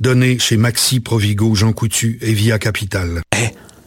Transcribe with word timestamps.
Donnée 0.00 0.38
chez 0.38 0.56
Maxi, 0.56 1.00
Provigo, 1.00 1.54
Jean 1.54 1.72
Coutu 1.72 2.18
et 2.20 2.32
Via 2.32 2.58
Capital. 2.58 3.22
Eh, 3.36 3.50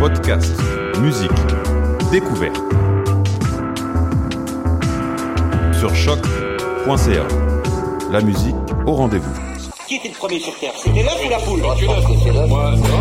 Podcast, 0.00 0.50
musique, 1.02 1.30
découverte. 2.10 2.56
Sur 5.78 5.94
choc.ca. 5.94 7.28
La 8.10 8.22
musique 8.22 8.54
au 8.86 8.94
rendez-vous. 8.94 9.30
Qui 9.86 9.96
était 9.96 10.08
le 10.08 10.14
premier 10.14 10.40
sur 10.40 10.58
Terre? 10.58 10.72
C'était 10.82 11.02
l'œuf 11.02 11.20
ou 11.22 11.28
la 11.28 11.38
poule? 11.40 11.60
Moi, 11.60 11.74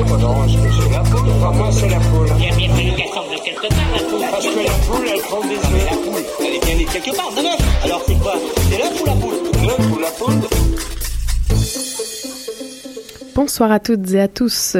non, 0.09 0.17
non, 0.17 0.45
c'est 0.45 0.91
la 0.91 0.99
poule. 0.99 1.29
moi, 1.55 1.71
c'est 1.71 1.87
la 1.87 1.99
poule. 1.99 2.27
Il 2.37 2.43
y 2.43 2.49
a 2.49 2.55
bien 2.55 2.69
fallu 2.75 2.91
qu'elle 2.91 3.13
sorte 3.13 3.31
de 3.31 3.45
quelque 3.45 3.67
part, 3.69 3.91
la 3.93 3.99
poule. 4.03 4.25
Parce 4.29 4.45
que 4.45 4.59
la 4.59 4.73
poule, 4.85 5.07
elle 5.07 5.21
prend 5.21 5.41
des 5.41 5.55
œufs. 5.55 5.85
La 5.89 5.95
poule, 5.95 6.25
elle 6.41 6.55
est 6.55 6.65
bien 6.65 6.75
née 6.75 6.85
quelque 6.85 7.15
part, 7.15 7.31
de 7.31 7.41
l'œuf. 7.41 7.83
Alors, 7.85 8.01
c'est 8.05 8.19
quoi? 8.19 8.33
C'est 8.69 8.77
l'œuf 8.77 9.01
ou 9.01 9.05
la 9.05 9.13
poule? 9.13 9.35
L'œuf 9.63 9.91
ou 9.93 9.99
la 9.99 10.11
poule 10.11 10.49
Bonsoir 13.35 13.71
à 13.71 13.79
toutes 13.79 14.11
et 14.11 14.19
à 14.19 14.27
tous. 14.27 14.75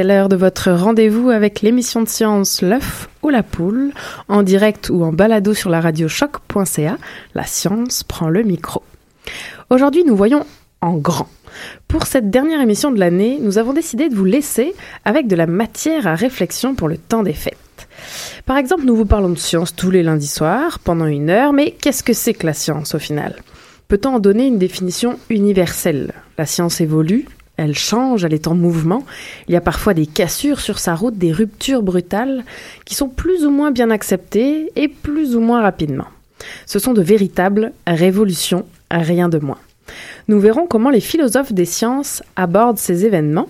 C'est 0.00 0.06
l'heure 0.06 0.30
de 0.30 0.36
votre 0.36 0.70
rendez-vous 0.70 1.28
avec 1.28 1.60
l'émission 1.60 2.00
de 2.00 2.08
science 2.08 2.62
L'œuf 2.62 3.10
ou 3.22 3.28
la 3.28 3.42
poule, 3.42 3.92
en 4.28 4.42
direct 4.42 4.88
ou 4.88 5.04
en 5.04 5.12
balado 5.12 5.52
sur 5.52 5.68
la 5.68 5.82
radio 5.82 6.08
choc.ca. 6.08 6.96
La 7.34 7.44
science 7.44 8.02
prend 8.02 8.30
le 8.30 8.42
micro. 8.42 8.82
Aujourd'hui, 9.68 10.04
nous 10.04 10.16
voyons 10.16 10.46
en 10.80 10.94
grand. 10.94 11.28
Pour 11.86 12.06
cette 12.06 12.30
dernière 12.30 12.62
émission 12.62 12.90
de 12.90 12.98
l'année, 12.98 13.40
nous 13.42 13.58
avons 13.58 13.74
décidé 13.74 14.08
de 14.08 14.14
vous 14.14 14.24
laisser 14.24 14.72
avec 15.04 15.26
de 15.26 15.36
la 15.36 15.46
matière 15.46 16.06
à 16.06 16.14
réflexion 16.14 16.74
pour 16.74 16.88
le 16.88 16.96
temps 16.96 17.22
des 17.22 17.34
fêtes. 17.34 17.86
Par 18.46 18.56
exemple, 18.56 18.86
nous 18.86 18.96
vous 18.96 19.04
parlons 19.04 19.28
de 19.28 19.38
science 19.38 19.76
tous 19.76 19.90
les 19.90 20.02
lundis 20.02 20.28
soirs 20.28 20.78
pendant 20.78 21.04
une 21.04 21.28
heure, 21.28 21.52
mais 21.52 21.72
qu'est-ce 21.72 22.02
que 22.02 22.14
c'est 22.14 22.32
que 22.32 22.46
la 22.46 22.54
science 22.54 22.94
au 22.94 22.98
final? 22.98 23.36
Peut-on 23.88 24.14
en 24.14 24.18
donner 24.18 24.46
une 24.46 24.58
définition 24.58 25.18
universelle? 25.28 26.14
La 26.38 26.46
science 26.46 26.80
évolue, 26.80 27.26
elle 27.60 27.76
change, 27.76 28.24
elle 28.24 28.32
est 28.32 28.48
en 28.48 28.54
mouvement. 28.54 29.04
Il 29.46 29.52
y 29.52 29.56
a 29.56 29.60
parfois 29.60 29.92
des 29.92 30.06
cassures 30.06 30.60
sur 30.60 30.78
sa 30.78 30.94
route, 30.94 31.18
des 31.18 31.30
ruptures 31.30 31.82
brutales 31.82 32.42
qui 32.86 32.94
sont 32.94 33.08
plus 33.08 33.44
ou 33.44 33.50
moins 33.50 33.70
bien 33.70 33.90
acceptées 33.90 34.72
et 34.76 34.88
plus 34.88 35.36
ou 35.36 35.40
moins 35.40 35.60
rapidement. 35.60 36.06
Ce 36.64 36.78
sont 36.78 36.94
de 36.94 37.02
véritables 37.02 37.72
révolutions, 37.86 38.64
rien 38.90 39.28
de 39.28 39.38
moins. 39.38 39.58
Nous 40.26 40.40
verrons 40.40 40.66
comment 40.66 40.88
les 40.88 41.00
philosophes 41.00 41.52
des 41.52 41.66
sciences 41.66 42.22
abordent 42.34 42.78
ces 42.78 43.04
événements 43.04 43.48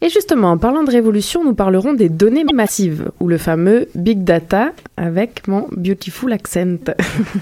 et 0.00 0.08
justement, 0.10 0.52
en 0.52 0.58
parlant 0.58 0.84
de 0.84 0.90
révolution, 0.90 1.44
nous 1.44 1.54
parlerons 1.54 1.92
des 1.92 2.08
données 2.08 2.44
massives, 2.44 3.10
ou 3.20 3.28
le 3.28 3.38
fameux 3.38 3.88
Big 3.94 4.22
Data 4.22 4.72
avec 4.96 5.48
mon 5.48 5.66
beautiful 5.72 6.32
accent. 6.32 6.76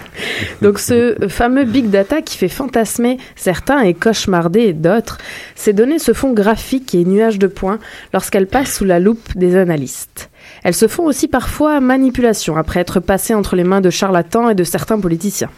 Donc 0.62 0.78
ce 0.78 1.16
fameux 1.28 1.64
Big 1.64 1.90
Data 1.90 2.22
qui 2.22 2.38
fait 2.38 2.48
fantasmer 2.48 3.18
certains 3.34 3.80
et 3.80 3.94
cauchemarder 3.94 4.72
d'autres, 4.72 5.18
ces 5.54 5.72
données 5.72 5.98
se 5.98 6.12
font 6.12 6.32
graphiques 6.32 6.94
et 6.94 7.04
nuages 7.04 7.38
de 7.38 7.46
points 7.46 7.78
lorsqu'elles 8.14 8.46
passent 8.46 8.76
sous 8.76 8.84
la 8.84 9.00
loupe 9.00 9.36
des 9.36 9.56
analystes. 9.56 10.30
Elles 10.66 10.74
se 10.74 10.88
font 10.88 11.04
aussi 11.04 11.28
parfois 11.28 11.78
manipulation 11.78 12.56
après 12.56 12.80
être 12.80 12.98
passées 12.98 13.34
entre 13.34 13.54
les 13.54 13.62
mains 13.62 13.80
de 13.80 13.88
charlatans 13.88 14.50
et 14.50 14.56
de 14.56 14.64
certains 14.64 14.98
politiciens. 14.98 15.48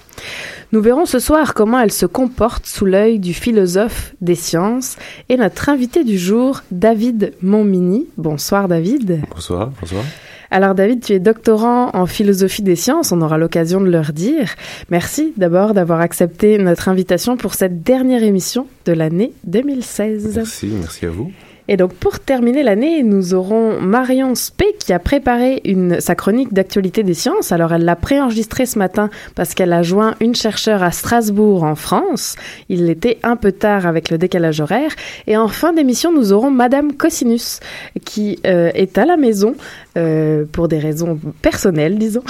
Nous 0.70 0.82
verrons 0.82 1.06
ce 1.06 1.18
soir 1.18 1.54
comment 1.54 1.80
elles 1.80 1.92
se 1.92 2.04
comportent 2.04 2.66
sous 2.66 2.84
l'œil 2.84 3.18
du 3.18 3.32
philosophe 3.32 4.14
des 4.20 4.34
sciences 4.34 4.98
et 5.30 5.38
notre 5.38 5.70
invité 5.70 6.04
du 6.04 6.18
jour, 6.18 6.60
David 6.70 7.32
Montmini. 7.40 8.06
Bonsoir 8.18 8.68
David. 8.68 9.22
Bonsoir, 9.34 9.70
bonsoir. 9.80 10.04
Alors 10.50 10.74
David, 10.74 11.02
tu 11.02 11.14
es 11.14 11.20
doctorant 11.20 11.88
en 11.94 12.04
philosophie 12.04 12.62
des 12.62 12.76
sciences, 12.76 13.10
on 13.10 13.22
aura 13.22 13.38
l'occasion 13.38 13.80
de 13.80 13.88
le 13.88 14.00
redire. 14.00 14.56
Merci 14.90 15.32
d'abord 15.38 15.72
d'avoir 15.72 16.00
accepté 16.00 16.58
notre 16.58 16.90
invitation 16.90 17.38
pour 17.38 17.54
cette 17.54 17.82
dernière 17.82 18.22
émission 18.22 18.66
de 18.84 18.92
l'année 18.92 19.32
2016. 19.44 20.34
Merci, 20.36 20.66
merci 20.66 21.06
à 21.06 21.08
vous. 21.08 21.32
Et 21.68 21.76
donc 21.76 21.92
pour 21.92 22.18
terminer 22.18 22.62
l'année, 22.62 23.02
nous 23.02 23.34
aurons 23.34 23.80
Marion 23.80 24.34
Spé 24.34 24.74
qui 24.78 24.92
a 24.92 24.98
préparé 24.98 25.60
une, 25.64 26.00
sa 26.00 26.14
chronique 26.14 26.52
d'actualité 26.52 27.02
des 27.02 27.14
sciences. 27.14 27.52
Alors 27.52 27.72
elle 27.72 27.84
l'a 27.84 27.96
préenregistrée 27.96 28.66
ce 28.66 28.78
matin 28.78 29.10
parce 29.34 29.54
qu'elle 29.54 29.72
a 29.72 29.82
joint 29.82 30.14
une 30.20 30.34
chercheure 30.34 30.82
à 30.82 30.90
Strasbourg 30.90 31.64
en 31.64 31.74
France. 31.74 32.36
Il 32.68 32.88
était 32.88 33.18
un 33.22 33.36
peu 33.36 33.52
tard 33.52 33.86
avec 33.86 34.10
le 34.10 34.18
décalage 34.18 34.60
horaire. 34.60 34.92
Et 35.26 35.36
en 35.36 35.48
fin 35.48 35.72
d'émission, 35.72 36.12
nous 36.12 36.32
aurons 36.32 36.50
Madame 36.50 36.94
Cosinus 36.94 37.60
qui 38.04 38.38
euh, 38.46 38.70
est 38.74 38.96
à 38.96 39.04
la 39.04 39.16
maison 39.16 39.54
euh, 39.98 40.44
pour 40.50 40.68
des 40.68 40.78
raisons 40.78 41.18
personnelles, 41.42 41.98
disons. 41.98 42.22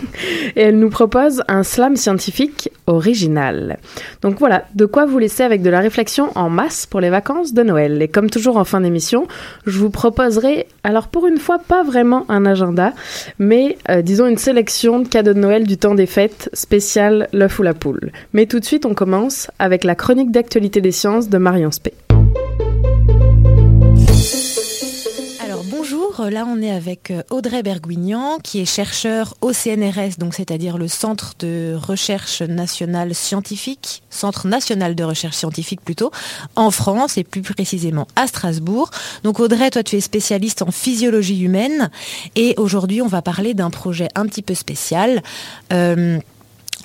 et 0.56 0.62
elle 0.62 0.78
nous 0.78 0.88
propose 0.88 1.42
un 1.48 1.62
slam 1.62 1.96
scientifique 1.96 2.70
original. 2.86 3.78
Donc 4.22 4.38
voilà, 4.38 4.64
de 4.74 4.86
quoi 4.86 5.04
vous 5.04 5.18
laisser 5.18 5.42
avec 5.42 5.60
de 5.60 5.70
la 5.70 5.80
réflexion 5.80 6.30
en 6.34 6.48
masse 6.48 6.86
pour 6.86 7.00
les 7.00 7.10
vacances 7.10 7.52
de 7.52 7.62
Noël. 7.62 8.00
Et 8.00 8.08
comme 8.08 8.30
toujours 8.30 8.56
en 8.56 8.64
fin 8.64 8.80
d'émission, 8.80 9.28
je 9.66 9.78
vous 9.78 9.90
proposerai, 9.90 10.66
alors 10.82 11.08
pour 11.08 11.26
une 11.26 11.38
fois, 11.38 11.58
pas 11.58 11.82
vraiment 11.82 12.24
un 12.30 12.46
agenda, 12.46 12.94
mais 13.38 13.76
euh, 13.90 14.02
disons 14.02 14.26
une 14.26 14.38
sélection 14.38 15.00
de 15.00 15.08
cadeaux 15.08 15.34
de 15.34 15.38
Noël 15.38 15.66
du 15.66 15.76
temps 15.76 15.94
des 15.94 16.06
fêtes 16.06 16.48
spécial 16.54 17.28
l'œuf 17.32 17.58
ou 17.58 17.62
la 17.62 17.74
poule. 17.74 18.12
Mais 18.32 18.46
tout 18.46 18.60
de 18.60 18.64
suite, 18.64 18.86
on 18.86 18.94
commence 18.94 19.50
avec 19.58 19.84
la 19.84 19.94
chronique 19.94 20.30
d'actualité 20.30 20.80
des 20.80 20.92
sciences 20.92 21.28
de 21.28 21.38
Marion 21.38 21.70
Spey. 21.70 21.92
Bonjour, 25.80 26.26
Là, 26.30 26.44
on 26.46 26.60
est 26.60 26.70
avec 26.70 27.10
euh, 27.10 27.22
Audrey 27.30 27.62
Berguignan, 27.62 28.38
qui 28.42 28.60
est 28.60 28.66
chercheur 28.66 29.34
au 29.40 29.54
CNRS, 29.54 30.18
donc 30.18 30.34
c'est-à-dire 30.34 30.76
le 30.76 30.88
Centre 30.88 31.32
de 31.38 31.74
recherche 31.74 32.42
nationale 32.42 33.14
scientifique, 33.14 34.02
Centre 34.10 34.46
national 34.46 34.94
de 34.94 35.02
recherche 35.04 35.36
scientifique 35.36 35.80
plutôt, 35.80 36.10
en 36.54 36.70
France 36.70 37.16
et 37.16 37.24
plus 37.24 37.40
précisément 37.40 38.06
à 38.14 38.26
Strasbourg. 38.26 38.90
Donc 39.24 39.40
Audrey, 39.40 39.70
toi, 39.70 39.82
tu 39.82 39.96
es 39.96 40.02
spécialiste 40.02 40.60
en 40.60 40.70
physiologie 40.70 41.40
humaine 41.40 41.88
et 42.36 42.54
aujourd'hui, 42.58 43.00
on 43.00 43.08
va 43.08 43.22
parler 43.22 43.54
d'un 43.54 43.70
projet 43.70 44.08
un 44.16 44.26
petit 44.26 44.42
peu 44.42 44.54
spécial. 44.54 45.22
Euh, 45.72 46.18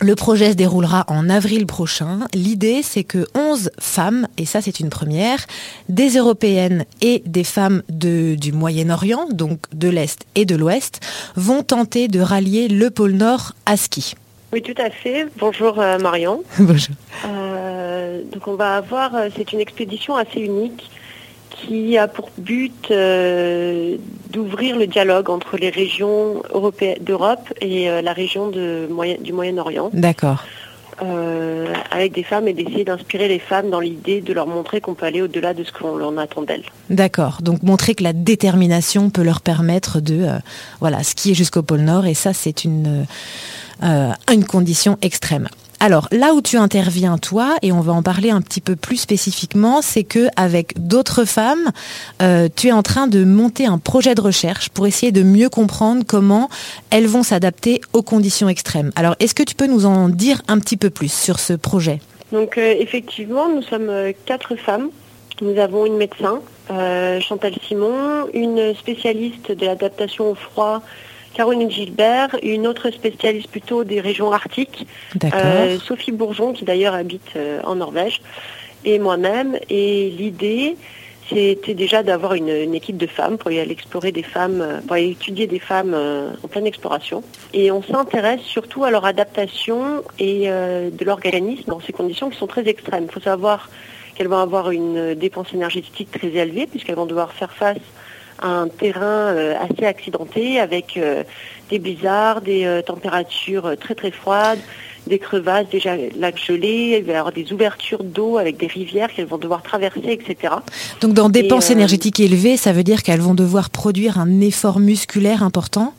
le 0.01 0.15
projet 0.15 0.51
se 0.51 0.55
déroulera 0.55 1.05
en 1.07 1.29
avril 1.29 1.65
prochain. 1.65 2.19
L'idée, 2.33 2.81
c'est 2.83 3.03
que 3.03 3.25
11 3.35 3.71
femmes, 3.79 4.27
et 4.37 4.45
ça 4.45 4.61
c'est 4.61 4.79
une 4.79 4.89
première, 4.89 5.45
des 5.89 6.17
européennes 6.17 6.85
et 7.01 7.23
des 7.25 7.43
femmes 7.43 7.81
de, 7.89 8.35
du 8.35 8.51
Moyen-Orient, 8.51 9.27
donc 9.31 9.59
de 9.73 9.89
l'Est 9.89 10.25
et 10.35 10.45
de 10.45 10.55
l'Ouest, 10.55 10.99
vont 11.35 11.63
tenter 11.63 12.07
de 12.07 12.19
rallier 12.19 12.67
le 12.67 12.89
pôle 12.89 13.13
Nord 13.13 13.53
à 13.65 13.77
ski. 13.77 14.15
Oui, 14.53 14.61
tout 14.61 14.81
à 14.81 14.89
fait. 14.89 15.27
Bonjour 15.37 15.79
euh, 15.79 15.97
Marion. 15.97 16.43
Bonjour. 16.59 16.95
Euh, 17.25 18.21
donc 18.31 18.47
on 18.47 18.55
va 18.55 18.77
avoir, 18.77 19.15
euh, 19.15 19.29
c'est 19.35 19.51
une 19.53 19.59
expédition 19.59 20.15
assez 20.15 20.39
unique 20.39 20.89
qui 21.57 21.97
a 21.97 22.07
pour 22.07 22.29
but 22.37 22.91
euh, 22.91 23.97
d'ouvrir 24.31 24.77
le 24.77 24.87
dialogue 24.87 25.29
entre 25.29 25.57
les 25.57 25.69
régions 25.69 26.43
d'Europe 26.99 27.47
et 27.61 27.89
euh, 27.89 28.01
la 28.01 28.13
région 28.13 28.49
de 28.49 28.87
Moyen- 28.91 29.21
du 29.21 29.31
Moyen-Orient. 29.33 29.89
D'accord. 29.93 30.43
euh, 31.01 31.73
avec 31.91 32.13
des 32.13 32.23
femmes 32.23 32.47
et 32.47 32.53
d'essayer 32.53 32.85
d'inspirer 32.85 33.27
les 33.27 33.39
femmes 33.39 33.69
dans 33.69 33.81
l'idée 33.81 34.21
de 34.21 34.31
leur 34.31 34.47
montrer 34.47 34.79
qu'on 34.79 34.93
peut 34.93 35.05
aller 35.05 35.21
au-delà 35.21 35.53
de 35.53 35.63
ce 35.65 35.71
qu'on 35.73 36.01
en 36.01 36.17
attend 36.17 36.41
d'elles. 36.41 36.63
D'accord. 36.89 37.39
Donc 37.41 37.63
montrer 37.63 37.95
que 37.95 38.03
la 38.03 38.13
détermination 38.13 39.09
peut 39.09 39.23
leur 39.23 39.41
permettre 39.41 39.99
de 39.99 40.27
voilà, 40.79 41.03
skier 41.03 41.33
jusqu'au 41.33 41.63
pôle 41.63 41.81
Nord 41.81 42.05
et 42.05 42.13
ça 42.13 42.31
c'est 42.33 42.63
une, 42.63 43.05
une 43.81 44.45
condition 44.45 44.97
extrême. 45.01 45.49
Alors 45.85 46.07
là 46.11 46.33
où 46.33 46.41
tu 46.41 46.57
interviens 46.57 47.19
toi 47.19 47.57
et 47.61 47.71
on 47.71 47.79
va 47.79 47.93
en 47.93 48.01
parler 48.01 48.31
un 48.31 48.41
petit 48.41 48.59
peu 48.59 48.75
plus 48.75 48.97
spécifiquement, 48.97 49.83
c'est 49.83 50.03
que 50.03 50.29
avec 50.35 50.73
d'autres 50.77 51.25
femmes, 51.25 51.71
euh, 52.23 52.49
tu 52.55 52.69
es 52.69 52.71
en 52.71 52.81
train 52.81 53.05
de 53.05 53.23
monter 53.23 53.67
un 53.67 53.77
projet 53.77 54.15
de 54.15 54.21
recherche 54.21 54.69
pour 54.69 54.87
essayer 54.87 55.11
de 55.11 55.21
mieux 55.21 55.47
comprendre 55.47 56.03
comment 56.03 56.49
elles 56.89 57.05
vont 57.05 57.21
s'adapter 57.21 57.81
aux 57.93 58.01
conditions 58.01 58.49
extrêmes. 58.49 58.91
Alors 58.95 59.15
est-ce 59.19 59.35
que 59.35 59.43
tu 59.43 59.53
peux 59.53 59.67
nous 59.67 59.85
en 59.85 60.09
dire 60.09 60.41
un 60.47 60.57
petit 60.57 60.75
peu 60.75 60.89
plus 60.89 61.13
sur 61.13 61.37
ce 61.37 61.53
projet? 61.53 61.99
Donc 62.31 62.57
euh, 62.57 62.73
effectivement, 62.79 63.47
nous 63.47 63.61
sommes 63.61 63.89
euh, 63.89 64.11
quatre 64.25 64.55
femmes. 64.55 64.89
Nous 65.43 65.59
avons 65.59 65.85
une 65.85 65.97
médecin, 65.97 66.39
Chantal 67.19 67.53
Simon, 67.67 68.25
une 68.33 68.73
spécialiste 68.73 69.51
de 69.51 69.65
l'adaptation 69.67 70.31
au 70.31 70.35
froid, 70.35 70.81
Caroline 71.35 71.69
Gilbert, 71.69 72.29
une 72.43 72.65
autre 72.65 72.89
spécialiste 72.91 73.49
plutôt 73.49 73.83
des 73.83 73.99
régions 73.99 74.31
arctiques, 74.31 74.87
euh, 75.33 75.77
Sophie 75.79 76.13
Bourgeon, 76.13 76.53
qui 76.53 76.63
d'ailleurs 76.63 76.93
habite 76.93 77.35
euh, 77.35 77.59
en 77.65 77.75
Norvège, 77.75 78.21
et 78.85 78.99
moi-même. 78.99 79.59
Et 79.69 80.09
l'idée, 80.11 80.77
c'était 81.27 81.73
déjà 81.73 82.03
d'avoir 82.03 82.35
une, 82.35 82.47
une 82.47 82.73
équipe 82.73 82.95
de 82.95 83.07
femmes 83.07 83.37
pour 83.37 83.51
y 83.51 83.59
aller 83.59 83.73
explorer 83.73 84.13
des 84.13 84.23
femmes, 84.23 84.61
euh, 84.61 84.79
pour 84.79 84.93
aller 84.93 85.09
étudier 85.09 85.45
des 85.45 85.59
femmes 85.59 85.93
euh, 85.93 86.31
en 86.41 86.47
pleine 86.47 86.67
exploration. 86.67 87.21
Et 87.53 87.69
on 87.69 87.83
s'intéresse 87.83 88.41
surtout 88.41 88.85
à 88.85 88.89
leur 88.89 89.03
adaptation 89.03 90.03
et 90.19 90.47
de 90.47 91.05
l'organisme 91.05 91.65
dans 91.67 91.81
ces 91.81 91.91
conditions 91.91 92.29
qui 92.29 92.37
sont 92.37 92.47
très 92.47 92.67
extrêmes. 92.69 93.05
Il 93.09 93.11
faut 93.11 93.19
savoir 93.19 93.69
qu'elles 94.15 94.29
vont 94.29 94.37
avoir 94.37 94.71
une 94.71 95.15
dépense 95.15 95.53
énergétique 95.53 96.09
très 96.11 96.29
élevée 96.29 96.65
puisqu'elles 96.65 96.95
vont 96.95 97.05
devoir 97.05 97.33
faire 97.33 97.51
face 97.51 97.77
un 98.41 98.67
terrain 98.67 99.01
euh, 99.33 99.55
assez 99.59 99.85
accidenté 99.85 100.59
avec 100.59 100.97
euh, 100.97 101.23
des 101.69 101.79
blizzards, 101.79 102.41
des 102.41 102.65
euh, 102.65 102.81
températures 102.81 103.75
très 103.79 103.95
très 103.95 104.11
froides, 104.11 104.59
des 105.07 105.19
crevasses, 105.19 105.67
des 105.69 105.79
ja- 105.79 105.95
lacs 106.17 106.39
gelés, 106.43 106.97
il 106.99 107.05
va 107.05 107.13
y 107.13 107.15
avoir 107.15 107.31
des 107.33 107.53
ouvertures 107.53 108.03
d'eau 108.03 108.37
avec 108.37 108.57
des 108.57 108.67
rivières 108.67 109.11
qu'elles 109.13 109.27
vont 109.27 109.37
devoir 109.37 109.61
traverser, 109.61 110.01
etc. 110.11 110.55
Donc 111.01 111.13
dans 111.13 111.29
dépenses 111.29 111.69
Et, 111.69 111.73
énergétiques 111.73 112.19
élevées, 112.19 112.57
ça 112.57 112.73
veut 112.73 112.83
dire 112.83 113.03
qu'elles 113.03 113.21
vont 113.21 113.35
devoir 113.35 113.69
produire 113.69 114.19
un 114.19 114.41
effort 114.41 114.79
musculaire 114.79 115.43
important, 115.43 115.93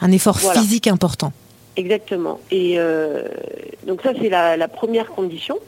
un 0.00 0.10
effort 0.12 0.38
Voilà. 0.38 0.60
physique 0.60 0.86
important. 0.88 1.32
Exactement. 1.76 2.40
Et 2.50 2.74
euh, 2.78 3.22
donc 3.86 4.02
ça, 4.02 4.10
c'est 4.20 4.28
la, 4.28 4.56
la 4.56 4.68
première 4.68 5.06
condition. 5.08 5.58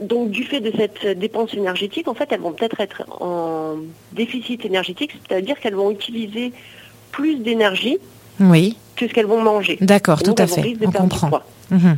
Donc 0.00 0.30
du 0.30 0.44
fait 0.44 0.60
de 0.60 0.72
cette 0.76 1.18
dépense 1.18 1.54
énergétique, 1.54 2.08
en 2.08 2.14
fait, 2.14 2.28
elles 2.30 2.40
vont 2.40 2.52
peut-être 2.52 2.80
être 2.80 3.02
en 3.20 3.76
déficit 4.12 4.64
énergétique, 4.64 5.12
c'est-à-dire 5.28 5.58
qu'elles 5.60 5.74
vont 5.74 5.90
utiliser 5.90 6.52
plus 7.12 7.36
d'énergie 7.36 7.98
Oui, 8.40 8.76
que 8.96 9.06
ce 9.08 9.12
qu'elles 9.12 9.26
vont 9.26 9.42
manger. 9.42 9.78
d'accord, 9.80 10.22
tout 10.22 10.34
à 10.38 10.46
fait. 10.46 10.74
On 10.84 10.90
comprend. 10.90 11.40
Mhm. 11.70 11.96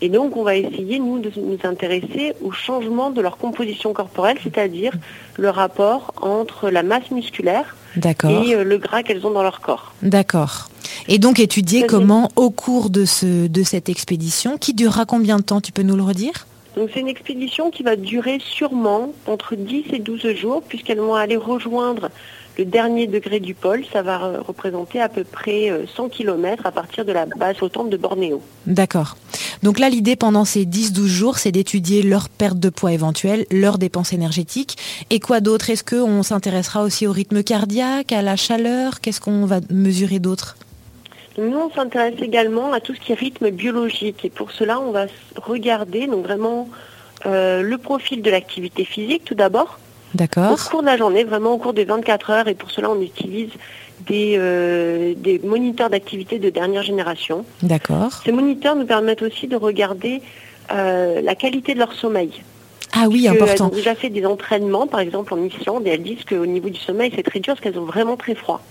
Et 0.00 0.08
donc, 0.08 0.36
on 0.36 0.44
va 0.44 0.54
essayer, 0.54 1.00
nous, 1.00 1.18
de 1.18 1.30
nous 1.36 1.58
intéresser 1.64 2.32
au 2.42 2.52
changement 2.52 3.10
de 3.10 3.20
leur 3.20 3.36
composition 3.36 3.92
corporelle, 3.92 4.38
c'est-à-dire 4.44 4.92
le 5.36 5.50
rapport 5.50 6.14
entre 6.22 6.70
la 6.70 6.84
masse 6.84 7.10
musculaire 7.10 7.76
et 7.96 8.54
euh, 8.54 8.62
le 8.62 8.78
gras 8.78 9.02
qu'elles 9.02 9.26
ont 9.26 9.32
dans 9.32 9.42
leur 9.42 9.60
corps. 9.60 9.92
d'accord. 10.02 10.68
Et 11.08 11.18
donc 11.18 11.40
étudier 11.40 11.86
comment, 11.86 12.28
au 12.36 12.50
cours 12.50 12.90
de, 12.90 13.04
ce, 13.06 13.46
de 13.46 13.62
cette 13.62 13.88
expédition, 13.88 14.58
qui 14.58 14.74
durera 14.74 15.04
combien 15.06 15.38
de 15.38 15.42
temps 15.42 15.60
Tu 15.60 15.72
peux 15.72 15.82
nous 15.82 15.96
le 15.96 16.02
redire? 16.02 16.46
Donc 16.78 16.90
c'est 16.94 17.00
une 17.00 17.08
expédition 17.08 17.72
qui 17.72 17.82
va 17.82 17.96
durer 17.96 18.38
sûrement 18.38 19.12
entre 19.26 19.56
10 19.56 19.86
et 19.94 19.98
12 19.98 20.36
jours 20.36 20.62
puisqu'elles 20.62 21.00
vont 21.00 21.16
aller 21.16 21.36
rejoindre 21.36 22.08
le 22.56 22.64
dernier 22.64 23.08
degré 23.08 23.40
du 23.40 23.52
pôle. 23.52 23.84
Ça 23.92 24.02
va 24.02 24.22
euh, 24.22 24.40
représenter 24.40 25.00
à 25.00 25.08
peu 25.08 25.24
près 25.24 25.72
euh, 25.72 25.86
100 25.96 26.08
km 26.10 26.66
à 26.66 26.70
partir 26.70 27.04
de 27.04 27.10
la 27.10 27.26
base 27.26 27.56
flottante 27.56 27.90
de 27.90 27.96
Bornéo. 27.96 28.40
D'accord. 28.66 29.16
Donc 29.64 29.80
là, 29.80 29.88
l'idée 29.88 30.14
pendant 30.14 30.44
ces 30.44 30.66
10-12 30.66 31.06
jours, 31.06 31.38
c'est 31.38 31.50
d'étudier 31.50 32.04
leur 32.04 32.28
perte 32.28 32.60
de 32.60 32.68
poids 32.68 32.92
éventuelle, 32.92 33.44
leurs 33.50 33.78
dépenses 33.78 34.12
énergétiques. 34.12 34.76
Et 35.10 35.18
quoi 35.18 35.40
d'autre? 35.40 35.70
Est-ce 35.70 35.82
qu'on 35.82 36.22
s'intéressera 36.22 36.84
aussi 36.84 37.08
au 37.08 37.12
rythme 37.12 37.42
cardiaque, 37.42 38.12
à 38.12 38.22
la 38.22 38.36
chaleur? 38.36 39.00
Qu'est-ce 39.00 39.20
qu'on 39.20 39.46
va 39.46 39.58
mesurer 39.68 40.20
d'autre? 40.20 40.56
Nous, 41.38 41.56
on 41.56 41.70
s'intéresse 41.70 42.20
également 42.20 42.72
à 42.72 42.80
tout 42.80 42.94
ce 42.94 43.00
qui 43.00 43.12
est 43.12 43.14
rythme 43.14 43.50
biologique 43.50 44.24
et 44.24 44.30
pour 44.30 44.50
cela, 44.50 44.80
on 44.80 44.90
va 44.90 45.06
regarder 45.36 46.06
donc 46.08 46.24
vraiment 46.24 46.68
euh, 47.26 47.62
le 47.62 47.78
profil 47.78 48.22
de 48.22 48.30
l'activité 48.30 48.84
physique 48.84 49.24
tout 49.24 49.36
d'abord. 49.36 49.78
Au 50.14 50.18
D'accord 50.18 50.70
cours 50.70 50.80
de 50.80 50.86
la 50.86 50.96
journée, 50.96 51.22
vraiment 51.22 51.52
au 51.52 51.58
cours 51.58 51.74
des 51.74 51.84
24 51.84 52.30
heures, 52.30 52.48
et 52.48 52.54
pour 52.54 52.70
cela 52.70 52.90
on 52.90 53.00
utilise 53.00 53.50
des, 54.06 54.36
euh, 54.38 55.14
des 55.16 55.38
moniteurs 55.38 55.90
d'activité 55.90 56.38
de 56.38 56.50
dernière 56.50 56.82
génération. 56.82 57.44
D'accord. 57.62 58.12
Ces 58.24 58.32
moniteurs 58.32 58.74
nous 58.74 58.86
permettent 58.86 59.22
aussi 59.22 59.46
de 59.46 59.56
regarder 59.56 60.22
euh, 60.72 61.20
la 61.20 61.34
qualité 61.34 61.74
de 61.74 61.78
leur 61.78 61.92
sommeil. 61.92 62.30
Ah 62.92 63.04
oui, 63.08 63.24
Parce 63.26 63.36
important. 63.36 63.66
Elles 63.66 63.72
ont 63.72 63.76
déjà 63.76 63.94
fait 63.94 64.08
des 64.08 64.24
entraînements, 64.24 64.86
par 64.86 65.00
exemple 65.00 65.34
en 65.34 65.44
Islande, 65.44 65.86
et 65.86 65.90
elles 65.90 66.02
disent 66.02 66.24
qu'au 66.24 66.46
niveau 66.46 66.70
du 66.70 66.80
sommeil, 66.80 67.12
c'est 67.14 67.22
très 67.22 67.40
dur 67.40 67.54
parce 67.54 67.60
qu'elles 67.60 67.78
ont 67.78 67.84
vraiment 67.84 68.16
très 68.16 68.34
froid. 68.34 68.62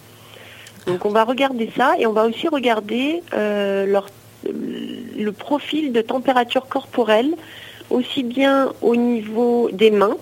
Donc 0.87 1.05
on 1.05 1.09
va 1.09 1.23
regarder 1.23 1.69
ça 1.75 1.93
et 1.99 2.07
on 2.07 2.13
va 2.13 2.25
aussi 2.25 2.47
regarder 2.47 3.21
euh, 3.33 3.85
leur, 3.85 4.07
le 4.45 5.31
profil 5.31 5.91
de 5.91 6.01
température 6.01 6.67
corporelle, 6.67 7.31
aussi 7.89 8.23
bien 8.23 8.71
au 8.81 8.95
niveau 8.95 9.69
des 9.71 9.91
mains, 9.91 10.17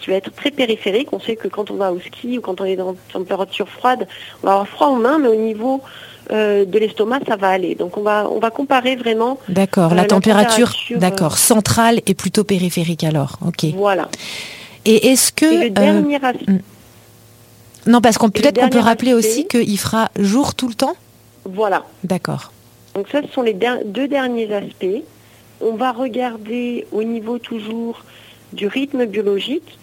qui 0.00 0.10
va 0.10 0.16
être 0.16 0.32
très 0.32 0.50
périphérique. 0.50 1.12
On 1.12 1.20
sait 1.20 1.36
que 1.36 1.48
quand 1.48 1.70
on 1.70 1.74
va 1.74 1.92
au 1.92 2.00
ski 2.00 2.38
ou 2.38 2.40
quand 2.40 2.60
on 2.60 2.64
est 2.64 2.76
dans 2.76 2.94
température 3.12 3.68
froide, 3.68 4.06
on 4.42 4.46
va 4.46 4.52
avoir 4.52 4.68
froid 4.68 4.88
aux 4.88 4.96
mains, 4.96 5.18
mais 5.18 5.28
au 5.28 5.34
niveau 5.34 5.82
euh, 6.30 6.64
de 6.64 6.78
l'estomac, 6.78 7.20
ça 7.26 7.36
va 7.36 7.48
aller. 7.48 7.74
Donc 7.74 7.96
on 7.96 8.02
va, 8.02 8.28
on 8.30 8.38
va 8.38 8.50
comparer 8.50 8.96
vraiment. 8.96 9.38
D'accord. 9.48 9.92
euh, 9.92 9.96
la 9.96 10.02
la 10.02 10.08
température, 10.08 10.68
température, 10.68 10.98
d'accord, 10.98 11.38
centrale 11.38 12.00
et 12.06 12.14
plutôt 12.14 12.44
périphérique 12.44 13.04
alors. 13.04 13.38
Ok. 13.46 13.66
Voilà. 13.74 14.08
Et 14.84 15.08
est-ce 15.08 15.32
que 15.32 15.46
Et 15.46 15.64
le 15.64 15.70
dernier 15.70 16.16
aspect. 16.16 16.62
Non, 17.86 18.00
parce 18.00 18.18
qu'on 18.18 18.28
peut-être 18.30 18.60
qu'on 18.60 18.68
peut 18.68 18.78
rappeler 18.80 19.14
aussi 19.14 19.46
qu'il 19.46 19.78
fera 19.78 20.10
jour 20.18 20.54
tout 20.54 20.68
le 20.68 20.74
temps. 20.74 20.94
Voilà. 21.44 21.86
D'accord. 22.04 22.52
Donc 22.94 23.08
ça, 23.10 23.22
ce 23.22 23.28
sont 23.32 23.42
les 23.42 23.54
deux 23.84 24.08
derniers 24.08 24.52
aspects. 24.52 25.02
On 25.60 25.74
va 25.74 25.92
regarder 25.92 26.86
au 26.92 27.02
niveau 27.02 27.38
toujours 27.38 28.04
du 28.52 28.66
rythme 28.66 29.06
biologique 29.06 29.78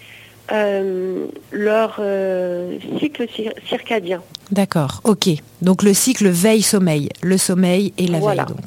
euh, 0.51 1.25
leur 1.51 1.97
euh, 1.99 2.77
cycle 2.99 3.23
cir- 3.27 3.53
circadien. 3.67 4.21
D'accord. 4.51 5.01
Ok. 5.03 5.29
Donc 5.61 5.81
le 5.81 5.93
cycle 5.93 6.27
veille-sommeil, 6.27 7.09
le 7.23 7.37
sommeil 7.37 7.93
et 7.97 8.07
la 8.07 8.19
Voilà. 8.19 8.45
veille. 8.45 8.55
Donc. 8.55 8.65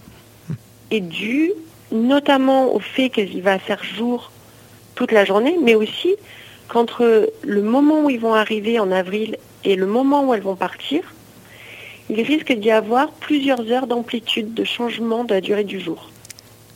est 0.90 1.00
dû 1.00 1.52
notamment 1.92 2.74
au 2.74 2.80
fait 2.80 3.10
qu'il 3.10 3.42
va 3.42 3.58
faire 3.58 3.82
jour 3.84 4.30
toute 4.96 5.12
la 5.12 5.24
journée, 5.24 5.56
mais 5.62 5.74
aussi 5.76 6.16
qu'entre 6.68 7.30
le 7.42 7.62
moment 7.62 8.04
où 8.04 8.10
ils 8.10 8.20
vont 8.20 8.34
arriver 8.34 8.78
en 8.78 8.90
avril 8.92 9.36
et 9.64 9.74
le 9.76 9.86
moment 9.86 10.24
où 10.26 10.34
elles 10.34 10.42
vont 10.42 10.56
partir, 10.56 11.00
il 12.10 12.20
risque 12.22 12.52
d'y 12.52 12.70
avoir 12.70 13.10
plusieurs 13.10 13.60
heures 13.72 13.86
d'amplitude 13.86 14.54
de 14.54 14.64
changement 14.64 15.24
de 15.24 15.34
la 15.34 15.40
durée 15.40 15.64
du 15.64 15.80
jour, 15.80 16.10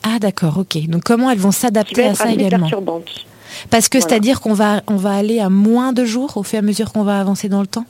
Ah 0.03 0.19
d'accord. 0.19 0.59
Ok. 0.59 0.77
Donc 0.89 1.03
comment 1.05 1.31
elles 1.31 1.39
vont 1.39 1.53
s'adapter 1.53 2.05
à 2.05 2.15
ça 2.15 2.31
également 2.33 2.59
perturbante. 2.67 3.11
Parce 3.71 3.89
que 3.89 3.99
Voilà. 3.99 4.09
c'est-à-dire 4.11 4.41
qu'on 4.41 4.55
va 4.55 4.83
on 4.89 4.97
va 4.97 5.13
aller 5.13 5.39
à 5.39 5.49
moins 5.49 5.93
de 5.93 6.05
jours 6.05 6.37
au 6.37 6.43
fur 6.43 6.57
et 6.57 6.59
à 6.59 6.63
mesure 6.63 6.93
qu'on 6.93 7.05
va 7.05 7.21
avancer 7.21 7.49
dans 7.49 7.61
le 7.61 7.67
temps. 7.67 7.85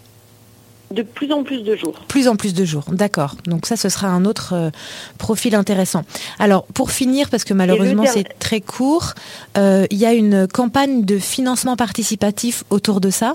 De 0.93 1.03
plus 1.03 1.33
en 1.33 1.43
plus 1.43 1.63
de 1.63 1.75
jours. 1.77 1.95
Plus 2.09 2.29
en 2.29 2.37
plus 2.37 2.55
de 2.55 2.65
jours, 2.65 2.85
d'accord. 2.89 3.37
Donc 3.47 3.67
ça, 3.67 3.77
ce 3.77 3.89
sera 3.89 4.09
un 4.09 4.25
autre 4.25 4.53
euh, 4.55 4.71
profil 5.19 5.55
intéressant. 5.55 6.05
Alors, 6.39 6.65
pour 6.67 6.91
finir, 6.91 7.31
parce 7.31 7.45
que 7.45 7.55
malheureusement 7.55 8.05
c'est 8.07 8.39
très 8.39 8.61
court, 8.61 9.15
euh, 9.57 9.87
il 9.91 9.99
y 9.99 10.07
a 10.07 10.13
une 10.13 10.47
campagne 10.47 11.05
de 11.05 11.19
financement 11.19 11.77
participatif 11.77 12.65
autour 12.71 13.01
de 13.01 13.11
ça? 13.11 13.35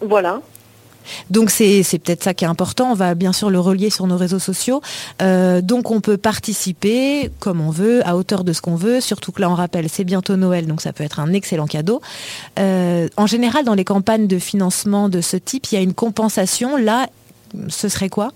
Voilà. 0.00 0.40
Donc 1.30 1.50
c'est 1.50 1.82
peut-être 2.02 2.22
ça 2.22 2.34
qui 2.34 2.44
est 2.44 2.48
important. 2.48 2.90
On 2.90 2.94
va 2.94 3.14
bien 3.14 3.32
sûr 3.32 3.50
le 3.50 3.60
relier 3.60 3.90
sur 3.90 4.06
nos 4.06 4.16
réseaux 4.16 4.38
sociaux. 4.38 4.80
Euh, 5.22 5.60
donc 5.60 5.90
on 5.90 6.00
peut 6.00 6.16
participer 6.16 7.30
comme 7.40 7.60
on 7.60 7.70
veut, 7.70 8.06
à 8.06 8.16
hauteur 8.16 8.44
de 8.44 8.52
ce 8.52 8.60
qu'on 8.60 8.76
veut. 8.76 9.00
Surtout 9.00 9.32
que 9.32 9.40
là, 9.40 9.50
on 9.50 9.54
rappelle, 9.54 9.88
c'est 9.88 10.04
bientôt 10.04 10.36
Noël, 10.36 10.66
donc 10.66 10.80
ça 10.80 10.92
peut 10.92 11.04
être 11.04 11.20
un 11.20 11.32
excellent 11.32 11.66
cadeau. 11.66 12.00
Euh, 12.58 13.08
en 13.16 13.26
général, 13.26 13.64
dans 13.64 13.74
les 13.74 13.84
campagnes 13.84 14.26
de 14.26 14.38
financement 14.38 15.08
de 15.08 15.20
ce 15.20 15.36
type, 15.36 15.66
il 15.70 15.74
y 15.74 15.78
a 15.78 15.80
une 15.80 15.94
compensation. 15.94 16.76
Là, 16.76 17.08
ce 17.68 17.88
serait 17.88 18.08
quoi? 18.08 18.32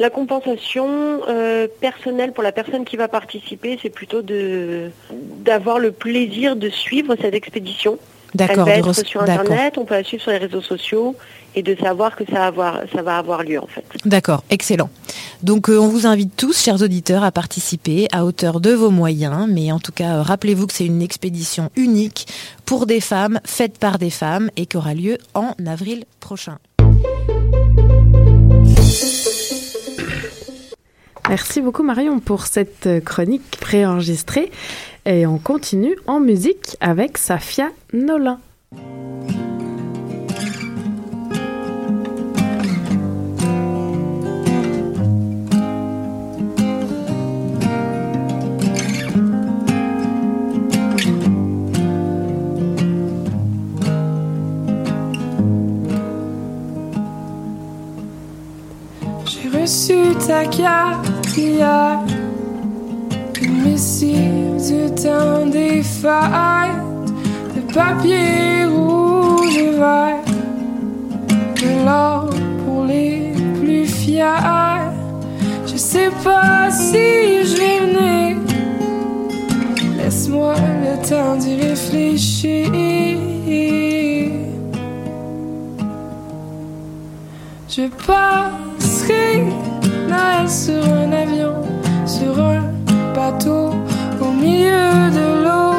La 0.00 0.10
compensation 0.10 1.20
euh, 1.28 1.68
personnelle 1.80 2.32
pour 2.32 2.42
la 2.42 2.50
personne 2.50 2.84
qui 2.84 2.96
va 2.96 3.06
participer, 3.06 3.78
c'est 3.80 3.90
plutôt 3.90 4.22
d'avoir 4.22 5.78
le 5.78 5.92
plaisir 5.92 6.56
de 6.56 6.68
suivre 6.68 7.14
cette 7.20 7.34
expédition. 7.34 7.98
D'accord. 8.34 8.68
Elle 8.68 8.82
va 8.82 8.90
être 8.90 9.06
sur 9.06 9.22
Internet, 9.22 9.78
on 9.78 9.84
peut 9.84 9.94
la 9.94 10.04
suivre 10.04 10.22
sur 10.22 10.32
les 10.32 10.38
réseaux 10.38 10.60
sociaux 10.60 11.14
et 11.54 11.62
de 11.62 11.76
savoir 11.76 12.16
que 12.16 12.24
ça 12.26 12.32
va 12.32 12.46
avoir, 12.46 12.80
ça 12.92 13.02
va 13.02 13.18
avoir 13.18 13.44
lieu 13.44 13.60
en 13.60 13.66
fait. 13.66 13.84
D'accord, 14.04 14.42
excellent. 14.50 14.90
Donc 15.42 15.68
euh, 15.68 15.78
on 15.78 15.88
vous 15.88 16.06
invite 16.06 16.34
tous, 16.36 16.60
chers 16.60 16.82
auditeurs, 16.82 17.22
à 17.22 17.30
participer 17.30 18.08
à 18.12 18.24
hauteur 18.24 18.60
de 18.60 18.72
vos 18.72 18.90
moyens, 18.90 19.46
mais 19.48 19.70
en 19.70 19.78
tout 19.78 19.92
cas, 19.92 20.16
euh, 20.16 20.22
rappelez-vous 20.22 20.66
que 20.66 20.72
c'est 20.72 20.86
une 20.86 21.02
expédition 21.02 21.70
unique 21.76 22.26
pour 22.64 22.86
des 22.86 23.00
femmes, 23.00 23.40
faite 23.44 23.78
par 23.78 23.98
des 23.98 24.10
femmes 24.10 24.50
et 24.56 24.66
qui 24.66 24.76
aura 24.76 24.94
lieu 24.94 25.18
en 25.34 25.52
avril 25.66 26.04
prochain. 26.18 26.58
Merci 31.28 31.62
beaucoup 31.62 31.82
Marion 31.82 32.18
pour 32.18 32.46
cette 32.46 32.88
chronique 33.04 33.58
préenregistrée. 33.60 34.50
Et 35.06 35.26
on 35.26 35.36
continue 35.36 35.96
en 36.06 36.18
musique 36.18 36.78
avec 36.80 37.18
Safia 37.18 37.70
Nolin. 37.92 38.40
J'ai 59.26 59.48
reçu 59.50 59.96
ta 60.26 60.46
carte 60.46 61.36
hier 61.36 62.00
Messieurs 64.64 64.86
éteint 64.86 65.44
des 65.44 65.82
fêtes 65.82 67.04
de 67.54 67.60
papier 67.74 68.64
rouge 68.64 69.58
et 69.58 69.72
vert, 69.72 70.24
de 71.28 71.84
l'or 71.84 72.30
pour 72.64 72.86
les 72.86 73.34
plus 73.60 73.84
fiers. 73.84 74.24
Je 75.66 75.76
sais 75.76 76.08
pas 76.22 76.70
si 76.70 77.44
je 77.44 77.56
vais 77.58 77.80
venir. 77.80 78.36
Laisse-moi 79.98 80.54
le 80.80 81.06
temps 81.06 81.36
d'y 81.36 81.56
réfléchir. 81.56 82.70
Je 87.68 87.82
passerai 88.06 89.44
Noël 90.08 90.48
sur 90.48 90.82
un 90.90 91.12
avion, 91.12 91.52
sur 92.06 92.40
un 92.40 92.62
bateau 93.14 93.83
de 95.18 95.26
l'eau. 95.44 95.74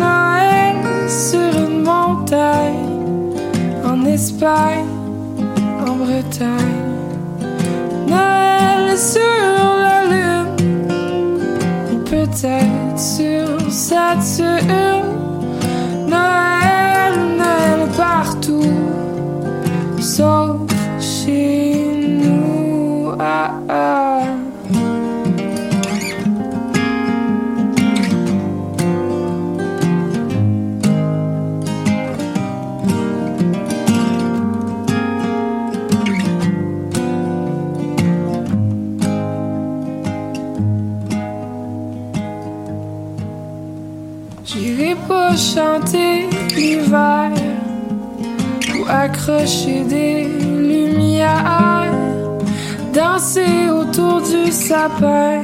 Noël 0.00 0.76
sur 1.08 1.50
une 1.66 1.82
montagne, 1.82 2.86
en 3.84 4.04
Espagne, 4.06 4.86
en 5.86 5.94
Bretagne. 6.04 6.82
Noël 8.08 8.96
sur 8.96 9.64
la 9.84 9.98
lune, 10.10 10.68
peut-être 12.10 12.98
sur 12.98 13.70
Saturne. 13.70 14.91
Accrocher 49.22 49.84
des 49.84 50.24
lumières, 50.24 51.92
danser 52.92 53.70
autour 53.70 54.20
du 54.20 54.50
sapin 54.50 55.42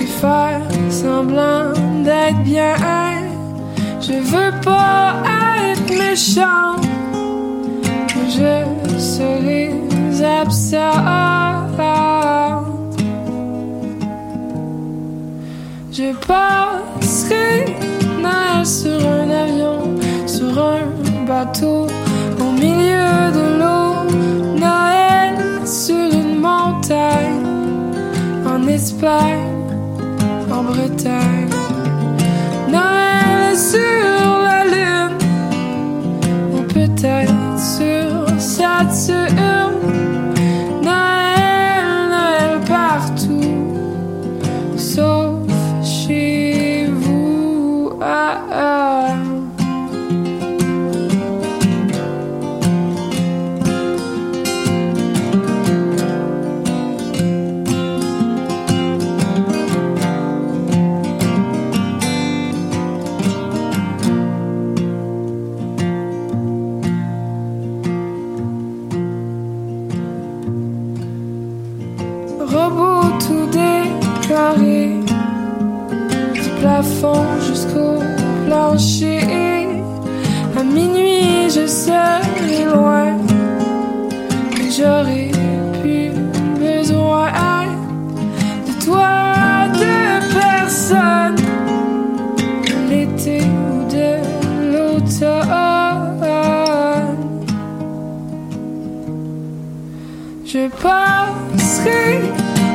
et 0.00 0.06
faire 0.06 0.62
semblant 0.88 1.72
d'être 2.02 2.42
bien. 2.44 2.74
Je 4.00 4.14
veux 4.14 4.52
pas 4.62 5.16
être 5.70 5.90
méchant, 5.90 6.76
je 8.26 8.98
serai 8.98 9.72
absent. 10.40 10.78
Je 15.92 16.14
passerai 16.26 17.66
sur 18.64 19.00
un 19.06 19.30
avion, 19.30 19.78
sur 20.26 20.58
un 20.58 21.24
bateau, 21.26 21.86
En 30.50 30.62
Bretagne. 30.62 31.50
Noël 32.70 33.54
sur 33.54 34.38
la 34.42 34.64
lune, 34.64 35.18
ou 36.54 36.62
peut-être 36.62 37.58
sur 37.58 38.40
Saturne. 38.40 39.29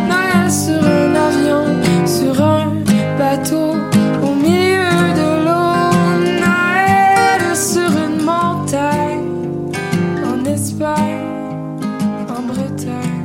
Noël 0.07 0.51
sur 0.51 0.83
un 0.83 1.15
avion, 1.15 1.65
sur 2.05 2.41
un 2.41 2.74
bateau, 3.17 3.71
au 4.21 4.33
milieu 4.35 5.13
de 5.15 5.45
l'eau. 5.45 5.89
Noël 6.39 7.55
sur 7.55 7.89
une 7.89 8.21
montagne, 8.24 9.71
en 10.24 10.45
Espagne, 10.45 11.24
en 12.29 12.41
Bretagne. 12.43 13.24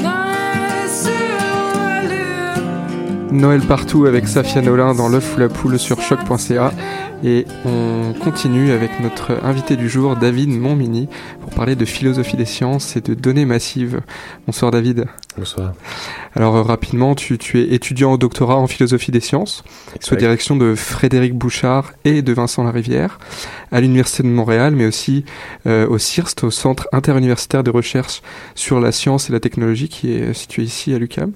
Noël. 0.00 0.88
Noël 3.32 3.60
partout 3.62 4.06
avec 4.06 4.28
Safia 4.28 4.62
Nolin 4.62 4.94
dans 4.94 5.08
l'œuf 5.08 5.36
ou 5.36 5.40
la 5.40 5.48
poule 5.48 5.78
sur 5.78 6.00
choc.ca. 6.00 6.72
Et 7.22 7.46
on 7.66 7.99
continue 8.20 8.72
avec 8.72 9.00
notre 9.00 9.42
invité 9.42 9.76
du 9.76 9.88
jour 9.88 10.14
David 10.14 10.50
Montmini 10.50 11.08
pour 11.40 11.50
parler 11.54 11.74
de 11.74 11.86
philosophie 11.86 12.36
des 12.36 12.44
sciences 12.44 12.94
et 12.94 13.00
de 13.00 13.14
données 13.14 13.46
massives. 13.46 14.02
Bonsoir 14.46 14.70
David. 14.70 15.06
Bonsoir. 15.38 15.72
Alors 16.34 16.56
euh, 16.56 16.62
rapidement, 16.62 17.14
tu, 17.14 17.38
tu, 17.38 17.58
es 17.60 17.72
étudiant 17.72 18.12
au 18.12 18.18
doctorat 18.18 18.56
en 18.56 18.66
philosophie 18.66 19.10
des 19.10 19.20
sciences 19.20 19.64
sous 20.00 20.16
direction 20.16 20.54
de 20.54 20.74
Frédéric 20.74 21.34
Bouchard 21.34 21.92
et 22.04 22.20
de 22.20 22.32
Vincent 22.34 22.62
Larivière 22.62 23.18
à 23.72 23.80
l'Université 23.80 24.22
de 24.22 24.28
Montréal, 24.28 24.76
mais 24.76 24.84
aussi 24.84 25.24
euh, 25.66 25.88
au 25.88 25.96
CIRST, 25.96 26.44
au 26.44 26.50
Centre 26.50 26.88
interuniversitaire 26.92 27.64
de 27.64 27.70
recherche 27.70 28.20
sur 28.54 28.80
la 28.80 28.92
science 28.92 29.30
et 29.30 29.32
la 29.32 29.40
technologie 29.40 29.88
qui 29.88 30.12
est 30.12 30.34
situé 30.34 30.62
ici 30.62 30.92
à 30.92 30.98
l'UQAM. 30.98 31.32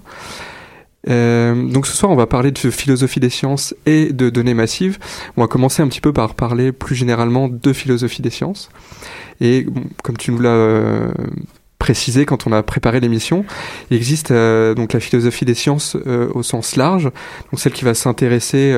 Euh, 1.08 1.54
donc 1.54 1.86
ce 1.86 1.96
soir, 1.96 2.10
on 2.10 2.16
va 2.16 2.26
parler 2.26 2.50
de 2.50 2.58
philosophie 2.58 3.20
des 3.20 3.30
sciences 3.30 3.74
et 3.86 4.12
de 4.12 4.30
données 4.30 4.54
massives. 4.54 4.98
On 5.36 5.42
va 5.42 5.48
commencer 5.48 5.82
un 5.82 5.88
petit 5.88 6.00
peu 6.00 6.12
par 6.12 6.34
parler 6.34 6.72
plus 6.72 6.94
généralement 6.94 7.48
de 7.48 7.72
philosophie 7.72 8.22
des 8.22 8.30
sciences. 8.30 8.70
Et 9.40 9.66
comme 10.02 10.16
tu 10.16 10.30
nous 10.30 10.38
l'as 10.38 10.50
euh, 10.50 11.12
précisé 11.78 12.24
quand 12.24 12.46
on 12.46 12.52
a 12.52 12.62
préparé 12.62 13.00
l'émission, 13.00 13.44
il 13.90 13.96
existe 13.96 14.30
euh, 14.30 14.74
donc 14.74 14.92
la 14.92 15.00
philosophie 15.00 15.44
des 15.44 15.54
sciences 15.54 15.96
au 15.96 16.42
sens 16.42 16.76
large, 16.76 17.04
donc 17.50 17.60
celle 17.60 17.72
qui 17.72 17.84
va 17.84 17.94
s'intéresser 17.94 18.74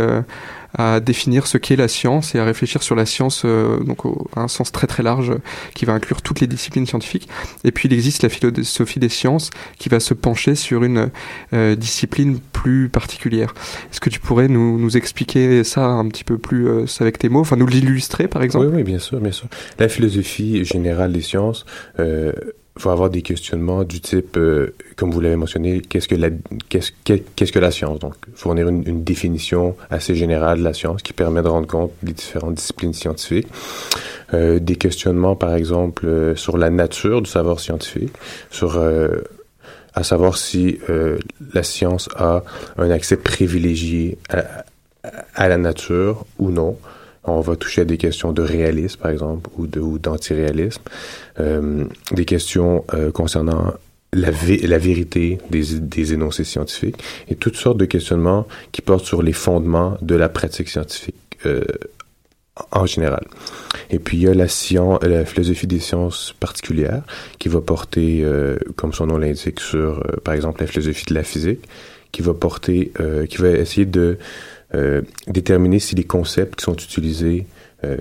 à 0.76 1.00
définir 1.00 1.47
ce 1.47 1.59
qu'est 1.59 1.76
la 1.76 1.88
science 1.88 2.35
et 2.35 2.38
à 2.38 2.45
réfléchir 2.45 2.83
sur 2.83 2.95
la 2.95 3.06
science 3.06 3.42
euh, 3.45 3.80
donc 3.80 4.00
à 4.37 4.40
un 4.40 4.49
sens 4.49 4.73
très 4.73 4.87
très 4.87 5.02
large 5.02 5.33
qui 5.75 5.85
va 5.87 5.95
inclure 5.95 6.23
toutes 6.23 6.40
les 6.40 6.47
disciplines 6.47 6.87
scientifiques. 6.87 7.28
Et 7.64 7.73
puis 7.73 7.88
il 7.88 7.95
existe 7.95 8.23
la 8.23 8.28
philosophie 8.28 9.00
des 9.00 9.09
sciences 9.09 9.50
qui 9.78 9.88
va 9.88 10.00
se 10.00 10.14
pencher 10.14 10.54
sur 10.54 10.85
une 10.85 11.11
euh, 11.52 11.75
discipline 11.75 12.38
plus 12.52 12.88
particulière. 12.88 13.54
Est-ce 13.90 14.00
que 14.00 14.11
tu 14.11 14.21
pourrais 14.21 14.49
nous, 14.49 14.78
nous, 14.78 14.97
expliquer 14.97 15.64
ça 15.64 15.87
un 15.87 16.09
petit 16.09 16.25
peu 16.25 16.38
plus 16.38 16.68
euh, 16.68 16.85
avec 17.00 17.18
tes 17.18 17.28
mots, 17.28 17.40
enfin 17.40 17.56
nous 17.56 17.66
l'illustrer 17.66 18.28
par 18.28 18.42
exemple? 18.42 18.66
Oui, 18.66 18.76
oui, 18.76 18.83
bien 18.83 18.99
sûr, 18.99 19.21
bien 19.21 19.33
sûr. 19.33 19.49
La 19.78 19.88
philosophie 19.88 20.64
générale 20.64 21.12
des 21.12 21.23
sciences 21.23 21.64
faut 22.78 22.90
avoir 22.90 23.11
des 23.11 23.23
questionnements 23.23 23.85
du 23.85 24.00
type, 24.00 24.37
euh, 24.37 24.75
comme 24.97 25.11
vous 25.11 25.21
l'avez 25.21 25.37
mentionné, 25.37 25.80
qu'est-ce 25.80 26.09
que 26.09 26.14
la 26.14 26.28
qu'est-ce 26.68 26.92
qu'est-ce 27.04 27.52
que 27.52 27.59
la 27.59 27.71
science? 27.71 27.99
Donc, 27.99 28.14
fournir 28.35 28.68
une, 28.68 28.87
une, 28.87 29.02
définition 29.02 29.76
assez 29.90 30.14
générale 30.14 30.59
de 30.59 30.64
la 30.64 30.75
science 30.75 31.02
qui 31.02 31.12
permet 31.12 31.42
de 31.42 31.49
rendre 31.49 31.66
compte 31.66 31.92
des 32.02 32.12
différentes 32.12 32.54
disciplines 32.54 32.92
scientifiques. 32.92 33.49
Euh, 34.35 34.59
des 34.59 34.76
questionnements, 34.76 35.37
par 35.37 35.54
exemple, 35.54 36.06
euh, 36.06 36.35
sur 36.35 36.59
la 36.59 36.68
nature 36.68 37.23
du 37.23 37.30
savoir 37.30 37.61
scientifique, 37.61 38.12
sur 38.50 38.76
euh, 38.76 39.23
à 39.95 40.02
savoir 40.02 40.37
si 40.37 40.78
la 41.54 41.62
science 41.62 42.11
a 42.16 42.42
un 42.76 42.90
accès 42.90 43.16
privilégié 43.16 44.18
à, 44.28 44.64
à 45.35 45.49
la 45.49 45.56
nature 45.56 46.26
ou 46.38 46.50
non. 46.50 46.76
On 47.26 47.40
va 47.40 47.56
toucher 47.56 47.83
à 47.83 47.85
des 47.85 47.97
questions 47.97 48.33
de 48.33 48.42
réalisme, 48.42 49.00
par 49.00 49.11
exemple, 49.11 49.50
ou 49.56 49.99
d'antiréalisme, 49.99 50.83
euh, 51.40 51.85
des 52.12 52.25
questions 52.25 52.85
euh, 52.95 53.11
concernant 53.11 53.75
la, 54.12 54.30
la 54.62 54.78
vérité 54.78 55.38
des, 55.50 55.64
des 55.80 56.14
énoncés 56.14 56.45
scientifiques 56.45 57.02
et 57.28 57.35
toutes 57.35 57.56
sortes 57.56 57.78
de 57.78 57.85
questionnements 57.85 58.47
qui 58.71 58.80
portent 58.80 59.04
sur 59.04 59.23
les 59.23 59.33
fondements 59.33 59.99
de 60.00 60.14
la 60.14 60.28
pratique 60.28 60.68
scientifique 60.68 61.16
euh, 61.45 61.64
en 62.71 62.87
général. 62.87 63.26
Et 63.90 63.99
puis 63.99 64.16
il 64.16 64.23
y 64.23 64.28
a 64.28 64.35
la 64.35 64.49
science, 64.49 65.02
la 65.02 65.25
philosophie 65.25 65.66
des 65.66 65.80
sciences 65.80 66.35
particulières 66.38 67.02
qui 67.38 67.49
va 67.49 67.61
porter, 67.61 68.21
euh, 68.23 68.56
comme 68.76 68.92
son 68.92 69.06
nom 69.06 69.18
l'indique, 69.18 69.61
sur 69.61 70.02
par 70.25 70.33
exemple 70.33 70.61
la 70.61 70.66
philosophie 70.66 71.04
de 71.06 71.14
la 71.14 71.25
physique, 71.25 71.61
qui 72.12 72.23
va 72.23 72.33
porter, 72.33 72.92
qui 73.28 73.37
va 73.37 73.50
essayer 73.50 73.85
de 73.85 74.16
euh, 74.75 75.03
déterminer 75.29 75.79
si 75.79 75.95
les 75.95 76.05
concepts 76.05 76.57
qui 76.57 76.65
sont 76.65 76.75
utilisés 76.75 77.47
euh, 77.85 77.97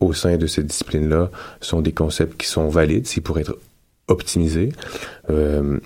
au 0.00 0.12
sein 0.12 0.36
de 0.36 0.46
cette 0.46 0.66
discipline-là 0.66 1.30
sont 1.60 1.80
des 1.80 1.92
concepts 1.92 2.40
qui 2.40 2.46
sont 2.46 2.68
valides, 2.68 3.06
s'ils 3.06 3.22
pourraient 3.22 3.42
être 3.42 3.58
optimisés, 4.08 4.72
euh, 5.30 5.78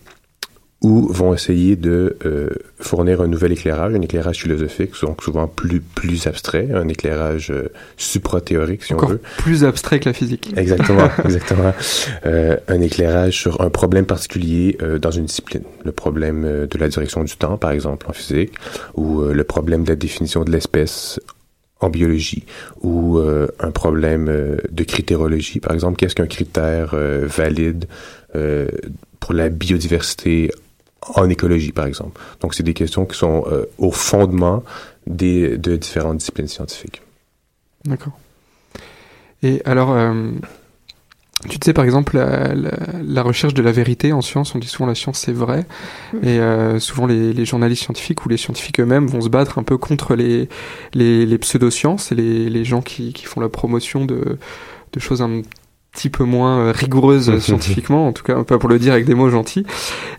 ou 0.85 1.09
vont 1.11 1.33
essayer 1.33 1.77
de 1.77 2.19
euh, 2.27 2.51
fournir 2.79 3.23
un 3.23 3.27
nouvel 3.27 3.53
éclairage, 3.53 3.95
un 3.95 4.03
éclairage 4.03 4.43
philosophique, 4.43 4.91
donc 5.01 5.23
souvent 5.23 5.49
plus 5.49 5.81
plus 5.81 6.27
abstrait, 6.27 6.69
un 6.75 6.89
éclairage 6.89 7.51
euh, 7.51 7.71
supra-théorique, 7.97 8.85
si 8.85 8.93
Encore 8.93 9.09
on 9.09 9.13
veut. 9.13 9.21
plus 9.39 9.65
abstrait 9.65 9.99
que 9.99 10.11
la 10.11 10.13
physique. 10.13 10.53
Exactement, 10.59 11.09
exactement. 11.25 11.73
Euh, 12.27 12.59
un 12.69 12.83
éclairage 12.83 13.39
sur 13.41 13.63
un 13.63 13.71
problème 13.71 14.05
particulier 14.05 14.77
euh, 14.83 14.99
dans 14.99 15.11
une 15.11 15.25
discipline. 15.25 15.63
Le 15.85 15.93
problème 15.93 16.45
euh, 16.45 16.67
de 16.67 16.77
la 16.77 16.89
direction 16.89 17.25
du 17.25 17.35
temps, 17.35 17.57
par 17.57 17.71
exemple, 17.71 18.05
en 18.07 18.13
physique, 18.13 18.53
ou 18.95 19.23
euh, 19.23 19.33
le 19.33 19.45
problème 19.45 19.85
de 19.85 19.89
la 19.89 19.97
définition 19.97 20.45
de 20.45 20.51
l'espèce 20.53 21.19
en 21.81 21.89
biologie 21.89 22.45
ou 22.83 23.19
euh, 23.19 23.49
un 23.59 23.71
problème 23.71 24.29
euh, 24.29 24.59
de 24.71 24.85
critérologie, 24.85 25.61
par 25.61 25.73
exemple, 25.73 25.97
qu'est-ce 25.97 26.15
qu'un 26.15 26.27
critère 26.27 26.91
euh, 26.93 27.27
valide 27.27 27.87
euh, 28.37 28.69
pour 29.19 29.33
la 29.33 29.49
biodiversité 29.49 30.51
en 31.15 31.29
écologie, 31.29 31.73
par 31.73 31.87
exemple. 31.87 32.21
Donc, 32.41 32.55
c'est 32.55 32.63
des 32.63 32.75
questions 32.75 33.07
qui 33.07 33.17
sont 33.17 33.45
euh, 33.51 33.67
au 33.79 33.91
fondement 33.91 34.63
des, 35.07 35.57
de 35.59 35.77
différentes 35.77 36.19
disciplines 36.19 36.49
scientifiques. 36.49 37.03
D'accord. 37.85 38.19
Et 39.43 39.61
alors, 39.67 39.93
euh, 39.93 40.31
tu 41.49 41.59
sais, 41.63 41.75
par 41.75 41.85
exemple, 41.85 42.17
la, 42.17 42.55
la, 42.55 42.71
la, 43.03 43.23
recherche 43.23 43.53
de 43.53 43.63
la 43.63 43.73
vérité 43.73 44.13
en 44.13 44.23
science, 44.23 44.55
on 44.55 44.59
dit 44.59 44.67
souvent 44.67 44.87
la 44.87 44.95
science 44.95 45.19
c'est 45.19 45.33
vrai, 45.33 45.67
et 46.23 46.39
euh, 46.39 46.79
souvent 46.81 47.07
les, 47.07 47.35
les, 47.35 47.45
journalistes 47.45 47.83
scientifiques 47.83 48.25
ou 48.25 48.31
les 48.31 48.39
scientifiques 48.39 48.81
eux-mêmes 48.81 49.07
vont 49.07 49.21
se 49.21 49.29
battre 49.29 49.59
un 49.59 49.63
peu 49.63 49.77
contre 49.77 50.15
les, 50.15 50.49
les, 50.95 51.27
les 51.27 51.39
pseudosciences 51.39 52.13
et 52.13 52.15
les, 52.15 52.49
les 52.49 52.65
gens 52.65 52.81
qui, 52.81 53.13
qui 53.13 53.27
font 53.27 53.41
la 53.41 53.51
promotion 53.51 54.07
de, 54.07 54.39
de 54.93 55.01
choses 55.01 55.21
un 55.21 55.43
petit 55.43 55.49
peu 56.11 56.25
moins 56.25 56.73
rigoureuse 56.73 57.39
scientifiquement, 57.41 58.09
en 58.09 58.13
tout 58.13 58.23
cas 58.23 58.45
pas 58.45 58.59
pour 58.59 58.69
le 58.69 58.79
dire 58.79 58.93
avec 58.93 59.07
des 59.07 59.15
mots 59.15 59.31
gentils. 59.31 59.65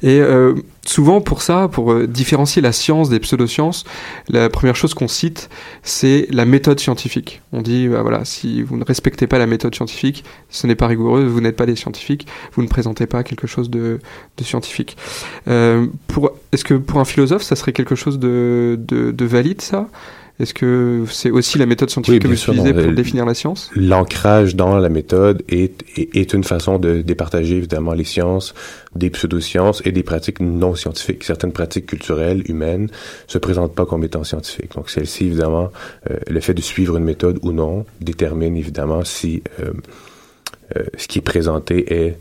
Et 0.01 0.19
euh, 0.19 0.53
souvent 0.85 1.21
pour 1.21 1.41
ça, 1.41 1.67
pour 1.67 1.91
euh, 1.91 2.07
différencier 2.07 2.61
la 2.61 2.71
science 2.71 3.09
des 3.09 3.19
pseudosciences, 3.19 3.83
la 4.29 4.49
première 4.49 4.75
chose 4.75 4.93
qu'on 4.93 5.07
cite, 5.07 5.49
c'est 5.83 6.27
la 6.31 6.45
méthode 6.45 6.79
scientifique. 6.79 7.41
On 7.51 7.61
dit, 7.61 7.88
bah, 7.88 8.01
voilà, 8.01 8.25
si 8.25 8.61
vous 8.61 8.77
ne 8.77 8.83
respectez 8.83 9.27
pas 9.27 9.38
la 9.38 9.47
méthode 9.47 9.75
scientifique, 9.75 10.23
ce 10.49 10.67
n'est 10.67 10.75
pas 10.75 10.88
rigoureux, 10.88 11.25
vous 11.25 11.41
n'êtes 11.41 11.55
pas 11.55 11.65
des 11.65 11.75
scientifiques, 11.75 12.27
vous 12.53 12.61
ne 12.61 12.67
présentez 12.67 13.07
pas 13.07 13.23
quelque 13.23 13.47
chose 13.47 13.69
de, 13.69 13.99
de 14.38 14.43
scientifique. 14.43 14.97
Euh, 15.47 15.88
pour, 16.07 16.31
est-ce 16.51 16.63
que 16.63 16.73
pour 16.73 16.99
un 16.99 17.05
philosophe, 17.05 17.43
ça 17.43 17.55
serait 17.55 17.73
quelque 17.73 17.95
chose 17.95 18.19
de, 18.19 18.79
de, 18.79 19.11
de 19.11 19.25
valide, 19.25 19.61
ça? 19.61 19.88
Est-ce 20.38 20.54
que 20.54 21.06
c'est 21.10 21.32
aussi 21.32 21.58
la 21.58 21.65
méthode 21.65 21.89
scientifique 21.89 22.24
oui, 22.24 22.24
que 22.24 22.28
vous 22.28 22.36
sûr, 22.36 22.54
utilisez 22.54 22.74
pour 22.74 22.91
définir 22.91 23.26
la 23.26 23.34
science? 23.34 23.71
L'ancrage 23.74 24.56
dans 24.58 24.78
la 24.78 24.89
méthode 24.89 25.43
est, 25.48 25.82
est, 25.95 26.13
est, 26.13 26.34
une 26.34 26.43
façon 26.43 26.78
de 26.78 27.02
départager 27.02 27.56
évidemment 27.56 27.93
les 27.93 28.04
sciences 28.04 28.54
des 28.95 29.10
pseudosciences 29.10 29.82
et 29.86 29.93
des 29.93 30.04
pratiques 30.04 30.41
non 30.41 30.76
scientifiques. 30.76 31.24
Certaines 31.24 31.54
pratiques 31.54 31.86
culturelles, 31.86 32.43
humaines, 32.50 32.89
se 33.28 33.38
présentent 33.38 33.76
pas 33.76 33.86
comme 33.86 34.04
étant 34.04 34.26
scientifiques. 34.26 34.76
Donc 34.76 34.89
celle-ci, 34.89 35.28
évidemment, 35.28 35.71
euh, 36.12 36.17
le 36.28 36.39
fait 36.41 36.54
de 36.54 36.62
suivre 36.62 36.98
une 36.98 37.06
méthode 37.06 37.39
ou 37.41 37.54
non 37.54 37.86
détermine 38.02 38.58
évidemment 38.58 39.06
si 39.06 39.41
euh, 39.62 39.71
euh, 40.76 40.84
ce 40.98 41.08
qui 41.08 41.19
est 41.19 41.21
présenté 41.21 41.93
est 41.93 42.17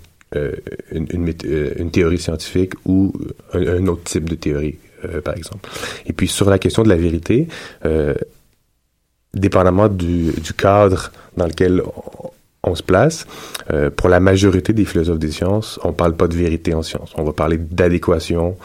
une, 0.90 1.06
une, 1.12 1.32
une, 1.78 1.90
théorie 1.92 2.18
scientifique 2.18 2.72
ou 2.86 3.12
un, 3.52 3.60
un 3.68 3.86
autre 3.86 4.02
type 4.02 4.28
de 4.28 4.34
théorie 4.34 4.78
par 5.20 5.36
exemple. 5.36 5.68
Et 6.06 6.12
puis 6.12 6.28
sur 6.28 6.48
la 6.50 6.58
question 6.58 6.82
de 6.82 6.88
la 6.88 6.96
vérité, 6.96 7.48
euh, 7.84 8.14
dépendamment 9.34 9.88
du, 9.88 10.32
du, 10.32 10.52
cadre 10.52 11.10
dans 11.36 11.46
lequel 11.46 11.82
on, 11.82 12.30
on 12.66 12.74
se 12.74 12.82
place, 12.82 13.26
euh, 13.72 13.90
pour 13.90 14.08
la 14.08 14.20
majorité 14.20 14.72
des 14.72 14.84
philosophes 14.84 15.18
des 15.18 15.30
sciences, 15.30 15.78
on 15.84 15.92
parle 15.92 16.16
pas 16.16 16.28
de 16.28 16.34
vérité 16.34 16.74
en 16.74 16.82
sciences. 16.82 17.12
On 17.16 17.24
va 17.24 17.32
parler 17.32 17.58
d'adéquation 17.58 18.56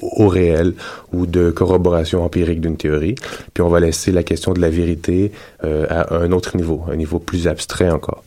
au 0.00 0.28
réel 0.28 0.74
ou 1.12 1.26
de 1.26 1.50
corroboration 1.50 2.24
empirique 2.24 2.60
d'une 2.60 2.76
théorie. 2.76 3.14
Puis 3.54 3.62
on 3.62 3.68
va 3.68 3.80
laisser 3.80 4.12
la 4.12 4.22
question 4.22 4.52
de 4.52 4.60
la 4.60 4.70
vérité 4.70 5.32
euh, 5.64 5.86
à 5.88 6.16
un 6.16 6.32
autre 6.32 6.56
niveau, 6.56 6.82
un 6.90 6.96
niveau 6.96 7.18
plus 7.18 7.48
abstrait 7.48 7.90
encore 7.90 8.22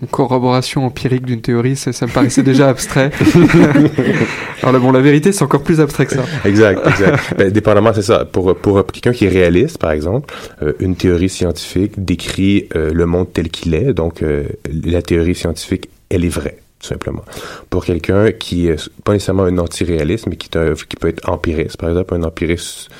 une 0.00 0.08
corroboration 0.08 0.84
empirique 0.84 1.24
d'une 1.24 1.40
théorie, 1.40 1.74
ça, 1.76 1.92
ça, 1.92 2.06
me 2.06 2.12
paraissait 2.12 2.42
déjà 2.42 2.68
abstrait. 2.68 3.10
Alors 4.66 4.80
bon, 4.80 4.90
la 4.90 5.00
vérité, 5.00 5.30
c'est 5.30 5.44
encore 5.44 5.62
plus 5.62 5.80
abstrait 5.80 6.06
que 6.06 6.14
ça. 6.14 6.24
Exact, 6.44 6.84
exact. 6.86 7.34
ben, 7.38 7.50
dépendamment, 7.50 7.92
c'est 7.94 8.02
ça. 8.02 8.24
Pour, 8.24 8.56
pour 8.56 8.84
quelqu'un 8.86 9.12
qui 9.12 9.26
est 9.26 9.28
réaliste, 9.28 9.78
par 9.78 9.92
exemple, 9.92 10.34
euh, 10.62 10.72
une 10.80 10.96
théorie 10.96 11.28
scientifique 11.28 11.92
décrit 12.04 12.68
euh, 12.74 12.90
le 12.92 13.06
monde 13.06 13.28
tel 13.32 13.48
qu'il 13.48 13.74
est, 13.74 13.92
donc 13.92 14.22
euh, 14.22 14.44
la 14.84 15.02
théorie 15.02 15.36
scientifique, 15.36 15.88
elle 16.10 16.24
est 16.24 16.30
vraie 16.30 16.58
tout 16.78 16.88
simplement. 16.88 17.24
Pour 17.70 17.84
quelqu'un 17.84 18.32
qui 18.32 18.68
est 18.68 18.90
pas 19.02 19.12
nécessairement 19.12 19.44
un 19.44 19.56
anti-réaliste, 19.56 20.26
mais 20.26 20.36
qui, 20.36 20.50
qui 20.50 20.96
peut 20.96 21.08
être 21.08 21.28
empiriste, 21.28 21.78
par 21.78 21.88
exemple, 21.88 22.14
un 22.14 22.22
empiriste 22.22 22.90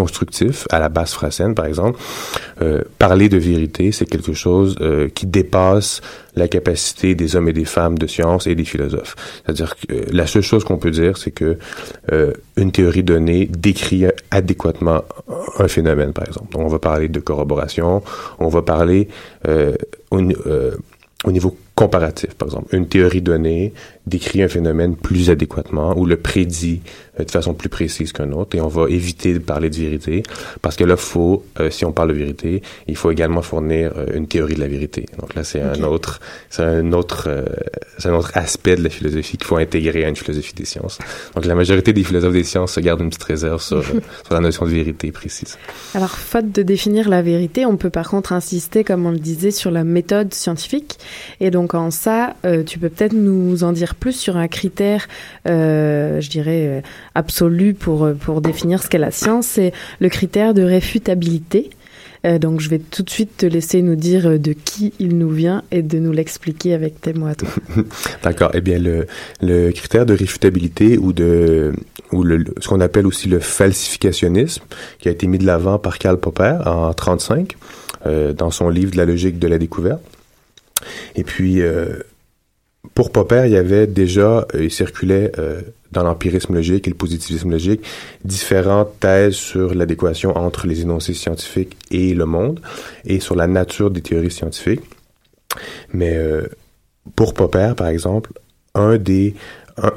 constructif 0.00 0.66
à 0.70 0.78
la 0.78 0.88
base 0.88 1.12
fracène, 1.12 1.54
par 1.54 1.66
exemple. 1.66 1.98
Euh, 2.62 2.82
parler 2.98 3.28
de 3.28 3.36
vérité, 3.36 3.92
c'est 3.92 4.06
quelque 4.06 4.32
chose 4.32 4.76
euh, 4.80 5.08
qui 5.08 5.26
dépasse 5.26 6.00
la 6.36 6.48
capacité 6.48 7.14
des 7.14 7.36
hommes 7.36 7.48
et 7.48 7.52
des 7.52 7.66
femmes 7.66 7.98
de 7.98 8.06
science 8.06 8.46
et 8.46 8.54
des 8.54 8.64
philosophes. 8.64 9.14
C'est-à-dire 9.44 9.76
que 9.76 9.92
euh, 9.92 10.04
la 10.10 10.26
seule 10.26 10.42
chose 10.42 10.64
qu'on 10.64 10.78
peut 10.78 10.90
dire, 10.90 11.18
c'est 11.18 11.32
que 11.32 11.58
une 12.56 12.72
théorie 12.72 13.02
donnée 13.02 13.46
décrit 13.46 14.04
adéquatement 14.30 15.02
un 15.58 15.68
phénomène, 15.68 16.12
par 16.12 16.26
exemple. 16.26 16.52
Donc, 16.52 16.62
on 16.62 16.68
va 16.68 16.78
parler 16.78 17.08
de 17.08 17.20
corroboration, 17.20 18.02
on 18.38 18.48
va 18.48 18.62
parler 18.62 19.08
au, 20.10 20.18
au 21.24 21.32
niveau 21.32 21.56
comparatif, 21.74 22.34
par 22.34 22.48
exemple. 22.48 22.74
Une 22.74 22.86
théorie 22.86 23.22
donnée 23.22 23.72
décrit 24.06 24.42
un 24.42 24.48
phénomène 24.48 24.96
plus 24.96 25.30
adéquatement 25.30 25.96
ou 25.96 26.04
le 26.06 26.16
prédit 26.16 26.80
de 27.24 27.30
façon 27.30 27.54
plus 27.54 27.68
précise 27.68 28.12
qu'un 28.12 28.32
autre 28.32 28.56
et 28.56 28.60
on 28.60 28.68
va 28.68 28.88
éviter 28.88 29.32
de 29.32 29.38
parler 29.38 29.70
de 29.70 29.76
vérité 29.76 30.22
parce 30.62 30.76
que 30.76 30.84
là, 30.84 30.96
faut, 30.96 31.44
euh, 31.58 31.70
si 31.70 31.84
on 31.84 31.92
parle 31.92 32.10
de 32.10 32.14
vérité, 32.14 32.62
il 32.86 32.96
faut 32.96 33.10
également 33.10 33.42
fournir 33.42 33.92
euh, 33.96 34.06
une 34.14 34.26
théorie 34.26 34.54
de 34.54 34.60
la 34.60 34.68
vérité. 34.68 35.06
Donc 35.18 35.34
là, 35.34 35.44
c'est 35.44 35.60
un 35.60 35.82
autre, 35.82 36.20
c'est 36.48 36.62
un 36.62 36.92
autre, 36.92 37.24
euh, 37.28 37.44
c'est 37.98 38.08
un 38.08 38.14
autre 38.14 38.32
aspect 38.34 38.76
de 38.76 38.82
la 38.82 38.90
philosophie 38.90 39.36
qu'il 39.36 39.46
faut 39.46 39.56
intégrer 39.56 40.04
à 40.04 40.08
une 40.08 40.16
philosophie 40.16 40.54
des 40.54 40.64
sciences. 40.64 40.98
Donc 41.34 41.44
la 41.44 41.54
majorité 41.54 41.92
des 41.92 42.04
philosophes 42.04 42.32
des 42.32 42.44
sciences 42.44 42.72
se 42.72 42.80
gardent 42.80 43.00
une 43.00 43.08
petite 43.08 43.24
réserve 43.24 43.62
sur, 43.62 43.84
sur 43.84 44.34
la 44.34 44.40
notion 44.40 44.64
de 44.64 44.70
vérité 44.70 45.12
précise. 45.12 45.58
Alors, 45.94 46.10
faute 46.10 46.52
de 46.52 46.62
définir 46.62 47.08
la 47.08 47.22
vérité, 47.22 47.66
on 47.66 47.76
peut 47.76 47.90
par 47.90 48.08
contre 48.08 48.32
insister, 48.32 48.84
comme 48.84 49.06
on 49.06 49.10
le 49.10 49.18
disait, 49.18 49.50
sur 49.50 49.70
la 49.70 49.84
méthode 49.84 50.34
scientifique. 50.34 50.98
Et 51.40 51.50
donc, 51.50 51.74
en 51.74 51.90
ça, 51.90 52.34
tu 52.66 52.78
peux 52.78 52.88
peut-être 52.88 53.12
nous 53.12 53.64
en 53.64 53.72
dire 53.72 53.94
plus 53.94 54.12
sur 54.12 54.36
un 54.36 54.48
critère, 54.48 55.08
je 55.46 56.28
dirais, 56.28 56.82
absolu 57.14 57.74
pour, 57.74 58.04
euh, 58.04 58.14
pour 58.14 58.40
définir 58.40 58.82
ce 58.82 58.88
qu'est 58.88 58.98
la 58.98 59.10
science. 59.10 59.46
C'est 59.46 59.72
le 60.00 60.08
critère 60.08 60.54
de 60.54 60.62
réfutabilité. 60.62 61.70
Euh, 62.26 62.38
donc, 62.38 62.60
je 62.60 62.68
vais 62.68 62.78
tout 62.78 63.02
de 63.02 63.10
suite 63.10 63.38
te 63.38 63.46
laisser 63.46 63.82
nous 63.82 63.96
dire 63.96 64.26
euh, 64.26 64.38
de 64.38 64.52
qui 64.52 64.92
il 64.98 65.16
nous 65.16 65.30
vient 65.30 65.62
et 65.70 65.82
de 65.82 65.98
nous 65.98 66.12
l'expliquer 66.12 66.74
avec 66.74 67.00
tes 67.00 67.12
mots 67.12 67.26
à 67.26 67.34
toi. 67.34 67.48
D'accord. 68.22 68.50
Eh 68.54 68.60
bien, 68.60 68.78
le, 68.78 69.06
le 69.40 69.70
critère 69.70 70.04
de 70.04 70.14
réfutabilité 70.14 70.98
ou 70.98 71.12
de 71.12 71.72
ou 72.12 72.24
le, 72.24 72.44
ce 72.60 72.68
qu'on 72.68 72.80
appelle 72.80 73.06
aussi 73.06 73.28
le 73.28 73.38
falsificationnisme, 73.38 74.64
qui 74.98 75.08
a 75.08 75.12
été 75.12 75.28
mis 75.28 75.38
de 75.38 75.46
l'avant 75.46 75.78
par 75.78 75.98
Karl 75.98 76.18
Popper 76.18 76.58
en 76.66 76.92
35 76.92 77.56
euh, 78.04 78.32
dans 78.32 78.50
son 78.50 78.68
livre 78.68 78.90
de 78.90 78.96
la 78.96 79.04
logique 79.04 79.38
de 79.38 79.46
la 79.46 79.58
découverte. 79.58 80.02
Et 81.14 81.22
puis, 81.24 81.60
pour 82.94 83.12
Popper, 83.12 83.42
il 83.44 83.52
y 83.52 83.56
avait 83.56 83.86
déjà, 83.86 84.46
il 84.58 84.70
circulait 84.70 85.30
dans 85.92 86.02
l'empirisme 86.02 86.54
logique 86.54 86.86
et 86.86 86.90
le 86.90 86.96
positivisme 86.96 87.50
logique 87.50 87.82
différentes 88.24 88.98
thèses 89.00 89.34
sur 89.34 89.74
l'adéquation 89.74 90.36
entre 90.36 90.66
les 90.66 90.82
énoncés 90.82 91.14
scientifiques 91.14 91.76
et 91.90 92.14
le 92.14 92.26
monde 92.26 92.60
et 93.04 93.20
sur 93.20 93.34
la 93.34 93.46
nature 93.46 93.90
des 93.90 94.00
théories 94.00 94.30
scientifiques. 94.30 94.82
Mais 95.92 96.16
euh, 96.16 96.48
pour 97.16 97.34
Popper, 97.34 97.74
par 97.76 97.88
exemple, 97.88 98.32
un 98.74 98.98
des 98.98 99.34
un, 99.76 99.92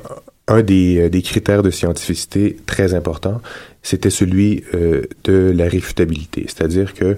euh, 0.50 0.62
des 1.10 1.22
critères 1.24 1.64
de 1.64 1.70
scientificité 1.70 2.58
très 2.66 2.94
importants, 2.94 3.42
c'était 3.82 4.10
celui 4.10 4.64
euh, 4.74 5.04
de 5.26 5.54
la 5.56 5.68
réfutabilité. 5.68 6.46
C'est-à-dire 6.48 6.94
que 6.94 7.18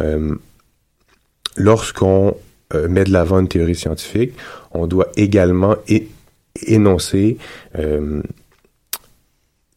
euh, 0.00 0.34
lorsqu'on 1.56 2.36
euh, 2.74 2.88
met 2.88 3.04
de 3.04 3.12
l'avant 3.12 3.38
une 3.38 3.48
théorie 3.48 3.74
scientifique, 3.74 4.32
on 4.72 4.86
doit 4.86 5.08
également 5.16 5.76
énoncer 6.66 7.38
euh, 7.78 8.22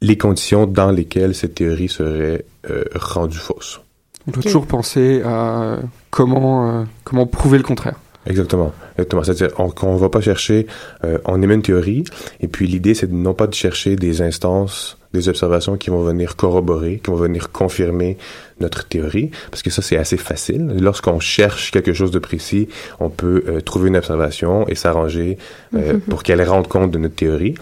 les 0.01 0.17
conditions 0.17 0.65
dans 0.65 0.91
lesquelles 0.91 1.35
cette 1.35 1.55
théorie 1.55 1.89
serait 1.89 2.45
euh, 2.69 2.83
rendue 2.95 3.37
fausse. 3.37 3.81
On 4.27 4.31
doit 4.31 4.43
toujours 4.43 4.65
penser 4.67 5.21
à 5.23 5.79
comment, 6.09 6.69
euh, 6.81 6.83
comment 7.03 7.25
prouver 7.25 7.57
le 7.57 7.63
contraire. 7.63 7.99
Exactement. 8.25 8.73
Exactement. 8.93 9.23
C'est-à-dire 9.23 9.49
on- 9.59 9.69
qu'on 9.71 9.93
ne 9.95 9.99
va 9.99 10.09
pas 10.09 10.21
chercher, 10.21 10.67
euh, 11.03 11.17
on 11.25 11.41
émet 11.41 11.55
une 11.55 11.61
théorie, 11.63 12.03
et 12.39 12.47
puis 12.47 12.67
l'idée, 12.67 12.93
c'est 12.93 13.07
de 13.07 13.13
non 13.15 13.33
pas 13.33 13.47
de 13.47 13.53
chercher 13.55 13.95
des 13.95 14.21
instances, 14.21 14.97
des 15.13 15.27
observations 15.29 15.77
qui 15.77 15.89
vont 15.89 16.03
venir 16.03 16.35
corroborer, 16.35 16.99
qui 17.03 17.09
vont 17.09 17.17
venir 17.17 17.51
confirmer 17.51 18.17
notre 18.59 18.85
théorie, 18.87 19.31
parce 19.49 19.63
que 19.63 19.69
ça, 19.69 19.81
c'est 19.81 19.97
assez 19.97 20.17
facile. 20.17 20.75
Lorsqu'on 20.79 21.19
cherche 21.19 21.71
quelque 21.71 21.93
chose 21.93 22.11
de 22.11 22.19
précis, 22.19 22.67
on 22.99 23.09
peut 23.09 23.43
euh, 23.47 23.61
trouver 23.61 23.87
une 23.87 23.97
observation 23.97 24.67
et 24.67 24.75
s'arranger 24.75 25.37
euh, 25.75 25.93
Mhm. 25.93 25.99
pour 26.01 26.23
qu'elle 26.23 26.41
rende 26.43 26.67
compte 26.67 26.91
de 26.91 26.97
notre 26.97 27.15
théorie. 27.15 27.55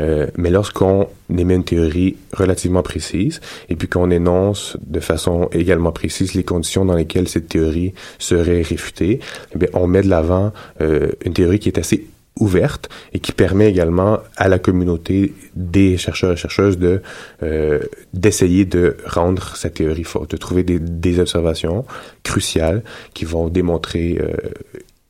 Euh, 0.00 0.26
mais 0.36 0.50
lorsqu'on 0.50 1.08
émet 1.36 1.54
une 1.54 1.64
théorie 1.64 2.16
relativement 2.32 2.82
précise, 2.82 3.40
et 3.68 3.76
puis 3.76 3.88
qu'on 3.88 4.10
énonce 4.10 4.76
de 4.86 5.00
façon 5.00 5.48
également 5.52 5.92
précise 5.92 6.34
les 6.34 6.44
conditions 6.44 6.84
dans 6.84 6.94
lesquelles 6.94 7.28
cette 7.28 7.48
théorie 7.48 7.94
serait 8.18 8.62
réfutée, 8.62 9.20
eh 9.54 9.58
bien, 9.58 9.68
on 9.72 9.86
met 9.86 10.02
de 10.02 10.08
l'avant 10.08 10.52
une 10.80 11.32
théorie 11.32 11.58
qui 11.60 11.68
est 11.68 11.78
assez 11.78 12.06
ouverte 12.40 12.88
et 13.12 13.20
qui 13.20 13.32
permet 13.32 13.68
également 13.68 14.18
à 14.36 14.48
la 14.48 14.58
communauté 14.58 15.34
des 15.54 15.96
chercheurs 15.96 16.32
et 16.32 16.36
chercheuses 16.36 16.78
de 16.78 17.00
euh, 17.42 17.80
d'essayer 18.12 18.64
de 18.64 18.96
rendre 19.06 19.56
sa 19.56 19.70
théorie 19.70 20.04
fausse, 20.04 20.28
de 20.28 20.36
trouver 20.36 20.64
des, 20.64 20.78
des 20.78 21.20
observations 21.20 21.84
cruciales 22.22 22.82
qui 23.14 23.24
vont 23.24 23.48
démontrer 23.48 24.18
euh, 24.20 24.32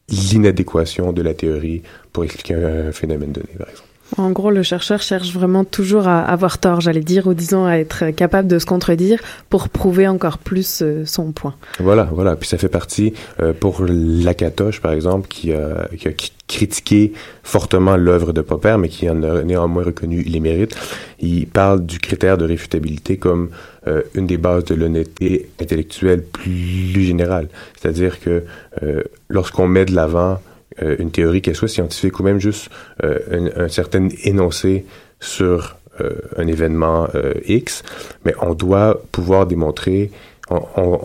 l'inadéquation 0.08 1.12
de 1.12 1.22
la 1.22 1.34
théorie 1.34 1.82
pour 2.12 2.24
expliquer 2.24 2.54
un 2.54 2.92
phénomène 2.92 3.32
donné, 3.32 3.48
par 3.58 3.68
exemple. 3.68 3.93
En 4.16 4.30
gros, 4.30 4.50
le 4.50 4.62
chercheur 4.62 5.02
cherche 5.02 5.32
vraiment 5.32 5.64
toujours 5.64 6.06
à 6.06 6.20
avoir 6.20 6.58
tort, 6.58 6.80
j'allais 6.80 7.00
dire, 7.00 7.26
ou 7.26 7.34
disons 7.34 7.66
à 7.66 7.78
être 7.78 8.10
capable 8.10 8.48
de 8.48 8.58
se 8.58 8.66
contredire 8.66 9.20
pour 9.50 9.68
prouver 9.68 10.06
encore 10.06 10.38
plus 10.38 10.82
euh, 10.82 11.04
son 11.04 11.32
point. 11.32 11.54
Voilà, 11.80 12.08
voilà. 12.12 12.36
Puis 12.36 12.48
ça 12.48 12.58
fait 12.58 12.68
partie 12.68 13.14
euh, 13.40 13.52
pour 13.52 13.84
Lakatoche, 13.88 14.80
par 14.80 14.92
exemple, 14.92 15.28
qui 15.28 15.52
a, 15.52 15.88
qui 15.98 16.08
a 16.08 16.12
critiqué 16.46 17.12
fortement 17.42 17.96
l'œuvre 17.96 18.32
de 18.32 18.40
Popper, 18.40 18.76
mais 18.78 18.88
qui 18.88 19.08
en 19.08 19.22
a 19.22 19.42
néanmoins 19.42 19.84
reconnu 19.84 20.22
les 20.22 20.40
mérites. 20.40 20.76
Il 21.20 21.46
parle 21.46 21.84
du 21.84 21.98
critère 21.98 22.38
de 22.38 22.44
réfutabilité 22.44 23.16
comme 23.16 23.50
euh, 23.86 24.02
une 24.14 24.26
des 24.26 24.36
bases 24.36 24.64
de 24.64 24.74
l'honnêteté 24.74 25.50
intellectuelle 25.60 26.22
plus 26.22 27.02
générale. 27.02 27.48
C'est-à-dire 27.78 28.20
que 28.20 28.44
euh, 28.82 29.02
lorsqu'on 29.28 29.66
met 29.66 29.84
de 29.84 29.94
l'avant 29.94 30.40
euh, 30.82 30.96
une 30.98 31.10
théorie, 31.10 31.42
qu'elle 31.42 31.56
soit 31.56 31.68
scientifique 31.68 32.18
ou 32.20 32.22
même 32.22 32.38
juste 32.40 32.68
euh, 33.02 33.18
un, 33.56 33.64
un 33.64 33.68
certain 33.68 34.08
énoncé 34.24 34.84
sur 35.20 35.76
euh, 36.00 36.10
un 36.36 36.46
événement 36.46 37.08
euh, 37.14 37.34
X, 37.46 37.82
mais 38.24 38.34
on 38.40 38.54
doit 38.54 39.00
pouvoir 39.12 39.46
démontrer, 39.46 40.10
on, 40.50 40.60
on, 40.76 41.00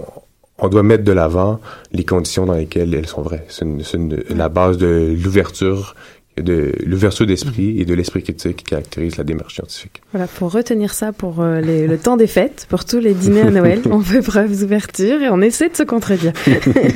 on 0.58 0.68
doit 0.68 0.84
mettre 0.84 1.04
de 1.04 1.12
l'avant 1.12 1.60
les 1.92 2.04
conditions 2.04 2.46
dans 2.46 2.54
lesquelles 2.56 2.94
elles 2.94 3.08
sont 3.08 3.22
vraies. 3.22 3.46
C'est 3.50 3.64
une- 3.66 3.82
une- 3.94 4.24
la 4.36 4.50
base 4.50 4.78
de 4.78 5.16
l'ouverture 5.24 5.96
de 6.42 6.72
l'ouverture 6.86 7.26
d'esprit 7.26 7.80
et 7.80 7.86
de 7.86 7.94
l'esprit 7.94 8.24
critique 8.24 8.58
qui 8.58 8.64
caractérise 8.66 9.18
la 9.18 9.24
démarche 9.24 9.56
scientifique. 9.56 10.02
Voilà, 10.12 10.28
faut 10.28 10.48
retenir 10.48 10.94
ça 10.94 11.12
pour 11.12 11.42
euh, 11.42 11.62
les- 11.62 11.88
le 11.88 11.98
temps 11.98 12.18
des 12.18 12.28
fêtes, 12.28 12.66
pour 12.70 12.86
tous 12.86 13.00
les 13.00 13.14
dîners 13.14 13.42
à 13.42 13.52
Noël. 13.52 13.82
on 13.92 14.00
fait 14.02 14.22
preuve 14.22 14.60
d'ouverture 14.60 15.22
et 15.22 15.30
on 15.30 15.42
essaie 15.42 15.70
de 15.70 15.76
se 15.76 15.84
contredire. 15.84 16.34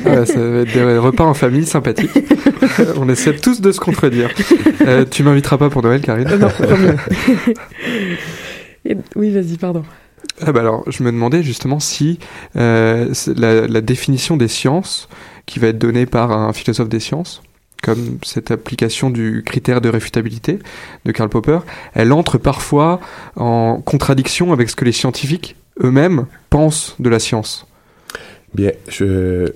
Ouais, 0.04 0.26
ça 0.26 0.38
va 0.38 0.58
être 0.60 0.72
des 0.72 0.98
repas 0.98 1.24
en 1.24 1.34
famille 1.34 1.64
sympathiques. 1.66 2.10
On 2.96 3.08
essaie 3.08 3.34
tous 3.36 3.60
de 3.60 3.72
se 3.72 3.80
contredire. 3.80 4.30
Euh, 4.82 5.04
tu 5.10 5.22
m'inviteras 5.22 5.56
pas 5.58 5.70
pour 5.70 5.82
Noël, 5.82 6.00
Karine 6.00 6.28
Euh, 6.28 6.38
non. 6.38 6.48
Et- 8.84 8.96
oui, 9.16 9.30
vas-y, 9.30 9.56
pardon. 9.56 9.82
Ah 10.40 10.52
bah 10.52 10.60
alors, 10.60 10.84
je 10.90 11.02
me 11.02 11.12
demandais 11.12 11.42
justement 11.42 11.80
si 11.80 12.18
euh, 12.56 13.12
la 13.36 13.80
définition 13.80 14.36
des 14.36 14.48
sciences 14.48 15.08
qui 15.46 15.58
va 15.58 15.68
être 15.68 15.78
donnée 15.78 16.06
par 16.06 16.32
un 16.32 16.52
philosophe 16.52 16.88
des 16.88 17.00
sciences, 17.00 17.42
comme 17.84 18.18
cette 18.22 18.50
application 18.50 19.10
du 19.10 19.42
critère 19.44 19.82
de 19.82 19.90
réfutabilité 19.90 20.58
de 21.04 21.12
Karl 21.12 21.28
Popper, 21.28 21.58
elle 21.92 22.12
entre 22.12 22.38
parfois 22.38 22.98
en 23.36 23.82
contradiction 23.84 24.52
avec 24.52 24.70
ce 24.70 24.76
que 24.76 24.86
les 24.86 24.92
scientifiques 24.92 25.56
eux-mêmes 25.82 26.26
pensent 26.48 26.96
de 26.98 27.10
la 27.10 27.18
science. 27.18 27.66
Bien, 28.54 28.72
je, 28.88 29.50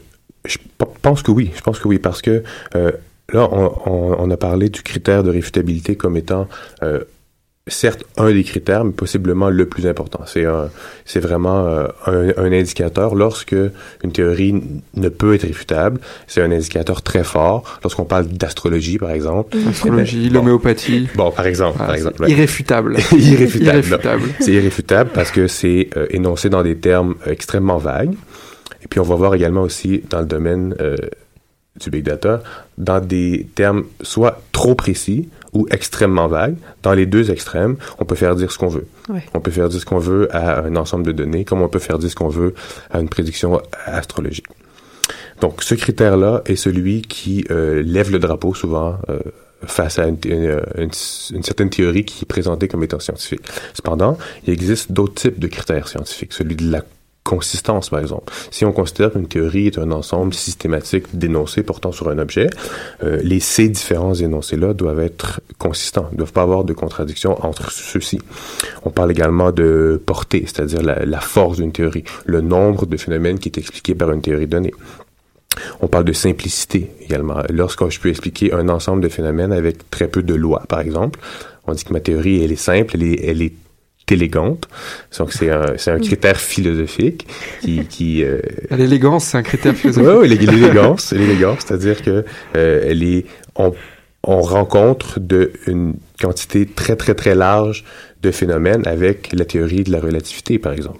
pense 1.02 1.22
que 1.22 1.30
oui. 1.30 1.50
Je 1.56 1.62
pense 1.62 1.78
que 1.78 1.88
oui, 1.88 1.98
parce 1.98 2.20
que 2.20 2.42
euh, 2.74 2.92
là, 3.32 3.48
on 3.50 4.30
a 4.30 4.36
parlé 4.36 4.68
du 4.68 4.82
critère 4.82 5.22
de 5.22 5.30
réfutabilité 5.30 5.96
comme 5.96 6.16
étant 6.16 6.48
euh, 6.82 7.00
certes 7.68 8.04
un 8.16 8.30
des 8.32 8.44
critères, 8.44 8.84
mais 8.84 8.92
possiblement 8.92 9.48
le 9.50 9.66
plus 9.66 9.86
important. 9.86 10.20
C'est 10.26 10.44
un, 10.44 10.70
c'est 11.04 11.20
vraiment 11.20 11.66
euh, 11.66 11.86
un, 12.06 12.28
un 12.44 12.52
indicateur. 12.52 13.14
Lorsque 13.14 13.54
une 14.04 14.12
théorie 14.12 14.50
n- 14.50 14.80
ne 14.94 15.08
peut 15.08 15.34
être 15.34 15.42
réfutable, 15.44 16.00
c'est 16.26 16.42
un 16.42 16.50
indicateur 16.50 17.02
très 17.02 17.24
fort. 17.24 17.78
Lorsqu'on 17.82 18.04
parle 18.04 18.26
d'astrologie, 18.26 18.98
par 18.98 19.10
exemple. 19.10 19.56
L'astrologie, 19.64 20.18
Eh 20.20 20.28
ben, 20.28 20.34
bon. 20.34 20.34
l'homéopathie. 20.40 21.08
Bon, 21.14 21.30
par 21.30 21.46
exemple, 21.46 21.76
Ah, 21.80 21.84
par 21.86 21.90
c'est 21.94 21.98
exemple. 22.00 22.22
ouais. 22.22 22.30
irréfutable. 22.30 22.96
irréfutable. 23.12 23.78
Irréfutable. 23.78 24.22
C'est 24.40 24.52
irréfutable 24.52 25.10
parce 25.14 25.30
que 25.30 25.46
c'est 25.48 25.88
euh, 25.96 26.06
énoncé 26.10 26.48
dans 26.48 26.62
des 26.62 26.76
termes 26.76 27.14
euh, 27.26 27.32
extrêmement 27.32 27.78
vagues. 27.78 28.14
Et 28.82 28.86
puis 28.88 29.00
on 29.00 29.04
va 29.04 29.14
voir 29.16 29.34
également 29.34 29.62
aussi 29.62 30.02
dans 30.08 30.20
le 30.20 30.26
domaine 30.26 30.74
euh, 30.80 30.96
du 31.80 31.90
big 31.90 32.04
data, 32.04 32.42
dans 32.76 33.00
des 33.00 33.46
termes 33.54 33.84
soit 34.02 34.40
trop 34.52 34.74
précis, 34.74 35.28
ou 35.52 35.66
extrêmement 35.70 36.28
vague. 36.28 36.56
Dans 36.82 36.92
les 36.92 37.06
deux 37.06 37.30
extrêmes, 37.30 37.76
on 37.98 38.04
peut 38.04 38.14
faire 38.14 38.34
dire 38.36 38.50
ce 38.52 38.58
qu'on 38.58 38.68
veut. 38.68 38.86
Ouais. 39.08 39.22
On 39.34 39.40
peut 39.40 39.50
faire 39.50 39.68
dire 39.68 39.80
ce 39.80 39.86
qu'on 39.86 39.98
veut 39.98 40.28
à 40.34 40.62
un 40.64 40.76
ensemble 40.76 41.06
de 41.06 41.12
données, 41.12 41.44
comme 41.44 41.62
on 41.62 41.68
peut 41.68 41.78
faire 41.78 41.98
dire 41.98 42.10
ce 42.10 42.14
qu'on 42.16 42.28
veut 42.28 42.54
à 42.90 43.00
une 43.00 43.08
prédiction 43.08 43.60
astrologique. 43.86 44.46
Donc, 45.40 45.62
ce 45.62 45.74
critère-là 45.74 46.42
est 46.46 46.56
celui 46.56 47.02
qui 47.02 47.44
euh, 47.50 47.82
lève 47.82 48.10
le 48.10 48.18
drapeau 48.18 48.54
souvent 48.54 48.98
euh, 49.08 49.18
face 49.64 49.98
à 49.98 50.06
une, 50.06 50.18
une- 50.26 50.60
une- 50.76 50.90
une 51.36 51.42
certaine 51.42 51.70
théorie 51.70 52.04
qui 52.04 52.24
est 52.24 52.26
présentée 52.28 52.68
comme 52.68 52.82
étant 52.84 53.00
scientifique. 53.00 53.40
Cependant, 53.74 54.18
il 54.46 54.52
existe 54.52 54.92
d'autres 54.92 55.14
types 55.14 55.38
de 55.38 55.46
critères 55.46 55.88
scientifiques, 55.88 56.32
celui 56.32 56.56
de 56.56 56.70
la 56.70 56.82
consistance, 57.28 57.90
par 57.90 58.00
exemple. 58.00 58.32
Si 58.50 58.64
on 58.64 58.72
considère 58.72 59.12
qu'une 59.12 59.28
théorie 59.28 59.66
est 59.66 59.76
un 59.76 59.90
ensemble 59.90 60.32
systématique 60.32 61.04
d'énoncés 61.12 61.62
portant 61.62 61.92
sur 61.92 62.08
un 62.08 62.18
objet, 62.18 62.48
euh, 63.04 63.20
les 63.22 63.38
ces 63.38 63.68
différents 63.68 64.14
énoncés-là 64.14 64.72
doivent 64.72 65.00
être 65.00 65.42
consistants, 65.58 66.08
ne 66.12 66.16
doivent 66.16 66.32
pas 66.32 66.40
avoir 66.40 66.64
de 66.64 66.72
contradiction 66.72 67.36
entre 67.44 67.70
ceux-ci. 67.70 68.18
On 68.86 68.90
parle 68.90 69.10
également 69.10 69.52
de 69.52 70.00
portée, 70.06 70.44
c'est-à-dire 70.46 70.80
la, 70.82 71.20
force 71.20 71.58
d'une 71.58 71.72
théorie, 71.72 72.04
le 72.24 72.40
nombre 72.40 72.86
de 72.86 72.96
phénomènes 72.96 73.38
qui 73.38 73.50
est 73.50 73.58
expliqué 73.58 73.94
par 73.94 74.10
une 74.10 74.22
théorie 74.22 74.46
donnée. 74.46 74.72
On 75.82 75.86
parle 75.86 76.04
de 76.04 76.14
simplicité 76.14 76.90
également. 77.02 77.42
Lorsque 77.50 77.86
je 77.90 78.00
peux 78.00 78.08
expliquer 78.08 78.54
un 78.54 78.70
ensemble 78.70 79.02
de 79.02 79.08
phénomènes 79.08 79.52
avec 79.52 79.90
très 79.90 80.08
peu 80.08 80.22
de 80.22 80.34
lois, 80.34 80.62
par 80.66 80.80
exemple, 80.80 81.20
on 81.66 81.74
dit 81.74 81.84
que 81.84 81.92
ma 81.92 82.00
théorie, 82.00 82.42
elle 82.42 82.52
est 82.52 82.56
simple, 82.56 82.96
elle 82.96 83.42
est 83.42 83.52
élégante. 84.12 84.68
Donc, 85.18 85.32
c'est 85.32 85.50
un, 85.50 85.74
c'est 85.76 85.90
un 85.90 85.98
critère 85.98 86.38
philosophique 86.40 87.26
qui... 87.60 87.84
qui 87.86 88.22
euh, 88.24 88.40
L'élégance, 88.70 89.24
c'est 89.24 89.38
un 89.38 89.42
critère 89.42 89.74
philosophique. 89.80 90.10
oui, 90.20 90.28
l'élégance, 90.28 91.12
l'élégance, 91.12 91.58
c'est-à-dire 91.66 92.02
que 92.02 92.24
euh, 92.56 92.84
elle 92.88 93.02
est, 93.02 93.24
on, 93.56 93.72
on 94.24 94.40
rencontre 94.42 95.20
de 95.20 95.52
une 95.66 95.94
quantité 96.20 96.66
très 96.66 96.96
très 96.96 97.14
très 97.14 97.34
large 97.34 97.84
de 98.22 98.32
phénomènes 98.32 98.82
avec 98.86 99.30
la 99.32 99.44
théorie 99.44 99.84
de 99.84 99.92
la 99.92 100.00
relativité, 100.00 100.58
par 100.58 100.72
exemple. 100.72 100.98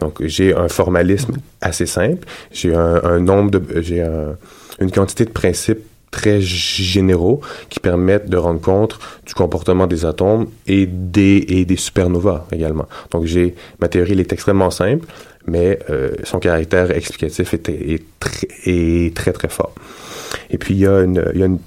Donc, 0.00 0.14
j'ai 0.24 0.52
un 0.54 0.68
formalisme 0.68 1.34
assez 1.60 1.86
simple, 1.86 2.26
j'ai 2.52 2.74
un, 2.74 3.00
un 3.04 3.20
nombre 3.20 3.52
de, 3.52 3.80
j'ai 3.80 4.02
un- 4.02 4.36
une 4.80 4.90
quantité 4.90 5.24
de 5.24 5.30
principes 5.30 5.78
très 6.10 6.40
généraux 6.40 7.40
qui 7.68 7.80
permettent 7.80 8.28
de 8.28 8.36
rendre 8.36 8.60
compte 8.60 8.98
du 9.26 9.34
comportement 9.34 9.86
des 9.86 10.04
atomes 10.04 10.46
et 10.66 10.86
des, 10.86 11.44
et 11.48 11.64
des 11.64 11.76
supernovas 11.76 12.46
également. 12.52 12.86
Donc, 13.10 13.24
j'ai, 13.26 13.54
ma 13.80 13.88
théorie, 13.88 14.12
elle 14.12 14.20
est 14.20 14.32
extrêmement 14.32 14.70
simple, 14.70 15.06
mais 15.46 15.78
euh, 15.90 16.12
son 16.24 16.38
caractère 16.38 16.90
explicatif 16.90 17.54
est, 17.54 17.68
est, 17.68 18.02
très, 18.18 18.48
est 18.64 19.14
très, 19.14 19.32
très 19.32 19.48
fort. 19.48 19.74
Et 20.50 20.58
puis, 20.58 20.74
il 20.74 20.80
y 20.80 20.86
a 20.86 21.00
une, 21.00 21.24
il 21.34 21.40
y 21.40 21.42
a 21.42 21.46
une 21.46 21.58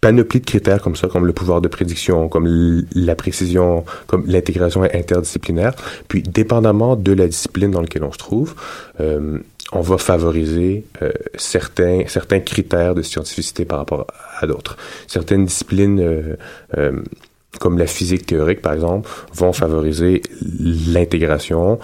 panoplie 0.00 0.40
de 0.40 0.46
critères 0.46 0.80
comme 0.80 0.96
ça, 0.96 1.08
comme 1.08 1.26
le 1.26 1.32
pouvoir 1.32 1.60
de 1.60 1.68
prédiction, 1.68 2.28
comme 2.28 2.84
la 2.94 3.14
précision, 3.14 3.84
comme 4.06 4.24
l'intégration 4.26 4.82
interdisciplinaire. 4.82 5.74
Puis, 6.08 6.22
dépendamment 6.22 6.96
de 6.96 7.12
la 7.12 7.26
discipline 7.26 7.70
dans 7.70 7.80
laquelle 7.80 8.04
on 8.04 8.12
se 8.12 8.18
trouve, 8.18 8.54
euh, 9.00 9.38
on 9.72 9.80
va 9.80 9.98
favoriser 9.98 10.84
euh, 11.02 11.12
certains, 11.36 12.04
certains 12.06 12.40
critères 12.40 12.94
de 12.94 13.02
scientificité 13.02 13.64
par 13.64 13.78
rapport 13.78 14.06
à 14.40 14.46
d'autres. 14.46 14.76
Certaines 15.06 15.44
disciplines, 15.44 16.00
euh, 16.00 16.36
euh, 16.76 17.02
comme 17.60 17.78
la 17.78 17.86
physique 17.86 18.24
théorique, 18.26 18.62
par 18.62 18.72
exemple, 18.72 19.08
vont 19.34 19.52
favoriser 19.52 20.22
l'intégration, 20.60 21.78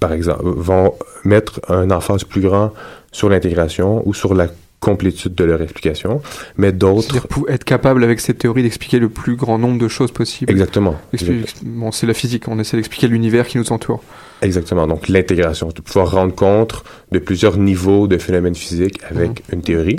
par 0.00 0.12
exemple, 0.12 0.42
vont 0.44 0.94
mettre 1.24 1.60
un 1.68 1.90
emphase 1.90 2.24
plus 2.24 2.40
grand 2.40 2.72
sur 3.12 3.28
l'intégration 3.28 4.02
ou 4.06 4.14
sur 4.14 4.34
la 4.34 4.48
complétude 4.80 5.34
de 5.34 5.44
leur 5.44 5.60
explication, 5.60 6.22
mais 6.56 6.72
d'autres... 6.72 7.16
Être 7.48 7.64
capable 7.64 8.04
avec 8.04 8.20
cette 8.20 8.38
théorie 8.38 8.62
d'expliquer 8.62 8.98
le 9.00 9.08
plus 9.08 9.34
grand 9.34 9.58
nombre 9.58 9.78
de 9.78 9.88
choses 9.88 10.12
possibles. 10.12 10.50
Exactement. 10.52 10.96
Expli- 11.12 11.44
Bon, 11.64 11.90
c'est 11.90 12.06
la 12.06 12.14
physique, 12.14 12.46
on 12.48 12.58
essaie 12.60 12.76
d'expliquer 12.76 13.08
l'univers 13.08 13.46
qui 13.48 13.58
nous 13.58 13.72
entoure. 13.72 14.02
Exactement. 14.40 14.86
Donc, 14.86 15.08
l'intégration, 15.08 15.68
de 15.68 15.80
pouvoir 15.80 16.10
rendre 16.12 16.34
compte 16.34 16.84
de 17.10 17.18
plusieurs 17.18 17.56
niveaux 17.56 18.06
de 18.06 18.18
phénomènes 18.18 18.54
physiques 18.54 19.00
avec 19.10 19.42
une 19.52 19.62
théorie. 19.62 19.98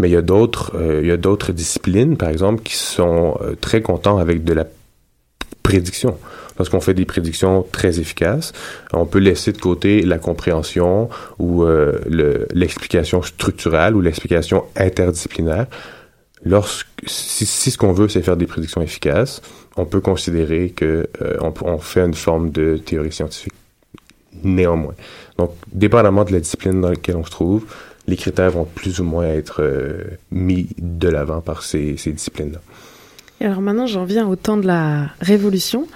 Mais 0.00 0.08
il 0.08 0.12
y 0.12 0.16
a 0.16 0.22
d'autres, 0.22 0.72
euh, 0.76 1.00
il 1.02 1.08
y 1.08 1.12
a 1.12 1.16
d'autres 1.16 1.52
disciplines, 1.52 2.16
par 2.16 2.28
exemple, 2.30 2.62
qui 2.62 2.74
sont 2.76 3.36
euh, 3.42 3.54
très 3.60 3.82
contents 3.82 4.18
avec 4.18 4.44
de 4.44 4.52
la 4.54 4.64
prédiction. 5.62 6.16
Lorsqu'on 6.56 6.80
fait 6.80 6.94
des 6.94 7.04
prédictions 7.04 7.64
très 7.70 8.00
efficaces, 8.00 8.52
on 8.92 9.06
peut 9.06 9.18
laisser 9.18 9.52
de 9.52 9.58
côté 9.58 10.02
la 10.02 10.18
compréhension 10.18 11.08
ou 11.38 11.62
euh, 11.64 11.98
le- 12.08 12.48
l'explication 12.52 13.22
structurale 13.22 13.94
ou 13.94 14.00
l'explication 14.00 14.64
interdisciplinaire. 14.76 15.66
Lorsque, 16.44 16.86
si, 17.06 17.46
si 17.46 17.70
ce 17.70 17.78
qu'on 17.78 17.92
veut, 17.92 18.08
c'est 18.08 18.22
faire 18.22 18.36
des 18.36 18.46
prédictions 18.46 18.80
efficaces, 18.80 19.42
on 19.76 19.84
peut 19.84 20.00
considérer 20.00 20.70
que 20.70 21.08
euh, 21.22 21.36
on, 21.40 21.52
on 21.64 21.78
fait 21.78 22.00
une 22.00 22.14
forme 22.14 22.50
de 22.50 22.76
théorie 22.76 23.12
scientifique 23.12 23.52
néanmoins. 24.44 24.94
Donc, 25.38 25.52
dépendamment 25.72 26.24
de 26.24 26.32
la 26.32 26.40
discipline 26.40 26.80
dans 26.80 26.90
laquelle 26.90 27.16
on 27.16 27.24
se 27.24 27.30
trouve, 27.30 27.64
les 28.06 28.16
critères 28.16 28.50
vont 28.50 28.64
plus 28.64 29.00
ou 29.00 29.04
moins 29.04 29.26
être 29.26 29.62
euh, 29.62 30.04
mis 30.30 30.68
de 30.78 31.08
l'avant 31.08 31.40
par 31.40 31.62
ces, 31.62 31.96
ces 31.96 32.12
disciplines-là. 32.12 32.60
Et 33.40 33.44
alors 33.44 33.60
maintenant, 33.60 33.86
j'en 33.86 34.04
viens 34.04 34.26
au 34.26 34.34
temps 34.34 34.56
de 34.56 34.66
la 34.66 35.10
révolution, 35.20 35.86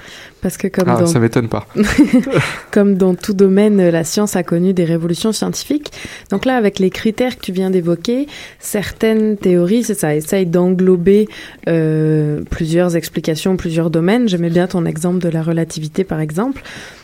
parce 0.42 0.57
que 0.57 0.68
comme 0.68 0.88
Ah, 0.88 1.00
dans... 1.00 1.07
ça 1.07 1.18
m'étonne 1.18 1.48
pas. 1.48 1.66
comme 2.70 2.94
dans 2.94 3.16
tout 3.16 3.33
domaine, 3.33 3.90
la 3.90 4.05
science 4.05 4.37
a 4.37 4.44
connu 4.44 4.72
des 4.72 4.85
révolutions 4.85 5.33
scientifiques. 5.33 5.90
Donc 6.31 6.44
là, 6.44 6.57
avec 6.57 6.78
les 6.78 6.90
critères 6.90 7.37
que 7.37 7.42
tu 7.42 7.50
viens 7.50 7.70
d'évoquer, 7.70 8.28
certaines 8.61 9.37
théories, 9.37 9.83
c'est 9.83 9.98
ça, 9.98 10.14
essayent 10.14 10.46
d'englober 10.46 11.28
euh, 11.68 12.42
plusieurs 12.48 12.94
explications, 12.94 13.57
plusieurs 13.57 13.90
domaines. 13.90 14.28
J'aimais 14.28 14.50
bien 14.50 14.68
ton 14.68 14.85
exemple 14.85 15.18
de 15.18 15.28
la 15.28 15.42
relativité, 15.42 16.05
par 16.05 16.20
exemple. 16.20 16.62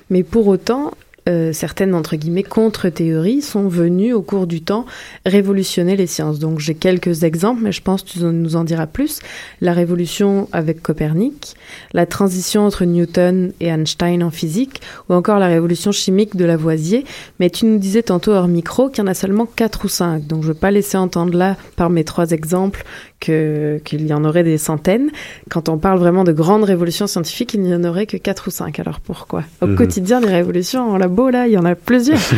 Mais 0.09 0.23
pour 0.23 0.47
autant, 0.47 0.93
euh, 1.29 1.53
certaines 1.53 1.95
entre 1.95 2.17
guillemets 2.17 2.43
contre-théories 2.43 3.43
sont 3.43 3.69
venues 3.69 4.13
au 4.13 4.23
cours 4.23 4.47
du 4.47 4.63
temps 4.63 4.87
révolutionner 5.27 5.97
les 5.97 6.07
sciences. 6.07 6.39
Donc 6.39 6.59
j'ai 6.59 6.75
quelques 6.75 7.25
exemples, 7.25 7.63
mais 7.63 7.73
je 7.73 7.83
pense 7.83 8.03
que 8.03 8.11
tu 8.11 8.19
nous 8.21 8.57
en 8.57 8.65
diras 8.65 8.87
plus. 8.87 9.21
La 9.61 9.73
révolution 9.73 10.49
avec 10.53 10.83
Copernic, 10.83 11.55
la 11.93 12.07
transition 12.07 12.67
entre 12.67 12.85
Newton 12.85 13.53
et 13.61 13.69
Einstein 13.69 14.23
en 14.23 14.31
physique, 14.31 14.81
ou 15.09 15.15
encore 15.15 15.39
la 15.39 15.49
révolution 15.49 15.93
chimique 15.93 16.37
de 16.37 16.45
Lavoisier. 16.45 17.05
Mais 17.41 17.51
tu 17.51 17.67
nous 17.67 17.79
disais 17.79 18.03
tantôt 18.03 18.33
hors 18.33 18.49
micro 18.49 18.89
qu'il 18.89 19.05
y 19.05 19.07
en 19.07 19.11
a 19.11 19.15
seulement 19.15 19.47
quatre 19.47 19.85
ou 19.85 19.89
cinq. 19.89 20.27
Donc 20.27 20.43
je 20.43 20.49
ne 20.49 20.53
veux 20.55 20.59
pas 20.59 20.71
laisser 20.71 20.97
entendre 20.97 21.37
là, 21.37 21.57
par 21.77 21.91
mes 21.91 22.05
trois 22.05 22.31
exemples, 22.31 22.85
que 23.21 23.79
qu'il 23.85 24.07
y 24.07 24.13
en 24.13 24.25
aurait 24.25 24.45
des 24.45 24.59
centaines. 24.59 25.11
Quand 25.51 25.69
on 25.69 25.79
parle 25.79 25.99
vraiment 25.99 26.25
de 26.25 26.33
grandes 26.33 26.65
révolutions 26.65 27.07
scientifiques, 27.07 27.55
il 27.55 27.63
n'y 27.63 27.75
en 27.75 27.83
aurait 27.85 28.07
que 28.07 28.17
quatre 28.17 28.49
ou 28.49 28.51
cinq. 28.51 28.79
Alors 28.79 29.01
pourquoi? 29.01 29.43
Au 29.61 29.67
Mhm. 29.67 29.75
quotidien, 29.77 30.21
des 30.21 30.29
révolutions 30.29 30.91
en 30.91 30.97
labo, 30.99 31.31
là, 31.31 31.47
il 31.47 31.53
y 31.53 31.59
en 31.59 31.65
a 31.65 31.75
plusieurs. 31.75 32.19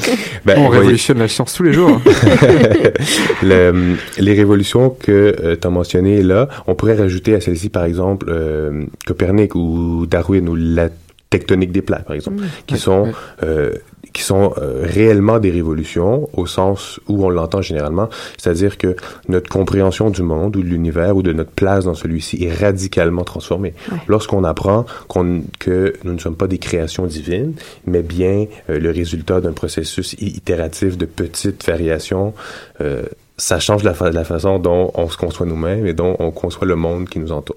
Ben, 0.44 0.58
on 0.58 0.68
révolutionne 0.68 1.18
la 1.18 1.28
science 1.28 1.54
tous 1.54 1.62
les 1.62 1.72
jours. 1.72 2.00
Le- 3.42 3.96
les 4.18 4.34
révolutions 4.34 4.90
que 4.90 5.56
tu 5.60 5.66
as 5.66 5.70
mentionnées 5.70 6.22
là, 6.22 6.48
on 6.66 6.74
pourrait 6.74 6.96
rajouter 6.96 7.34
à 7.34 7.40
celles-ci, 7.40 7.68
par 7.68 7.84
exemple, 7.84 8.26
euh, 8.28 8.84
Copernic 9.06 9.54
ou 9.54 10.06
Darwin 10.08 10.48
ou 10.48 10.54
la 10.56 10.88
tectonique 11.30 11.70
des 11.72 11.82
plaques, 11.82 12.04
par 12.04 12.16
exemple, 12.16 12.42
Mmh. 12.42 12.46
qui 12.66 12.74
Ouais, 12.74 12.80
sont 12.80 13.02
ouais. 13.04 13.12
euh, 13.44 13.72
qui 14.12 14.22
sont 14.22 14.52
euh, 14.58 14.82
réellement 14.82 15.38
des 15.38 15.50
révolutions 15.50 16.28
au 16.32 16.46
sens 16.46 17.00
où 17.08 17.24
on 17.24 17.30
l'entend 17.30 17.62
généralement, 17.62 18.08
c'est-à-dire 18.38 18.76
que 18.76 18.96
notre 19.28 19.48
compréhension 19.48 20.10
du 20.10 20.22
monde 20.22 20.56
ou 20.56 20.62
de 20.62 20.68
l'univers 20.68 21.16
ou 21.16 21.22
de 21.22 21.32
notre 21.32 21.52
place 21.52 21.84
dans 21.84 21.94
celui-ci 21.94 22.44
est 22.44 22.52
radicalement 22.52 23.24
transformée. 23.24 23.74
Ouais. 23.90 23.98
Lorsqu'on 24.08 24.44
apprend 24.44 24.84
qu'on 25.08 25.42
que 25.58 25.94
nous 26.04 26.12
ne 26.12 26.18
sommes 26.18 26.36
pas 26.36 26.48
des 26.48 26.58
créations 26.58 27.06
divines, 27.06 27.54
mais 27.86 28.02
bien 28.02 28.46
euh, 28.68 28.78
le 28.80 28.90
résultat 28.90 29.40
d'un 29.40 29.52
processus 29.52 30.14
itératif 30.20 30.98
de 30.98 31.06
petites 31.06 31.64
variations, 31.64 32.34
euh, 32.80 33.02
ça 33.36 33.58
change 33.58 33.84
la, 33.84 33.94
fa- 33.94 34.10
la 34.10 34.24
façon 34.24 34.58
dont 34.58 34.90
on 34.94 35.08
se 35.08 35.16
conçoit 35.16 35.46
nous-mêmes 35.46 35.86
et 35.86 35.94
dont 35.94 36.16
on 36.18 36.30
conçoit 36.30 36.66
le 36.66 36.76
monde 36.76 37.08
qui 37.08 37.18
nous 37.18 37.32
entoure. 37.32 37.56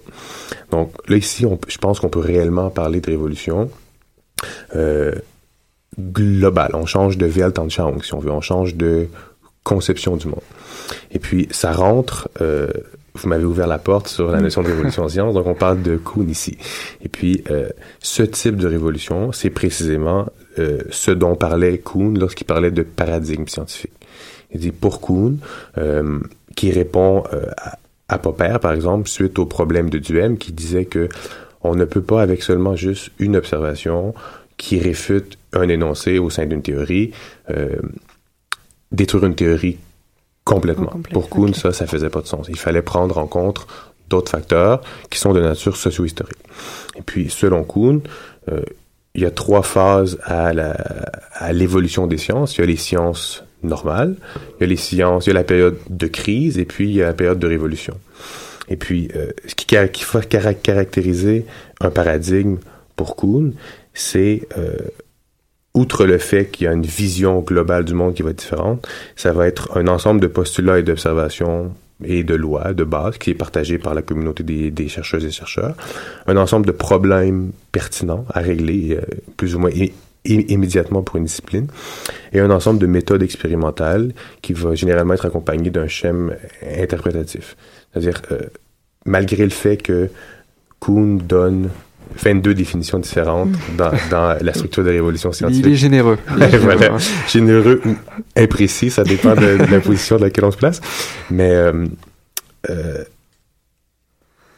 Donc 0.72 0.92
là 1.10 1.18
ici, 1.18 1.46
on 1.46 1.60
je 1.68 1.78
pense 1.78 2.00
qu'on 2.00 2.10
peut 2.10 2.20
réellement 2.20 2.70
parler 2.70 3.02
de 3.02 3.08
révolution. 3.08 3.70
Euh, 4.76 5.14
global. 6.00 6.72
On 6.74 6.86
change 6.86 7.18
de 7.18 7.26
Weltanschauung, 7.26 8.02
si 8.04 8.14
on 8.14 8.20
veut. 8.20 8.32
On 8.32 8.42
change 8.42 8.76
de 8.76 9.08
conception 9.64 10.18
du 10.18 10.28
monde. 10.28 10.42
Et 11.12 11.20
puis, 11.20 11.48
ça 11.52 11.72
rentre, 11.72 12.30
euh, 12.42 12.68
vous 13.16 13.30
m'avez 13.30 13.46
ouvert 13.46 13.68
la 13.68 13.78
porte 13.78 14.08
sur 14.08 14.30
la 14.30 14.42
notion 14.42 14.62
de 14.62 14.68
révolution 14.68 15.04
en 15.04 15.10
science, 15.10 15.34
donc 15.34 15.48
on 15.48 15.54
parle 15.54 15.82
de 15.82 15.96
Kuhn 15.98 16.30
ici. 16.30 16.58
Et 17.04 17.10
puis, 17.10 17.44
euh, 17.50 17.70
ce 18.00 18.24
type 18.24 18.58
de 18.58 18.68
révolution, 18.68 19.32
c'est 19.32 19.50
précisément 19.50 20.28
euh, 20.60 20.80
ce 20.90 21.12
dont 21.12 21.36
parlait 21.36 21.78
Kuhn 21.78 22.18
lorsqu'il 22.18 22.46
parlait 22.46 22.72
de 22.72 22.84
paradigme 22.84 23.48
scientifique. 23.48 23.94
Il 24.54 24.60
dit, 24.60 24.72
pour 24.72 25.00
Kuhn, 25.00 25.38
euh, 25.78 26.20
qui 26.56 26.72
répond 26.72 27.24
euh, 27.34 27.46
à, 27.58 27.78
à 28.10 28.18
Popper, 28.18 28.58
par 28.62 28.74
exemple, 28.74 29.08
suite 29.08 29.40
au 29.40 29.46
problème 29.46 29.90
de 29.90 30.00
Duhem, 30.00 30.38
qui 30.38 30.52
disait 30.52 30.86
que 30.86 31.08
on 31.64 31.76
ne 31.76 31.86
peut 31.86 32.02
pas, 32.02 32.22
avec 32.22 32.44
seulement 32.44 32.76
juste 32.76 33.12
une 33.20 33.38
observation 33.38 34.14
qui 34.58 34.80
réfute 34.80 35.38
un 35.54 35.68
énoncé 35.70 36.20
au 36.20 36.30
sein 36.30 36.46
d'une 36.46 36.62
théorie, 36.62 37.12
euh, 37.50 37.78
détruire 38.92 39.26
une 39.26 39.36
théorie 39.36 39.78
Complètement. 40.44 40.92
Pour 41.12 41.30
Kuhn, 41.30 41.54
ça, 41.54 41.72
ça 41.72 41.88
faisait 41.88 42.10
pas 42.10 42.22
de 42.22 42.28
sens. 42.28 42.48
Il 42.50 42.60
fallait 42.60 42.82
prendre 42.82 43.18
en 43.18 43.28
compte 43.28 43.66
d'autres 44.10 44.30
facteurs 44.30 44.82
qui 45.10 45.18
sont 45.18 45.34
de 45.34 45.42
nature 45.42 45.78
socio-historique. 45.78 46.40
Et 46.98 47.02
puis, 47.02 47.30
selon 47.30 47.64
Kuhn, 47.64 48.02
euh, 48.52 48.62
il 49.16 49.22
y 49.22 49.26
a 49.26 49.32
trois 49.32 49.64
phases 49.64 50.20
à 50.24 50.54
la, 50.54 50.72
à 51.34 51.54
l'évolution 51.54 52.08
des 52.08 52.18
sciences. 52.18 52.58
Il 52.58 52.62
y 52.62 52.64
a 52.64 52.68
les 52.68 52.76
sciences 52.76 53.44
normales, 53.62 54.16
il 54.58 54.62
y 54.62 54.64
a 54.66 54.68
les 54.68 54.76
sciences, 54.76 55.28
il 55.28 55.30
y 55.30 55.32
a 55.32 55.36
la 55.36 55.46
période 55.46 55.78
de 55.90 56.08
crise 56.08 56.58
et 56.58 56.66
puis 56.66 56.90
il 56.90 56.96
y 56.96 57.02
a 57.02 57.06
la 57.06 57.14
période 57.14 57.40
de 57.40 57.48
révolution. 57.48 57.98
Et 58.68 58.76
puis, 58.76 59.10
euh, 59.16 59.32
ce 59.48 59.56
qui, 59.56 59.66
qui 59.66 60.06
caractériser 60.62 61.46
un 61.80 61.90
paradigme 61.90 62.58
pour 62.98 63.16
Kuhn, 63.16 63.54
c'est 63.94 64.48
euh, 64.58 64.76
outre 65.74 66.06
le 66.06 66.18
fait 66.18 66.46
qu'il 66.46 66.66
y 66.66 66.68
a 66.68 66.74
une 66.74 66.86
vision 66.86 67.40
globale 67.40 67.86
du 67.86 67.94
monde 67.94 68.14
qui 68.14 68.22
va 68.22 68.30
être 68.30 68.40
différente, 68.40 68.88
ça 69.16 69.32
va 69.34 69.48
être 69.48 69.76
un 69.78 69.88
ensemble 69.88 70.22
de 70.22 70.28
postulats 70.28 70.80
et 70.80 70.84
d'observations 70.84 71.72
et 72.04 72.24
de 72.24 72.36
lois 72.36 72.74
de 72.74 72.84
base 72.84 73.18
qui 73.18 73.32
est 73.32 73.36
partagé 73.36 73.78
par 73.78 73.94
la 73.94 74.02
communauté 74.02 74.44
des, 74.44 74.88
chercheuses 74.88 75.26
et 75.26 75.32
chercheurs, 75.32 75.76
un 76.28 76.38
ensemble 76.38 76.66
de 76.66 76.72
problèmes 76.72 77.52
pertinents 77.72 78.26
à 78.30 78.40
régler 78.40 78.98
euh, 78.98 79.02
plus 79.38 79.56
ou 79.56 79.60
moins 79.60 79.72
immédiatement 80.26 81.02
pour 81.02 81.18
une 81.18 81.26
discipline, 81.26 81.68
et 82.32 82.40
un 82.40 82.50
ensemble 82.50 82.80
de 82.80 82.88
méthodes 82.88 83.24
expérimentales 83.24 84.14
qui 84.42 84.54
va 84.54 84.74
généralement 84.74 85.14
être 85.14 85.26
accompagné 85.26 85.70
d'un 85.70 85.88
schème 85.88 86.36
interprétatif. 86.78 87.58
C'est-à-dire, 87.92 88.22
euh, 88.32 88.40
malgré 89.06 89.44
le 89.44 89.50
fait 89.50 89.78
que 89.78 90.10
Kuhn 90.80 91.18
donne 91.18 91.70
22 92.24 92.54
définitions 92.54 93.00
différentes 93.00 93.50
mm. 93.50 93.76
dans, 93.78 93.92
dans 94.10 94.38
la 94.42 94.54
structure 94.54 94.84
de 94.84 94.90
la 94.90 94.96
révolution 94.96 95.32
scientifique. 95.32 95.66
Il 95.68 95.74
est 95.74 95.76
généreux. 95.76 96.18
voilà. 96.28 96.98
généreux 97.28 97.82
ou 97.86 97.96
imprécis, 98.36 98.90
ça 98.90 99.04
dépend 99.04 99.36
de, 99.36 99.58
la 99.72 99.80
position 99.80 100.18
dans 100.18 100.26
laquelle 100.26 100.46
on 100.46 100.52
se 100.52 100.58
place. 100.58 100.82
Mais 101.30 101.52
euh, 101.52 101.86
euh, 102.70 103.04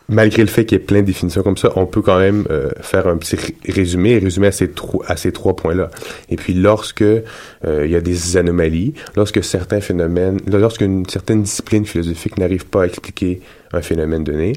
malgré 0.10 0.42
le 0.42 0.48
fait 0.48 0.66
qu'il 0.66 0.78
y 0.78 0.82
ait 0.82 0.84
plein 0.84 1.02
de 1.02 1.06
définitions 1.06 1.44
comme 1.44 1.58
ça, 1.58 1.72
on 1.76 1.86
peut 1.86 2.02
quand 2.02 2.20
même 2.20 2.46
euh, 2.50 2.70
faire 2.82 3.08
un 3.08 3.18
petit 3.18 3.38
résumé 3.68 4.12
et 4.12 4.20
résumer 4.20 4.48
à 4.48 4.52
ces, 4.52 5.32
trois 5.32 5.56
points-là. 5.56 5.90
Et 6.30 6.36
puis, 6.36 6.54
lorsque 6.54 7.02
euh, 7.02 7.24
il 7.64 7.92
y 7.92 7.96
a 7.96 8.02
des 8.02 8.38
anomalies, 8.38 8.94
lorsque 9.16 9.44
certains 9.44 9.82
phénomènes, 9.82 10.40
lorsqu'une 10.48 11.08
certaine 11.08 11.44
discipline 11.44 11.86
philosophique 11.86 12.38
n'arrive 12.38 12.66
pas 12.66 12.84
à 12.84 12.86
expliquer 12.86 13.42
un 13.74 13.82
phénomène 13.82 14.24
donné, 14.24 14.54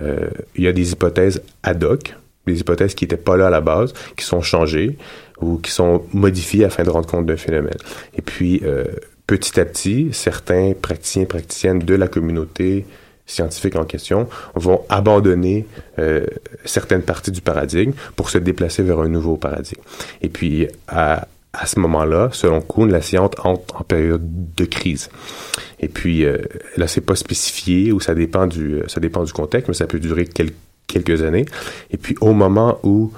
euh, 0.00 0.28
il 0.56 0.64
y 0.64 0.68
a 0.68 0.72
des 0.72 0.92
hypothèses 0.92 1.42
ad 1.62 1.84
hoc, 1.84 2.14
des 2.46 2.60
hypothèses 2.60 2.94
qui 2.94 3.04
n'étaient 3.04 3.16
pas 3.16 3.36
là 3.36 3.46
à 3.46 3.50
la 3.50 3.60
base, 3.60 3.92
qui 4.16 4.24
sont 4.24 4.42
changées 4.42 4.96
ou 5.40 5.58
qui 5.58 5.70
sont 5.70 6.02
modifiées 6.12 6.64
afin 6.64 6.82
de 6.82 6.90
rendre 6.90 7.06
compte 7.06 7.26
d'un 7.26 7.36
phénomène. 7.36 7.78
Et 8.16 8.22
puis, 8.22 8.62
petit 9.26 9.58
à 9.60 9.64
petit, 9.64 10.08
certains 10.12 10.72
praticiens 10.80 11.24
praticiennes 11.24 11.78
de 11.78 11.94
la 11.94 12.08
communauté 12.08 12.84
scientifiques 13.30 13.76
en 13.76 13.84
question 13.84 14.28
vont 14.54 14.82
abandonner 14.88 15.66
euh, 15.98 16.26
certaines 16.64 17.02
parties 17.02 17.30
du 17.30 17.40
paradigme 17.40 17.92
pour 18.16 18.30
se 18.30 18.38
déplacer 18.38 18.82
vers 18.82 19.00
un 19.00 19.08
nouveau 19.08 19.36
paradigme. 19.36 19.80
Et 20.22 20.28
puis, 20.28 20.68
à, 20.88 21.28
à 21.52 21.66
ce 21.66 21.78
moment-là, 21.80 22.30
selon 22.32 22.60
Kuhn, 22.60 22.90
la 22.90 23.02
science 23.02 23.30
entre 23.42 23.80
en 23.80 23.84
période 23.84 24.22
de 24.56 24.64
crise. 24.64 25.08
Et 25.80 25.88
puis, 25.88 26.24
euh, 26.24 26.38
là, 26.76 26.86
c'est 26.86 27.00
pas 27.00 27.16
spécifié 27.16 27.92
ou 27.92 28.00
ça 28.00 28.14
dépend 28.14 28.46
du, 28.46 28.82
ça 28.86 29.00
dépend 29.00 29.24
du 29.24 29.32
contexte, 29.32 29.68
mais 29.68 29.74
ça 29.74 29.86
peut 29.86 30.00
durer 30.00 30.26
quelques 30.26 31.22
années. 31.22 31.46
Et 31.90 31.96
puis, 31.96 32.16
au 32.20 32.32
moment 32.32 32.78
où 32.82 33.12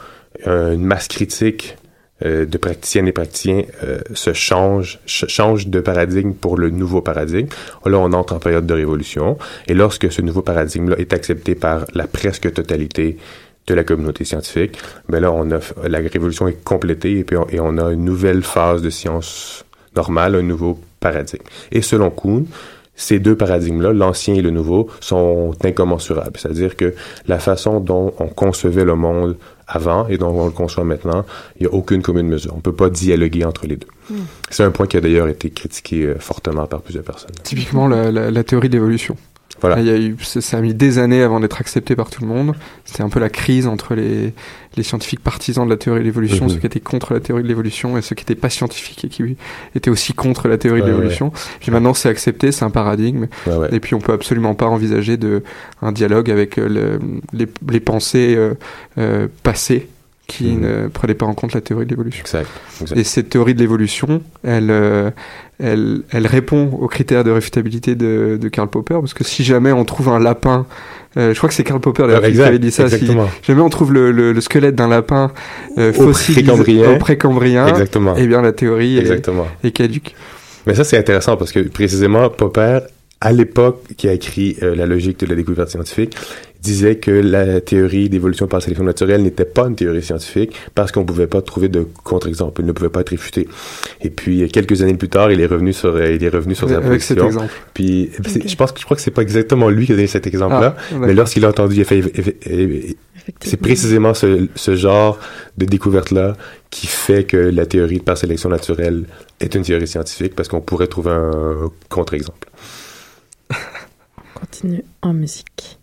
euh, 0.47 0.73
une 0.73 0.85
masse 0.85 1.09
critique 1.09 1.77
euh, 2.25 2.45
de 2.45 2.59
praticiennes 2.59 3.09
et 3.09 3.13
praticiens 3.13 3.63
euh, 3.85 3.99
se 4.15 4.33
changent, 4.33 5.01
changent 5.07 5.67
de 5.67 5.81
paradigme 5.81 6.33
pour 6.33 6.57
le 6.57 6.71
nouveau 6.71 7.01
paradigme. 7.01 7.49
Là, 7.85 7.99
on 7.99 8.13
entre 8.13 8.35
en 8.35 8.39
période 8.39 8.67
de 8.67 8.75
révolution. 8.75 9.39
Et 9.67 9.75
lorsque 9.75 10.11
ce 10.13 10.23
nouveau 10.23 10.43
paradigme-là 10.43 10.97
est 10.99 11.13
accepté 11.13 11.55
par 11.55 11.85
la 11.95 12.07
presque 12.07 12.53
totalité 12.53 13.17
de 13.67 13.75
la 13.75 13.85
communauté 13.85 14.25
scientifique, 14.25 14.79
ben 15.09 15.21
là, 15.21 15.33
on 15.33 15.51
a, 15.51 15.61
la 15.89 15.99
révolution 15.99 16.49
est 16.49 16.63
complétée 16.65 17.19
et 17.19 17.25
puis 17.25 17.37
on, 17.37 17.47
et 17.49 17.61
on 17.61 17.79
a 17.79 17.93
une 17.93 18.05
nouvelle 18.05 18.43
phase 18.43 18.83
de 18.83 18.91
science 18.91 19.65
normale, 19.97 20.35
un 20.35 20.43
nouveau 20.43 20.79
paradigme. 21.01 21.45
Et 21.71 21.83
selon 21.83 22.11
Kuhn, 22.11 22.47
ces 22.95 23.19
deux 23.19 23.37
paradigmes-là, 23.37 23.93
l'ancien 23.93 24.35
et 24.35 24.43
le 24.43 24.51
nouveau, 24.51 24.89
sont 25.01 25.53
incommensurables. 25.65 26.39
C'est-à-dire 26.39 26.77
que 26.77 26.95
la 27.27 27.39
façon 27.39 27.81
dont 27.81 28.15
on 28.19 28.29
concevait 28.29 28.85
le 28.85 28.95
monde 28.95 29.37
avant 29.67 30.07
et 30.09 30.19
dont 30.19 30.31
on 30.31 30.45
le 30.45 30.51
conçoit 30.51 30.85
maintenant, 30.85 31.25
il 31.59 31.67
n'y 31.67 31.73
a 31.73 31.75
aucune 31.75 32.03
commune 32.03 32.29
mesure. 32.29 32.53
On 32.53 32.57
ne 32.57 32.63
peut 32.63 32.75
pas 32.75 32.91
dialoguer 32.91 33.45
entre 33.45 33.67
les 33.67 33.77
deux. 33.77 33.87
Hmm. 34.11 34.25
C'est 34.51 34.65
un 34.65 34.71
point 34.71 34.87
qui 34.87 34.97
a 34.97 35.01
d'ailleurs 35.01 35.29
été 35.29 35.51
critiqué 35.51 36.05
euh, 36.05 36.19
fortement 36.19 36.67
par 36.67 36.83
plusieurs 36.83 37.05
personnes. 37.05 37.31
Typiquement 37.43 37.89
la, 37.89 38.11
la, 38.11 38.45
théorie 38.45 38.69
de 38.69 38.75
l'évolution. 38.75 39.17
Voilà. 39.63 39.81
Il 39.81 39.87
y 39.87 39.91
a 39.91 39.97
eu, 39.97 40.17
ça 40.21 40.59
a 40.59 40.61
mis 40.61 40.75
des 40.75 40.99
années 40.99 41.23
avant 41.23 41.41
d'être 41.41 41.61
accepté 41.61 41.97
par 41.97 42.11
tout 42.11 42.21
le 42.21 42.27
monde. 42.27 42.55
C'était 42.85 43.03
un 43.03 43.09
peu 43.09 43.21
la 43.21 43.31
crise 43.31 43.67
entre 43.67 43.95
les, 43.95 44.35
les 44.77 44.83
scientifiques 44.83 45.21
partisans 45.21 45.65
de 45.65 45.71
la 45.71 45.77
théorie 45.77 46.01
de 46.01 46.05
l'évolution, 46.05 46.45
mhm. 46.47 46.51
ceux 46.51 46.59
qui 46.59 46.67
étaient 46.67 46.81
contre 46.81 47.15
la 47.15 47.21
théorie 47.21 47.43
de 47.43 47.49
l'évolution 47.49 47.97
et 47.97 48.03
ceux 48.03 48.15
qui 48.15 48.23
n'étaient 48.23 48.35
pas 48.35 48.51
scientifiques 48.51 49.05
et 49.05 49.09
qui 49.09 49.37
étaient 49.75 49.91
aussi 49.91 50.15
contre 50.15 50.49
la 50.49 50.59
théorie 50.59 50.83
de 50.83 50.87
l'évolution. 50.87 51.33
Puis 51.61 51.71
maintenant 51.71 51.95
c'est 51.95 52.09
accepté, 52.09 52.53
c'est 52.53 52.65
un 52.65 52.71
paradigme. 52.71 53.27
et 53.71 53.81
puis 53.81 53.95
on 53.95 54.01
peut 54.01 54.13
absolument 54.13 54.55
pas 54.55 54.67
envisager 54.67 55.17
de 55.17 55.43
un 55.81 55.93
dialogue 55.93 56.31
avec 56.31 56.59
euh, 56.59 56.69
le, 56.69 57.01
les, 57.33 57.49
les, 57.69 57.81
pensées 57.81 58.35
euh, 58.37 58.55
euh, 58.99 59.29
passées 59.43 59.89
qui 60.33 60.45
mhm. 60.45 60.61
ne 60.61 60.89
prenaient 60.89 61.15
pas 61.15 61.27
en 61.27 61.35
compte 61.35 61.53
la 61.53 61.61
théorie 61.61 61.85
de 61.85 61.91
l'évolution. 61.91 62.23
Exact, 62.23 62.49
Et 62.97 63.05
cette 63.05 63.29
théorie 63.29 63.55
de 63.55 63.61
l'évolution, 63.61 64.23
elle, 64.43 64.71
euh, 64.71 65.11
elle, 65.61 66.03
elle 66.11 66.27
répond 66.27 66.71
aux 66.81 66.89
critères 66.89 67.23
de 67.23 67.31
réfutabilité 67.31 67.95
de, 67.95 68.39
de 68.41 68.49
Karl 68.49 68.69
Popper, 68.69 68.95
parce 68.95 69.13
que 69.13 69.25
si 69.25 69.45
jamais 69.45 69.73
on 69.73 69.85
trouve 69.85 70.09
un 70.09 70.19
lapin, 70.19 70.67
euh, 71.19 71.35
je 71.35 71.37
crois 71.37 71.51
que 71.51 71.55
c'est 71.55 71.65
Karl 71.65 71.81
Popper 71.81 72.05
d'ailleurs 72.07 72.23
qui 72.23 72.41
avait 72.41 72.59
dit 72.59 72.71
ça, 72.71 72.89
si 72.89 73.07
jamais 73.43 73.61
on 73.61 73.69
trouve 73.69 73.93
le, 73.93 74.11
le, 74.11 74.41
squelette 74.41 74.75
d'un 74.75 74.89
lapin 74.89 75.31
euh, 75.77 75.93
fossile 75.93 76.51
au 76.51 76.97
précambrien, 76.99 77.67
Exactement. 77.67 78.15
eh 78.17 78.27
bien 78.27 78.41
la 78.41 78.53
théorie 78.53 78.99
est, 78.99 79.29
est, 79.63 79.71
caduque. 79.73 80.15
Mais 80.67 80.75
ça 80.75 80.85
c'est 80.85 80.97
intéressant 80.97 81.37
parce 81.37 81.53
que 81.53 81.61
précisément 81.61 82.31
Popper 82.31 82.81
à 83.23 83.33
l'époque 83.33 83.85
qui 83.97 84.09
a 84.09 84.13
écrit 84.13 84.57
euh, 84.63 84.75
La 84.75 84.85
logique 84.85 85.21
de 85.21 85.27
la 85.27 85.37
découverte 85.37 85.71
scientifique, 85.71 86.17
disait 86.61 86.97
que 86.97 87.11
la 87.11 87.61
théorie 87.61 88.09
d'évolution 88.09 88.47
par 88.49 88.63
sélection 88.63 88.85
naturelle 88.85 89.23
n'était 89.23 89.45
pas 89.45 89.67
une 89.67 89.77
théorie 89.77 90.03
scientifique 90.03 90.55
parce 90.75 90.91
qu'on 90.91 91.05
pouvait 91.05 91.29
pas 91.29 91.41
trouver 91.41 91.69
de 91.69 91.87
contre-exemple, 92.05 92.63
il 92.63 92.67
ne 92.67 92.73
pouvait 92.73 92.89
pas 92.89 93.01
être 93.01 93.11
réfuté. 93.11 93.49
Et 94.01 94.11
puis 94.11 94.49
quelques 94.49 94.83
années 94.83 94.95
plus 94.95 95.09
tard, 95.09 95.31
il 95.31 95.41
est 95.41 95.47
revenu 95.47 95.73
sur 95.73 95.95
euh, 95.95 96.13
il 96.13 96.23
est 96.23 96.29
revenu 96.29 96.57
sur 96.57 96.69
sa 96.69 96.79
Avec. 96.79 97.03
Cet 97.03 97.19
exemple. 97.19 97.53
Puis 97.75 98.11
je 98.45 98.57
pense 98.57 98.73
que 98.73 98.81
je 98.81 98.85
crois 98.85 98.97
que 98.97 99.03
c'est 99.03 99.13
pas 99.13 99.23
exactement 99.23 99.69
lui 99.69 99.87
qui 99.87 99.93
a 99.93 99.95
donné 99.95 100.09
cet 100.09 100.27
exemple-là, 100.27 100.77
ah, 100.77 100.95
mais 100.99 101.15
lorsqu'il 101.15 101.45
a 101.45 101.49
entendu, 101.49 101.77
il 101.77 101.81
a 101.83 101.85
fait 101.85 102.03
c'est 103.41 103.57
précisément 103.57 104.15
ce, 104.15 104.49
ce, 104.57 104.75
genre 104.75 105.17
de 105.57 105.65
découverte-là 105.65 106.37
qui 106.71 106.89
fait 106.89 107.23
que 107.23 107.37
la 107.37 107.67
théorie 107.67 107.99
de 107.99 108.03
par 108.03 108.19
sélection 108.19 108.49
naturelle 108.49 109.05
est 109.39 109.55
une 109.55 109.63
théorie 109.63 109.87
scientifique 109.87 110.35
parce 110.35 110.49
qu'on 110.49 110.61
pourrait 110.61 110.89
trouver 110.89 111.13
un 111.13 111.71
contre-exemple. 111.89 112.49
On 114.43 114.47
continue 114.47 114.85
en 115.03 115.13
musique. 115.13 115.79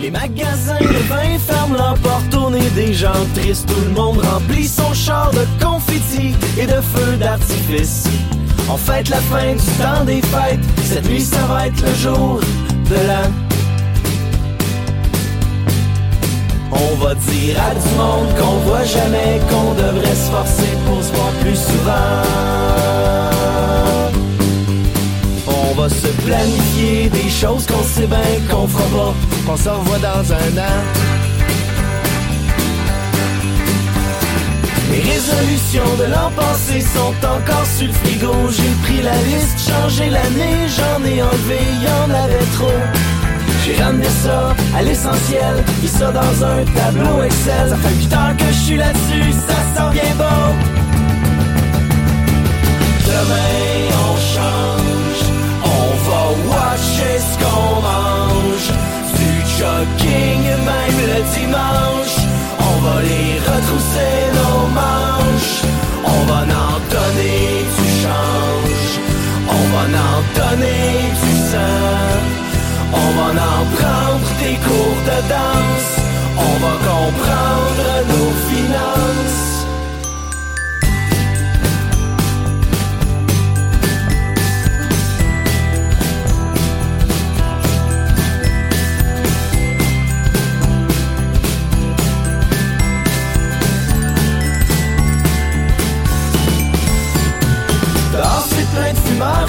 Les 0.00 0.10
magasins 0.10 0.78
de 0.80 1.08
vin 1.08 1.38
ferment 1.38 1.74
leurs 1.74 1.98
portes 1.98 2.34
au 2.34 2.50
nez 2.50 2.70
des 2.70 2.92
gens 2.92 3.12
tristes. 3.34 3.66
Tout 3.66 3.80
le 3.80 3.90
monde 3.90 4.18
remplit 4.18 4.68
son 4.68 4.92
char 4.94 5.32
de 5.32 5.44
confettis 5.62 6.34
et 6.58 6.66
de 6.66 6.80
feux 6.80 7.16
d'artifice. 7.16 8.04
On 8.70 8.76
fête 8.76 9.08
la 9.08 9.20
fin 9.22 9.54
du 9.54 9.64
temps 9.80 10.04
des 10.04 10.22
fêtes. 10.22 10.60
Cette 10.84 11.08
nuit, 11.08 11.22
ça 11.22 11.44
va 11.46 11.66
être 11.66 11.82
le 11.82 11.94
jour 11.94 12.40
de 12.90 13.06
la. 13.06 13.22
On 16.70 16.94
va 16.96 17.14
dire 17.14 17.60
à 17.60 17.74
du 17.74 17.94
monde 17.96 18.38
qu'on 18.38 18.58
voit 18.68 18.84
jamais, 18.84 19.40
qu'on 19.50 19.74
devrait 19.74 20.14
se 20.14 20.30
forcer 20.30 20.76
pour 20.86 21.02
se 21.02 21.12
voir 21.12 21.30
plus 21.40 21.56
souvent 21.56 23.35
choses 27.40 27.66
qu'on 27.66 27.82
sait 27.82 28.06
bien 28.06 28.18
qu'on 28.50 28.66
fera 28.66 28.84
pas, 28.96 29.14
qu'on 29.46 29.56
se 29.58 29.68
revoit 29.68 29.98
dans 29.98 30.32
un 30.32 30.52
an. 30.58 30.78
Les 34.90 35.02
résolutions 35.12 35.96
de 35.98 36.04
l'an 36.04 36.30
passé 36.34 36.80
sont 36.80 37.14
encore 37.26 37.66
sur 37.76 37.88
le 37.88 37.92
frigo. 37.92 38.32
J'ai 38.50 38.74
pris 38.84 39.02
la 39.02 39.16
liste, 39.28 39.58
changé 39.68 40.08
l'année, 40.08 40.56
j'en 40.76 41.04
ai 41.04 41.22
enlevé, 41.22 41.60
y'en 41.84 42.14
avait 42.24 42.48
trop. 42.54 42.80
J'ai 43.64 43.82
ramené 43.82 44.08
ça 44.24 44.54
à 44.74 44.82
l'essentiel, 44.82 45.62
mis 45.82 45.88
ça 45.88 46.10
dans 46.12 46.36
un 46.42 46.64
tableau 46.74 47.22
Excel. 47.22 47.68
Ça 47.68 47.76
fait 47.76 47.94
8 47.96 48.12
heures 48.14 48.36
que 48.38 48.46
je 48.46 48.60
suis 48.66 48.76
là-dessus, 48.76 49.32
ça 49.46 49.58
sent 49.74 49.90
bien 49.92 50.14
beau. 50.16 50.54
Demain, 53.04 53.94
on 54.08 54.16
change 54.16 54.95
watcher 56.50 57.18
ce 57.28 57.34
qu'on 57.42 57.80
mange. 57.90 58.68
Du 59.18 59.32
jogging, 59.58 60.42
même 60.70 61.00
le 61.12 61.20
dimanche. 61.36 62.16
On 62.68 62.76
va 62.84 62.96
les 63.02 63.32
retrousser 63.50 64.16
nos 64.38 64.60
manches. 64.80 65.58
On 66.04 66.20
va 66.30 66.40
en 66.68 66.78
donner 66.94 67.46
du 67.76 67.88
change. 68.02 68.90
On 69.58 69.64
va 69.72 69.84
en 70.08 70.20
donner 70.38 70.90
du 71.22 71.32
sang. 71.50 72.16
On 72.92 73.08
va 73.18 73.28
en 73.30 73.64
prendre 73.78 74.28
des 74.42 74.56
cours 74.66 75.00
de 75.10 75.18
danse. 75.34 75.92
On 76.48 76.54
va 76.64 76.72
comprendre 76.90 77.88
nos 78.10 78.32
finances. 78.50 79.55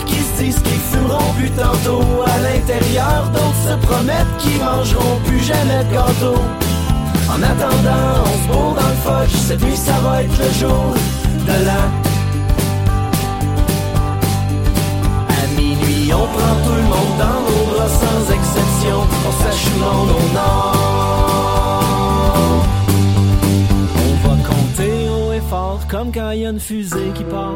Qui 0.05 0.15
se 0.15 0.43
disent 0.43 0.61
qu'ils 0.61 0.79
fumeront 0.91 1.33
plus 1.33 1.51
tantôt. 1.51 2.01
À 2.25 2.39
l'intérieur, 2.39 3.29
d'autres 3.33 3.63
se 3.67 3.85
promettent 3.85 4.37
qu'ils 4.39 4.59
mangeront 4.59 5.19
plus 5.25 5.43
jamais 5.43 5.83
de 5.83 5.93
gâteau. 5.93 6.39
En 7.29 7.43
attendant, 7.43 8.23
on 8.23 8.43
se 8.43 8.47
bourre 8.47 8.75
dans 8.75 8.87
le 8.87 8.95
fudge 9.03 9.35
Cette 9.47 9.61
nuit, 9.61 9.75
ça 9.75 9.99
va 10.03 10.23
être 10.23 10.37
le 10.37 10.51
jour 10.53 10.93
de 11.45 11.65
la 11.65 11.81
À 15.35 15.47
minuit, 15.59 16.13
on 16.13 16.25
prend 16.25 16.55
tout 16.63 16.75
le 16.75 16.87
monde 16.93 17.15
dans 17.19 17.41
nos 17.47 17.65
bras 17.73 17.89
sans 17.89 18.31
exception. 18.33 18.97
On 19.27 19.33
s'achoue 19.43 19.79
dans 19.81 20.05
nos 20.05 20.27
noms 20.35 20.75
On 24.05 24.27
va 24.27 24.35
compter 24.47 25.09
haut 25.09 25.33
et 25.33 25.43
fort 25.49 25.81
comme 25.89 26.11
quand 26.13 26.31
il 26.31 26.41
y 26.41 26.45
a 26.45 26.49
une 26.49 26.59
fusée 26.59 27.11
qui 27.13 27.25
part 27.25 27.55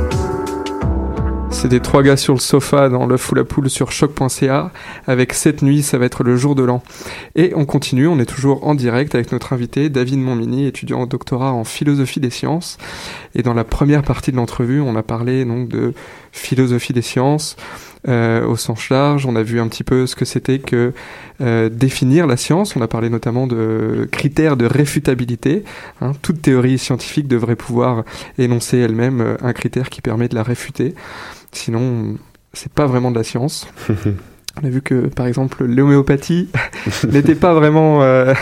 C'est 1.61 1.67
des 1.67 1.79
trois 1.79 2.01
gars 2.01 2.17
sur 2.17 2.33
le 2.33 2.39
sofa 2.39 2.89
dans 2.89 3.05
l'œuf 3.05 3.31
ou 3.31 3.35
la 3.35 3.43
poule 3.43 3.69
sur 3.69 3.91
choc.ca. 3.91 4.71
Avec 5.05 5.33
cette 5.33 5.61
nuit, 5.61 5.83
ça 5.83 5.99
va 5.99 6.05
être 6.05 6.23
le 6.23 6.35
jour 6.35 6.55
de 6.55 6.63
l'an. 6.63 6.81
Et 7.35 7.53
on 7.55 7.65
continue, 7.65 8.07
on 8.07 8.17
est 8.17 8.25
toujours 8.25 8.65
en 8.65 8.73
direct 8.73 9.13
avec 9.13 9.31
notre 9.31 9.53
invité 9.53 9.89
David 9.89 10.17
Montmini, 10.17 10.65
étudiant 10.65 11.01
en 11.01 11.05
doctorat 11.05 11.53
en 11.53 11.63
philosophie 11.63 12.19
des 12.19 12.31
sciences. 12.31 12.79
Et 13.35 13.43
dans 13.43 13.53
la 13.53 13.63
première 13.63 14.01
partie 14.01 14.31
de 14.31 14.37
l'entrevue, 14.37 14.81
on 14.81 14.95
a 14.95 15.03
parlé 15.03 15.45
donc 15.45 15.69
de 15.69 15.93
philosophie 16.31 16.93
des 16.93 17.03
sciences 17.03 17.57
euh, 18.07 18.43
au 18.47 18.55
sens 18.55 18.89
large. 18.89 19.27
On 19.27 19.35
a 19.35 19.43
vu 19.43 19.59
un 19.59 19.67
petit 19.67 19.83
peu 19.83 20.07
ce 20.07 20.15
que 20.15 20.25
c'était 20.25 20.57
que 20.57 20.93
euh, 21.41 21.69
définir 21.69 22.25
la 22.25 22.37
science. 22.37 22.75
On 22.75 22.81
a 22.81 22.87
parlé 22.87 23.11
notamment 23.11 23.45
de 23.45 24.09
critères 24.11 24.57
de 24.57 24.65
réfutabilité. 24.65 25.63
Hein. 26.01 26.13
Toute 26.23 26.41
théorie 26.41 26.79
scientifique 26.79 27.27
devrait 27.27 27.55
pouvoir 27.55 28.03
énoncer 28.39 28.79
elle-même 28.79 29.21
euh, 29.21 29.37
un 29.43 29.53
critère 29.53 29.91
qui 29.91 30.01
permet 30.01 30.27
de 30.27 30.33
la 30.33 30.41
réfuter. 30.41 30.95
Sinon, 31.51 32.17
c'est 32.53 32.71
pas 32.71 32.85
vraiment 32.87 33.11
de 33.11 33.17
la 33.17 33.23
science. 33.23 33.67
On 34.61 34.67
a 34.67 34.69
vu 34.69 34.81
que, 34.81 35.07
par 35.07 35.27
exemple, 35.27 35.63
l'homéopathie 35.63 36.49
n'était 37.09 37.35
pas 37.35 37.53
vraiment 37.53 38.03
euh, 38.03 38.33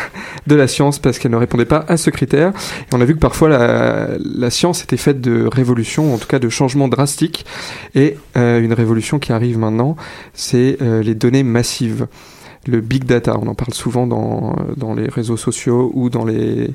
de 0.48 0.56
la 0.56 0.68
science 0.68 0.98
parce 0.98 1.20
qu'elle 1.20 1.32
ne 1.32 1.38
répondait 1.38 1.66
pas 1.66 1.86
à 1.88 1.98
ce 1.98 2.10
critère. 2.10 2.50
Et 2.50 2.96
on 2.96 3.00
a 3.00 3.06
vu 3.06 3.14
que 3.14 3.20
parfois 3.20 3.48
la, 3.48 4.10
la 4.18 4.50
science 4.50 4.84
était 4.84 4.98
faite 4.98 5.22
de 5.22 5.46
révolutions, 5.46 6.16
en 6.16 6.18
tout 6.18 6.28
cas 6.28 6.40
de 6.40 6.50
changements 6.50 6.88
drastiques. 6.88 7.46
Et 7.94 8.18
euh, 8.38 8.60
une 8.60 8.74
révolution 8.74 9.20
qui 9.20 9.32
arrive 9.32 9.60
maintenant, 9.60 9.96
c'est 10.34 10.78
euh, 10.82 11.04
les 11.04 11.14
données 11.14 11.44
massives. 11.44 12.08
Le 12.68 12.82
big 12.82 13.06
data, 13.06 13.36
on 13.42 13.48
en 13.48 13.56
parle 13.56 13.74
souvent 13.74 14.06
dans, 14.06 14.56
dans 14.76 14.94
les 14.94 15.08
réseaux 15.08 15.38
sociaux 15.38 15.92
ou 15.94 16.10
dans 16.10 16.26
les, 16.26 16.70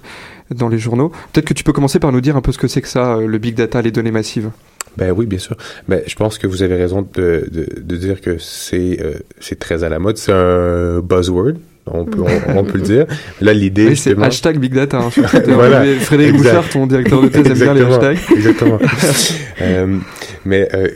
dans 0.51 0.69
les 0.69 0.79
journaux. 0.79 1.11
Peut-être 1.33 1.47
que 1.47 1.55
tu 1.55 1.63
peux 1.63 1.73
commencer 1.73 1.99
par 1.99 2.11
nous 2.11 2.21
dire 2.23 2.37
un 2.37 2.41
peu 2.41 2.53
ce 2.53 2.59
que 2.59 2.69
c'est 2.69 2.81
que 2.83 2.89
ça, 2.89 3.19
le 3.19 3.39
big 3.39 3.55
data, 3.55 3.83
les 3.83 3.91
données 3.91 4.11
massives. 4.11 4.51
Ben 4.97 5.13
oui, 5.17 5.27
bien 5.27 5.39
sûr. 5.39 5.57
Ben, 5.89 6.01
je 6.07 6.15
pense 6.15 6.39
que 6.39 6.47
vous 6.47 6.63
avez 6.63 6.77
raison 6.77 7.07
de, 7.15 7.49
de, 7.51 7.67
de 7.81 7.97
dire 7.97 8.21
que 8.21 8.39
c'est 8.39 8.99
euh, 9.03 9.15
c'est 9.41 9.59
très 9.59 9.83
à 9.85 9.89
la 9.89 9.99
mode. 9.99 10.17
C'est 10.17 10.33
un 10.33 11.01
buzzword. 11.01 11.55
On 11.87 12.07
peut, 12.07 12.23
on, 12.49 12.59
on 12.59 12.65
peut 12.65 12.79
le 12.79 12.85
dire. 12.85 13.07
Là, 13.43 13.53
l'idée, 13.53 13.89
Oui, 13.89 13.97
c'est 13.97 14.19
hashtag 14.19 14.59
big 14.59 14.73
data. 14.73 15.01
hein. 15.01 15.11
Voilà. 15.49 15.85
Frédéric. 16.01 16.37
Bouchard, 16.37 16.67
ton 16.71 16.87
directeur 16.87 17.21
de 17.21 17.29
thèse, 17.29 17.47
aime 17.47 17.59
bien 17.59 17.75
les 17.75 17.83
hashtags. 17.83 18.19
Exactement. 18.35 18.79
Euh, 19.61 19.99
mais 20.45 20.69
euh, 20.75 20.89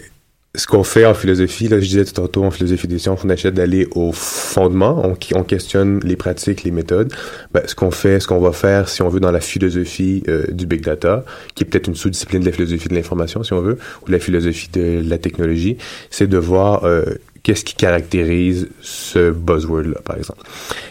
ce 0.58 0.66
qu'on 0.66 0.82
fait 0.82 1.06
en 1.06 1.14
philosophie, 1.14 1.68
là, 1.68 1.78
je 1.78 1.86
disais 1.86 2.04
tout 2.04 2.14
tantôt, 2.14 2.42
en 2.42 2.50
philosophie 2.50 2.88
des 2.88 2.98
sciences, 2.98 3.20
on 3.24 3.30
achète 3.30 3.54
d'aller 3.54 3.86
au 3.94 4.10
fondement, 4.10 5.00
on, 5.04 5.16
on 5.36 5.44
questionne 5.44 6.00
les 6.02 6.16
pratiques, 6.16 6.64
les 6.64 6.72
méthodes. 6.72 7.12
Ben, 7.54 7.62
ce 7.64 7.76
qu'on 7.76 7.92
fait, 7.92 8.18
ce 8.18 8.26
qu'on 8.26 8.40
va 8.40 8.50
faire, 8.50 8.88
si 8.88 9.00
on 9.02 9.08
veut, 9.08 9.20
dans 9.20 9.30
la 9.30 9.40
philosophie 9.40 10.24
euh, 10.26 10.46
du 10.50 10.66
big 10.66 10.82
data, 10.82 11.24
qui 11.54 11.62
est 11.62 11.66
peut-être 11.66 11.86
une 11.86 11.94
sous-discipline 11.94 12.40
de 12.40 12.46
la 12.46 12.52
philosophie 12.52 12.88
de 12.88 12.94
l'information, 12.94 13.44
si 13.44 13.52
on 13.52 13.60
veut, 13.60 13.78
ou 14.02 14.06
de 14.06 14.12
la 14.12 14.18
philosophie 14.18 14.68
de 14.72 15.00
la 15.08 15.18
technologie, 15.18 15.76
c'est 16.10 16.26
de 16.26 16.38
voir 16.38 16.82
euh, 16.82 17.04
qu'est-ce 17.44 17.64
qui 17.64 17.74
caractérise 17.74 18.68
ce 18.80 19.30
buzzword-là, 19.30 20.00
par 20.04 20.16
exemple. 20.16 20.42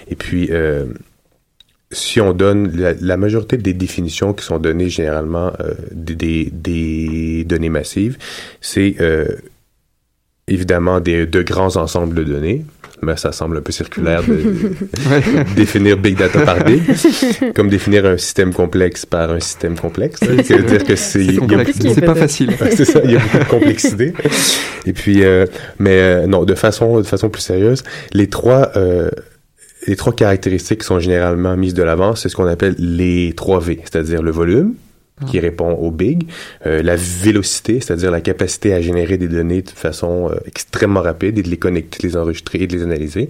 Et 0.10 0.16
puis, 0.16 0.48
euh, 0.50 0.86
si 1.92 2.22
on 2.22 2.32
donne 2.32 2.72
la, 2.74 3.18
majorité 3.18 3.58
des 3.58 3.74
définitions 3.74 4.32
qui 4.32 4.46
sont 4.46 4.60
données 4.60 4.90
généralement 4.90 5.52
des, 5.92 7.46
données 7.46 7.70
massives, 7.70 8.18
c'est 8.60 8.96
évidemment 10.48 11.00
des, 11.00 11.26
de 11.26 11.42
grands 11.42 11.76
ensembles 11.78 12.16
de 12.16 12.24
données. 12.24 12.66
Mais 13.04 13.16
ça 13.16 13.32
semble 13.32 13.58
un 13.58 13.62
peu 13.62 13.72
circulaire 13.72 14.24
de, 14.24 14.34
de 14.34 15.54
définir 15.56 15.98
big 15.98 16.18
data 16.18 16.40
par 16.42 16.64
big, 16.64 16.82
comme 17.54 17.70
définir 17.70 18.08
un 18.08 18.18
système 18.18 18.56
complexe 18.56 19.06
par 19.06 19.30
un 19.30 19.40
système 19.40 19.78
complexe. 19.78 20.20
Oui, 20.24 20.44
Ça 20.44 20.58
veut 20.58 20.64
dire 20.64 20.84
que 20.84 20.96
c'est 20.96 21.38
c'est 21.94 22.02
pas 22.02 22.16
facile. 22.16 22.56
C'est 22.72 22.86
ça, 22.86 23.02
il 23.04 23.12
y 23.12 23.16
a 23.16 23.20
beaucoup 23.20 23.38
de 23.38 23.44
complexité. 23.44 24.14
Et 24.88 24.94
puis, 24.94 25.24
euh, 25.24 25.46
mais 25.78 26.00
euh, 26.00 26.26
non, 26.26 26.44
de 26.44 26.56
façon 26.56 26.98
de 26.98 27.04
façon 27.04 27.30
plus 27.30 27.44
sérieuse, 27.44 27.84
les 28.14 28.30
trois 28.30 28.72
euh, 28.78 29.12
les 29.86 29.96
trois 29.96 30.14
caractéristiques 30.14 30.80
qui 30.80 30.88
sont 30.88 31.00
généralement 31.00 31.56
mises 31.56 31.76
de 31.76 31.84
l'avant, 31.84 32.16
c'est 32.16 32.30
ce 32.30 32.36
qu'on 32.36 32.48
appelle 32.48 32.76
les 32.78 33.34
3 33.36 33.60
V, 33.60 33.80
c'est-à-dire 33.84 34.22
le 34.22 34.32
volume, 34.32 34.74
qui 35.26 35.40
répond 35.40 35.72
au 35.72 35.90
big, 35.90 36.28
euh, 36.68 36.84
la 36.84 36.96
vélocité, 36.96 37.80
c'est-à-dire 37.80 38.12
la 38.12 38.22
capacité 38.22 38.74
à 38.74 38.82
générer 38.82 39.18
des 39.18 39.28
données 39.28 39.64
de 39.64 39.70
façon 39.70 40.30
euh, 40.30 40.36
extrêmement 40.46 41.02
rapide 41.02 41.40
et 41.40 41.44
de 41.44 41.50
les 41.50 41.58
connecter, 41.58 42.04
de 42.04 42.08
les 42.08 42.18
enregistrer 42.18 42.60
et 42.60 42.68
de 42.68 42.76
les 42.76 42.84
analyser, 42.84 43.30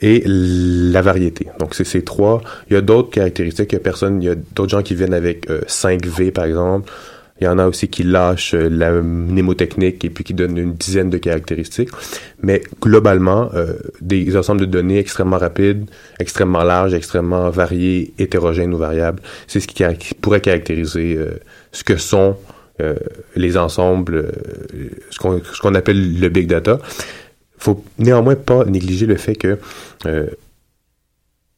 et 0.00 0.22
la 0.24 1.02
variété. 1.02 1.48
Donc 1.58 1.74
c'est 1.74 1.84
ces 1.84 2.02
trois. 2.02 2.40
Il 2.70 2.74
y 2.74 2.76
a 2.76 2.82
d'autres 2.82 3.10
caractéristiques. 3.10 3.72
Il 3.72 3.76
y 3.76 3.78
a 3.78 3.80
personne, 3.80 4.22
il 4.22 4.26
y 4.26 4.30
a 4.30 4.36
d'autres 4.36 4.70
gens 4.70 4.82
qui 4.82 4.94
viennent 4.94 5.14
avec 5.14 5.50
euh, 5.50 5.60
5 5.66 6.06
V 6.06 6.30
par 6.30 6.44
exemple. 6.44 6.92
Il 7.40 7.44
y 7.44 7.48
en 7.48 7.58
a 7.58 7.66
aussi 7.66 7.88
qui 7.88 8.02
lâchent 8.02 8.54
euh, 8.54 8.68
la 8.68 8.92
mnémotechnique 8.92 10.04
et 10.04 10.10
puis 10.10 10.24
qui 10.24 10.34
donnent 10.34 10.58
une 10.58 10.74
dizaine 10.74 11.10
de 11.10 11.18
caractéristiques. 11.18 11.90
Mais 12.42 12.62
globalement, 12.80 13.50
euh, 13.54 13.74
des 14.00 14.36
ensembles 14.36 14.60
de 14.60 14.66
données 14.66 14.98
extrêmement 14.98 15.38
rapides, 15.38 15.88
extrêmement 16.18 16.64
larges, 16.64 16.94
extrêmement 16.94 17.50
variés, 17.50 18.12
hétérogènes 18.18 18.74
ou 18.74 18.78
variables, 18.78 19.22
c'est 19.46 19.60
ce 19.60 19.68
qui, 19.68 19.84
pourrait 20.14 20.40
caractériser 20.40 21.16
euh, 21.16 21.38
ce 21.72 21.84
que 21.84 21.96
sont 21.96 22.36
euh, 22.80 22.94
les 23.34 23.56
ensembles, 23.56 24.14
euh, 24.14 24.30
ce 25.10 25.18
qu'on 25.18 25.42
ce 25.42 25.60
qu'on 25.60 25.74
appelle 25.74 26.20
le 26.20 26.28
big 26.28 26.46
data. 26.46 26.78
faut 27.58 27.82
néanmoins 27.98 28.36
pas 28.36 28.64
négliger 28.66 29.04
le 29.04 29.16
fait 29.16 29.34
que 29.34 29.58
euh, 30.06 30.28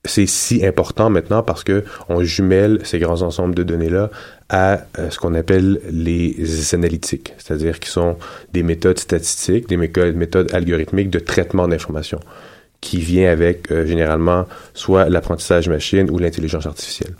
c'est 0.05 0.27
si 0.27 0.65
important 0.65 1.11
maintenant 1.11 1.43
parce 1.43 1.63
que 1.63 1.85
on 2.09 2.23
jumelle 2.23 2.81
ces 2.85 2.99
grands 2.99 3.23
ensembles 3.23 3.55
de 3.55 3.63
données-là 3.63 4.11
à 4.49 4.81
euh, 4.99 5.11
ce 5.11 5.19
qu'on 5.19 5.35
appelle 5.35 5.81
les 5.91 6.75
analytiques, 6.75 7.35
c'est-à-dire 7.39 7.79
qui 7.81 7.91
sont 7.91 8.17
des 8.53 8.63
méthodes 8.63 8.99
statistiques, 8.99 9.69
des 9.69 9.77
méthodes, 9.77 10.53
algorithmiques 10.55 11.11
de 11.11 11.19
traitement 11.19 11.69
d'information 11.69 12.19
qui 12.81 12.99
vient 12.99 13.31
avec 13.31 13.71
euh, 13.71 13.85
généralement 13.85 14.47
soit 14.73 15.11
l'apprentissage 15.11 15.69
machine 15.69 16.11
ou 16.11 16.19
l'intelligence 16.19 16.65
artificielle. 16.65 17.15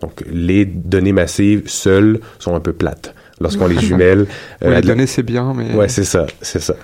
Donc 0.00 0.24
les 0.28 0.64
données 0.64 1.12
massives 1.12 1.68
seules 1.68 2.20
sont 2.40 2.56
un 2.56 2.60
peu 2.60 2.72
plates. 2.72 3.14
Lorsqu'on 3.40 3.66
les 3.66 3.78
jumelle, 3.80 4.26
Oui, 4.62 4.68
les 4.68 4.68
de 4.68 4.72
la- 4.72 4.80
données, 4.82 5.06
c'est 5.06 5.22
bien, 5.24 5.52
mais- 5.56 5.74
ouais, 5.74 5.88
c'est 5.88 6.04
ça, 6.04 6.26
c'est 6.40 6.60
ça. 6.60 6.74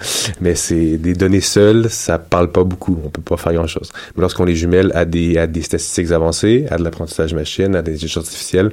Mais 0.41 0.55
c'est 0.57 0.97
des 0.99 1.15
données 1.15 1.41
seules, 1.41 1.89
ça 1.89 2.19
parle 2.19 2.51
pas 2.51 2.65
beaucoup. 2.65 2.99
On 3.05 3.09
peut 3.09 3.23
pas 3.23 3.37
faire 3.37 3.55
grand 3.55 3.69
chose. 3.69 3.91
Mais 4.17 4.21
lorsqu'on 4.23 4.45
les 4.45 4.57
jumelle 4.57 4.91
à 4.95 5.05
des 5.05 5.39
à 5.39 5.47
des 5.47 5.63
statistiques 5.63 6.11
avancées, 6.11 6.67
à 6.71 6.77
de 6.77 6.83
l'apprentissage 6.83 7.35
machine, 7.35 7.77
à 7.77 7.83
des 7.83 7.93
intelligences 7.93 8.25
artificielles, 8.25 8.73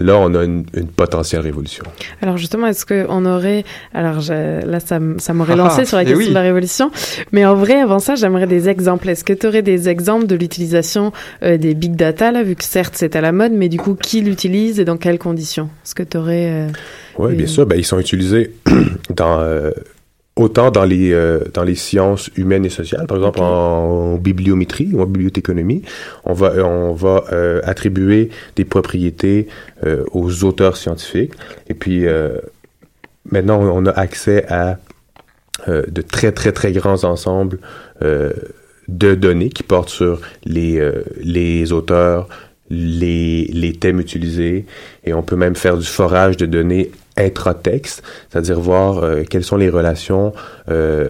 là, 0.00 0.16
on 0.18 0.34
a 0.34 0.44
une, 0.44 0.64
une 0.74 0.86
potentielle 0.88 1.40
révolution. 1.42 1.84
Alors 2.22 2.36
justement, 2.36 2.66
est-ce 2.66 2.84
qu'on 2.86 3.24
aurait... 3.26 3.64
Alors 3.94 4.20
je- 4.20 4.64
là, 4.66 4.80
ça, 4.80 4.98
ça 5.18 5.32
m'aurait 5.34 5.52
Ah, 5.54 5.56
lancé 5.56 5.84
sur 5.84 5.96
la 5.96 6.04
question 6.04 6.18
oui. 6.24 6.28
de 6.30 6.34
la 6.34 6.40
révolution. 6.42 6.90
Mais 7.32 7.44
en 7.44 7.54
vrai, 7.54 7.80
avant 7.80 7.98
ça, 7.98 8.14
j'aimerais 8.14 8.46
des 8.46 8.68
exemples. 8.68 9.08
Est-ce 9.08 9.24
que 9.24 9.32
tu 9.32 9.46
aurais 9.46 9.62
des 9.62 9.88
exemples 9.88 10.26
de 10.26 10.34
l'utilisation 10.36 11.12
euh, 11.42 11.56
des 11.56 11.74
big 11.74 11.96
data, 11.96 12.32
là, 12.32 12.42
vu 12.42 12.54
que 12.56 12.64
certes 12.64 12.94
c'est 12.96 13.14
à 13.16 13.20
la 13.20 13.32
mode, 13.32 13.52
mais 13.52 13.68
du 13.68 13.78
coup, 13.78 13.94
qui 13.94 14.20
l'utilise 14.22 14.80
et 14.80 14.84
dans 14.84 14.96
quelles 14.96 15.18
conditions? 15.18 15.68
Est-ce 15.84 15.94
que 15.94 16.02
tu 16.02 16.16
aurais... 16.16 16.66
Oui, 17.18 17.34
bien 17.34 17.46
sûr. 17.46 17.66
Ben, 17.66 17.76
ils 17.76 17.84
sont 17.84 17.98
utilisés 17.98 18.52
dans 19.16 19.40
euh, 19.40 19.70
autant 20.40 20.70
dans 20.70 20.84
les 20.84 21.12
euh, 21.12 21.44
dans 21.52 21.62
les 21.62 21.74
sciences 21.74 22.30
humaines 22.36 22.64
et 22.64 22.70
sociales, 22.70 23.06
par 23.06 23.18
exemple 23.18 23.40
en, 23.40 24.16
bibliométrie 24.16 24.90
ou 24.92 25.00
en 25.02 25.06
bibliothéconomie, 25.06 25.82
on 26.24 26.32
va 26.32 26.52
on 26.64 26.92
va 26.92 27.24
euh, 27.32 27.60
attribuer 27.64 28.30
des 28.56 28.64
propriétés 28.64 29.48
euh, 29.84 30.04
aux 30.12 30.44
auteurs 30.44 30.76
scientifiques. 30.76 31.32
Et 31.68 31.74
puis 31.74 32.06
euh, 32.06 32.38
maintenant 33.30 33.60
on 33.60 33.84
a 33.86 33.90
accès 33.90 34.46
à 34.48 34.78
euh, 35.68 35.82
de 35.88 36.00
très 36.00 36.32
très 36.32 36.52
très 36.52 36.72
grands 36.72 37.04
ensembles 37.04 37.58
euh, 38.02 38.32
de 38.88 39.14
données 39.14 39.50
qui 39.50 39.62
portent 39.62 39.90
sur 39.90 40.20
les 40.44 40.78
euh, 40.80 41.02
les 41.22 41.72
auteurs 41.72 42.28
les, 42.70 43.44
les 43.52 43.72
thèmes 43.74 44.00
utilisés. 44.00 44.64
Et 45.04 45.12
on 45.12 45.22
peut 45.22 45.36
même 45.36 45.56
faire 45.56 45.76
du 45.76 45.86
forage 45.86 46.36
de 46.36 46.46
données 46.46 46.92
intratexte, 47.20 48.02
c'est-à-dire 48.28 48.58
voir 48.60 48.98
euh, 48.98 49.22
quelles 49.28 49.44
sont 49.44 49.56
les 49.56 49.70
relations 49.70 50.32
euh, 50.68 51.08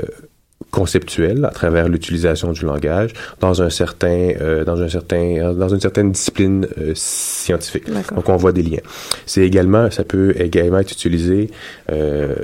conceptuelles 0.71 1.45
à 1.45 1.51
travers 1.51 1.89
l'utilisation 1.89 2.53
du 2.53 2.65
langage 2.65 3.13
dans 3.41 3.63
un 3.63 3.71
certain 3.71 4.33
euh, 4.41 4.65
dans 4.65 4.81
un 4.81 4.89
certain 4.89 5.53
dans 5.53 5.69
une 5.69 5.81
certaine 5.81 6.13
discipline 6.13 6.67
euh, 6.79 6.93
scientifique. 6.95 7.87
Donc 8.15 8.29
on 8.29 8.37
voit 8.37 8.53
des 8.53 8.63
liens. 8.63 8.85
C'est 9.27 9.43
également 9.43 9.91
ça 9.91 10.05
peut 10.05 10.35
également 10.39 10.79
être 10.79 10.93
utilisé 10.93 11.51
euh, 11.91 12.37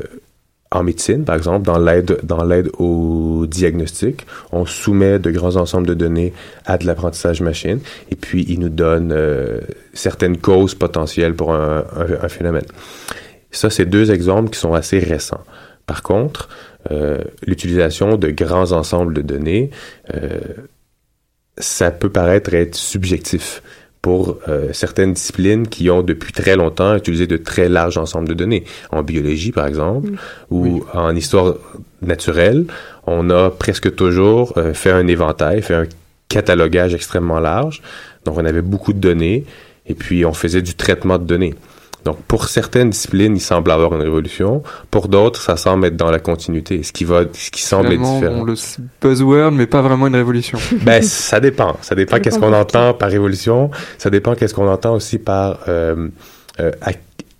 en 0.72 0.82
médecine, 0.82 1.24
par 1.24 1.36
exemple, 1.36 1.64
dans 1.64 1.78
l'aide 1.78 2.18
dans 2.24 2.42
l'aide 2.42 2.70
au 2.78 3.46
diagnostic, 3.46 4.26
on 4.50 4.66
soumet 4.66 5.20
de 5.20 5.30
grands 5.30 5.54
ensembles 5.54 5.86
de 5.86 5.94
données 5.94 6.32
à 6.64 6.76
de 6.76 6.86
l'apprentissage 6.86 7.40
machine, 7.40 7.78
et 8.10 8.16
puis 8.16 8.44
il 8.48 8.58
nous 8.58 8.68
donne 8.68 9.14
certaines 9.94 10.38
causes 10.38 10.74
potentielles 10.74 11.34
pour 11.34 11.54
un, 11.54 11.84
un, 11.96 12.24
un 12.24 12.28
phénomène. 12.28 12.66
Ça, 13.56 13.70
c'est 13.70 13.86
deux 13.86 14.10
exemples 14.10 14.50
qui 14.50 14.58
sont 14.58 14.74
assez 14.74 14.98
récents. 14.98 15.44
Par 15.86 16.02
contre, 16.02 16.48
euh, 16.90 17.18
l'utilisation 17.46 18.16
de 18.16 18.28
grands 18.30 18.72
ensembles 18.72 19.14
de 19.14 19.22
données, 19.22 19.70
euh, 20.14 20.38
ça 21.58 21.90
peut 21.90 22.10
paraître 22.10 22.52
être 22.54 22.74
subjectif 22.74 23.62
pour 24.02 24.38
euh, 24.46 24.68
certaines 24.72 25.14
disciplines 25.14 25.66
qui 25.66 25.90
ont 25.90 26.02
depuis 26.02 26.32
très 26.32 26.54
longtemps 26.54 26.94
utilisé 26.94 27.26
de 27.26 27.36
très 27.36 27.68
larges 27.68 27.98
ensembles 27.98 28.28
de 28.28 28.34
données. 28.34 28.64
En 28.92 29.02
biologie, 29.02 29.52
par 29.52 29.66
exemple, 29.66 30.10
Mm. 30.10 30.16
ou 30.50 30.62
Oui. 30.76 30.82
en 30.92 31.16
histoire 31.16 31.54
naturelle, 32.02 32.66
on 33.06 33.30
a 33.30 33.50
presque 33.50 33.94
toujours 33.96 34.52
euh, 34.58 34.74
fait 34.74 34.90
un 34.90 35.06
éventail, 35.06 35.62
fait 35.62 35.74
un 35.74 35.86
catalogage 36.28 36.94
extrêmement 36.94 37.40
large. 37.40 37.82
Donc, 38.24 38.36
on 38.38 38.44
avait 38.44 38.62
beaucoup 38.62 38.92
de 38.92 38.98
données 39.00 39.44
et 39.86 39.94
puis 39.94 40.24
on 40.24 40.32
faisait 40.34 40.62
du 40.62 40.74
traitement 40.74 41.18
de 41.18 41.24
données. 41.24 41.54
Donc, 42.06 42.18
pour 42.28 42.46
certaines 42.46 42.90
disciplines, 42.90 43.34
il 43.34 43.40
semble 43.40 43.68
avoir 43.68 43.92
une 43.92 44.00
révolution. 44.00 44.62
Pour 44.92 45.08
d'autres, 45.08 45.40
ça 45.40 45.56
semble 45.56 45.86
être 45.86 45.96
dans 45.96 46.12
la 46.12 46.20
continuité, 46.20 46.84
ce 46.84 46.92
qui 46.92 47.04
va, 47.04 47.22
ce 47.32 47.50
qui 47.50 47.62
semble 47.62 47.92
être 47.92 48.00
différent. 48.00 48.42
on 48.42 48.44
le 48.44 48.54
buzzword, 49.02 49.50
mais 49.50 49.66
pas 49.66 49.82
vraiment 49.82 50.06
une 50.06 50.14
révolution. 50.14 50.56
Ben, 50.84 51.02
ça 51.02 51.40
dépend. 51.40 51.76
Ça 51.82 51.96
dépend 51.96 52.20
qu'est-ce 52.20 52.38
qu'on 52.38 52.52
entend 52.52 52.94
par 52.94 53.10
révolution. 53.10 53.72
Ça 53.98 54.08
dépend 54.08 54.36
qu'est-ce 54.36 54.54
qu'on 54.54 54.68
entend 54.68 54.94
aussi 54.94 55.18
par 55.18 55.58
euh, 55.66 56.08
euh, 56.60 56.70
à, 56.80 56.92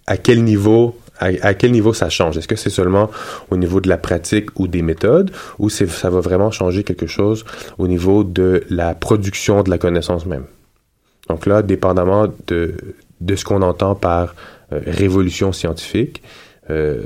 à 0.09 0.17
quel 0.17 0.43
niveau 0.43 0.99
à, 1.21 1.27
à 1.43 1.55
quel 1.55 1.71
niveau 1.71 1.95
ça 1.95 2.09
change. 2.09 2.37
Est-ce 2.37 2.49
que 2.49 2.57
c'est 2.57 2.69
seulement 2.71 3.09
au 3.53 3.57
niveau 3.57 3.81
de 3.81 3.89
la 3.89 3.99
pratique 3.99 4.59
ou 4.59 4.67
des 4.67 4.83
méthodes, 4.83 5.31
ou 5.61 5.71
ça 5.71 6.11
va 6.11 6.21
vraiment 6.21 6.51
changer 6.51 6.83
quelque 6.83 7.07
chose 7.07 7.45
au 7.79 7.87
niveau 7.87 8.25
de 8.25 8.65
la 8.69 8.95
production 8.95 9.63
de 9.63 9.71
la 9.71 9.79
connaissance 9.79 10.27
même? 10.27 10.45
Donc 11.29 11.47
là, 11.47 11.63
dépendamment 11.63 12.27
de 12.49 12.75
de 13.21 13.37
ce 13.37 13.45
qu'on 13.45 13.63
entend 13.63 13.95
par 13.95 14.35
euh, 14.73 14.81
révolution 14.87 15.53
scientifique, 15.53 16.23
euh, 16.71 17.05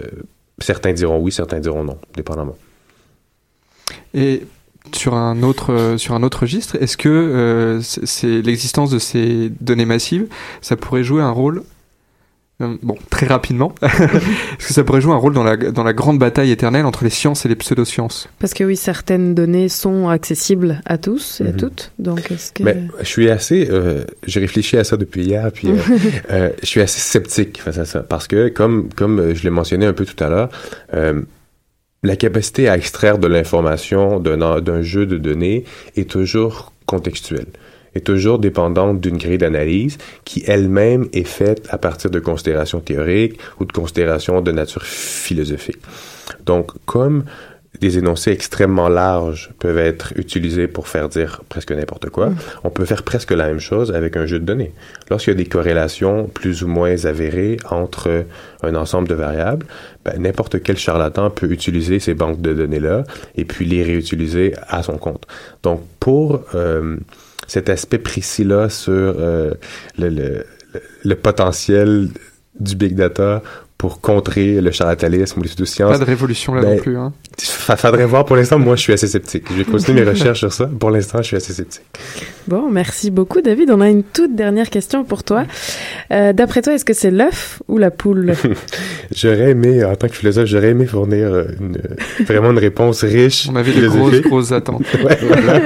certains 0.58 0.92
diront 0.92 1.18
oui, 1.18 1.32
certains 1.32 1.60
diront 1.60 1.84
non, 1.84 1.98
dépendamment. 2.14 2.56
Et 4.14 4.46
sur 4.92 5.14
un 5.14 5.42
autre 5.42 5.72
euh, 5.72 5.98
sur 5.98 6.14
un 6.14 6.22
autre 6.22 6.40
registre, 6.40 6.76
est-ce 6.80 6.96
que 6.96 7.80
c'est 7.82 8.42
l'existence 8.42 8.90
de 8.90 8.98
ces 8.98 9.50
données 9.60 9.84
massives, 9.84 10.26
ça 10.60 10.76
pourrait 10.76 11.04
jouer 11.04 11.22
un 11.22 11.30
rôle 11.30 11.62
Bon, 12.82 12.94
très 13.08 13.26
rapidement, 13.26 13.74
est-ce 13.82 14.68
que 14.68 14.72
ça 14.74 14.84
pourrait 14.84 15.00
jouer 15.00 15.12
un 15.14 15.16
rôle 15.16 15.32
dans 15.32 15.42
la, 15.44 15.56
dans 15.56 15.82
la 15.82 15.92
grande 15.94 16.18
bataille 16.18 16.50
éternelle 16.50 16.84
entre 16.84 17.04
les 17.04 17.10
sciences 17.10 17.46
et 17.46 17.48
les 17.48 17.56
pseudosciences 17.56 18.28
Parce 18.38 18.52
que 18.52 18.64
oui, 18.64 18.76
certaines 18.76 19.34
données 19.34 19.68
sont 19.70 20.08
accessibles 20.08 20.82
à 20.84 20.98
tous 20.98 21.40
et 21.40 21.44
à 21.48 21.52
Mhm. 21.52 21.56
toutes. 21.56 21.92
Donc, 21.98 22.30
est-ce 22.30 22.52
que... 22.52 22.62
Ben, 22.62 22.88
je 23.00 23.06
suis 23.06 23.30
assez, 23.30 23.68
euh, 23.70 24.04
j'ai 24.26 24.40
réfléchi 24.40 24.76
à 24.76 24.84
ça 24.84 24.96
depuis 24.98 25.22
hier, 25.24 25.50
puis 25.52 25.68
euh, 25.68 25.76
euh, 26.30 26.50
je 26.60 26.66
suis 26.66 26.80
assez 26.82 27.00
sceptique 27.00 27.60
face 27.62 27.78
à 27.78 27.84
ça, 27.86 28.00
parce 28.00 28.26
que 28.28 28.48
comme 28.48 28.88
comme 28.94 29.18
euh, 29.20 29.34
je 29.34 29.42
l'ai 29.42 29.50
mentionné 29.50 29.86
un 29.86 29.92
peu 29.94 30.04
tout 30.04 30.22
à 30.22 30.28
l'heure, 30.28 30.50
euh, 30.94 31.22
la 32.02 32.16
capacité 32.16 32.68
à 32.68 32.76
extraire 32.76 33.18
de 33.18 33.26
l'information 33.26 34.20
d'un 34.20 34.60
d'un 34.60 34.82
jeu 34.82 35.06
de 35.06 35.16
données 35.18 35.64
est 35.96 36.10
toujours 36.10 36.72
contextuelle, 36.86 37.46
est 37.94 38.06
toujours 38.06 38.38
dépendante 38.38 39.00
d'une 39.00 39.16
grille 39.16 39.38
d'analyse 39.38 39.98
qui 40.24 40.42
elle-même 40.46 41.08
est 41.12 41.24
faite 41.24 41.66
à 41.70 41.78
partir 41.78 42.10
de 42.10 42.20
considérations 42.20 42.80
théoriques 42.80 43.38
ou 43.58 43.64
de 43.64 43.72
considérations 43.72 44.40
de 44.40 44.52
nature 44.52 44.84
philosophique. 44.84 45.80
Donc, 46.46 46.72
comme 46.86 47.24
des 47.80 47.98
énoncés 47.98 48.32
extrêmement 48.32 48.88
larges 48.88 49.50
peuvent 49.58 49.78
être 49.78 50.12
utilisés 50.16 50.66
pour 50.66 50.88
faire 50.88 51.08
dire 51.08 51.42
presque 51.48 51.72
n'importe 51.72 52.10
quoi, 52.10 52.30
Mm. 52.30 52.36
on 52.64 52.70
peut 52.70 52.84
faire 52.84 53.02
presque 53.02 53.30
la 53.30 53.46
même 53.46 53.60
chose 53.60 53.92
avec 53.92 54.16
un 54.16 54.26
jeu 54.26 54.38
de 54.38 54.44
données. 54.44 54.72
Lorsqu'il 55.08 55.32
y 55.32 55.36
a 55.36 55.38
des 55.38 55.46
corrélations 55.46 56.26
plus 56.26 56.62
ou 56.62 56.68
moins 56.68 57.04
avérées 57.04 57.56
entre 57.70 58.24
un 58.62 58.74
ensemble 58.74 59.08
de 59.08 59.14
variables, 59.14 59.66
ben, 60.04 60.20
n'importe 60.20 60.62
quel 60.62 60.76
charlatan 60.76 61.30
peut 61.30 61.50
utiliser 61.50 62.00
ces 62.00 62.14
banques 62.14 62.42
de 62.42 62.52
données-là 62.52 63.04
et 63.36 63.44
puis 63.44 63.64
les 63.64 63.82
réutiliser 63.82 64.54
à 64.68 64.82
son 64.82 64.98
compte. 64.98 65.26
Donc, 65.62 65.80
pour 66.00 66.42
euh, 66.54 66.96
cet 67.50 67.68
aspect 67.68 67.98
précis-là 67.98 68.68
sur 68.68 68.92
euh, 68.94 69.54
le, 69.98 70.08
le, 70.08 70.44
le- 71.04 71.14
potentiel 71.16 72.08
du 72.60 72.76
big 72.76 72.94
data 72.94 73.42
pour 73.76 74.00
contrer 74.00 74.60
le 74.60 74.70
charlatanisme 74.70 75.40
ou 75.40 75.42
les 75.42 75.48
pseudosciences. 75.48 75.90
Pas 75.92 75.98
de 75.98 76.04
révolution 76.04 76.54
là 76.54 76.60
Ben, 76.62 76.76
non 76.76 76.82
plus. 76.82 76.96
Hein. 76.98 77.12
fa- 77.38 77.76
Faudrait 77.76 78.04
voir. 78.04 78.24
Pour 78.26 78.36
l'instant, 78.36 78.58
moi, 78.58 78.76
je 78.76 78.82
suis 78.82 78.92
assez 78.92 79.06
sceptique. 79.08 79.46
Je 79.50 79.54
vais 79.56 79.64
continuer 79.64 80.02
mes 80.04 80.10
recherches 80.10 80.40
sur 80.40 80.52
ça. 80.52 80.66
Pour 80.78 80.90
l'instant, 80.90 81.18
je 81.22 81.28
suis 81.28 81.36
assez 81.36 81.54
sceptique. 81.54 81.82
Bon, 82.46 82.70
merci 82.70 83.10
beaucoup, 83.10 83.40
David. 83.40 83.70
On 83.70 83.80
a 83.80 83.88
une 83.88 84.02
toute 84.04 84.36
dernière 84.36 84.68
question 84.68 85.02
pour 85.02 85.24
toi. 85.24 85.44
Euh, 86.12 86.32
D'après 86.34 86.60
toi, 86.60 86.74
est-ce 86.74 86.84
que 86.84 86.92
c'est 86.92 87.10
l'œuf 87.10 87.62
ou 87.68 87.78
la 87.78 87.90
poule? 87.90 88.34
J'aurais 89.14 89.50
aimé, 89.50 89.84
en 89.84 89.96
tant 89.96 90.08
que 90.08 90.14
philosophe, 90.14 90.46
j'aurais 90.46 90.68
aimé 90.68 90.86
fournir 90.86 91.32
euh, 91.32 91.44
une, 91.60 91.78
vraiment 92.24 92.50
une 92.52 92.58
réponse 92.58 93.02
riche. 93.02 93.48
On 93.50 93.56
avait 93.56 93.72
des 93.72 93.88
grosses, 93.88 94.20
grosses 94.20 94.52
attentes. 94.52 94.84
Ouais, 95.04 95.18
voilà. 95.22 95.60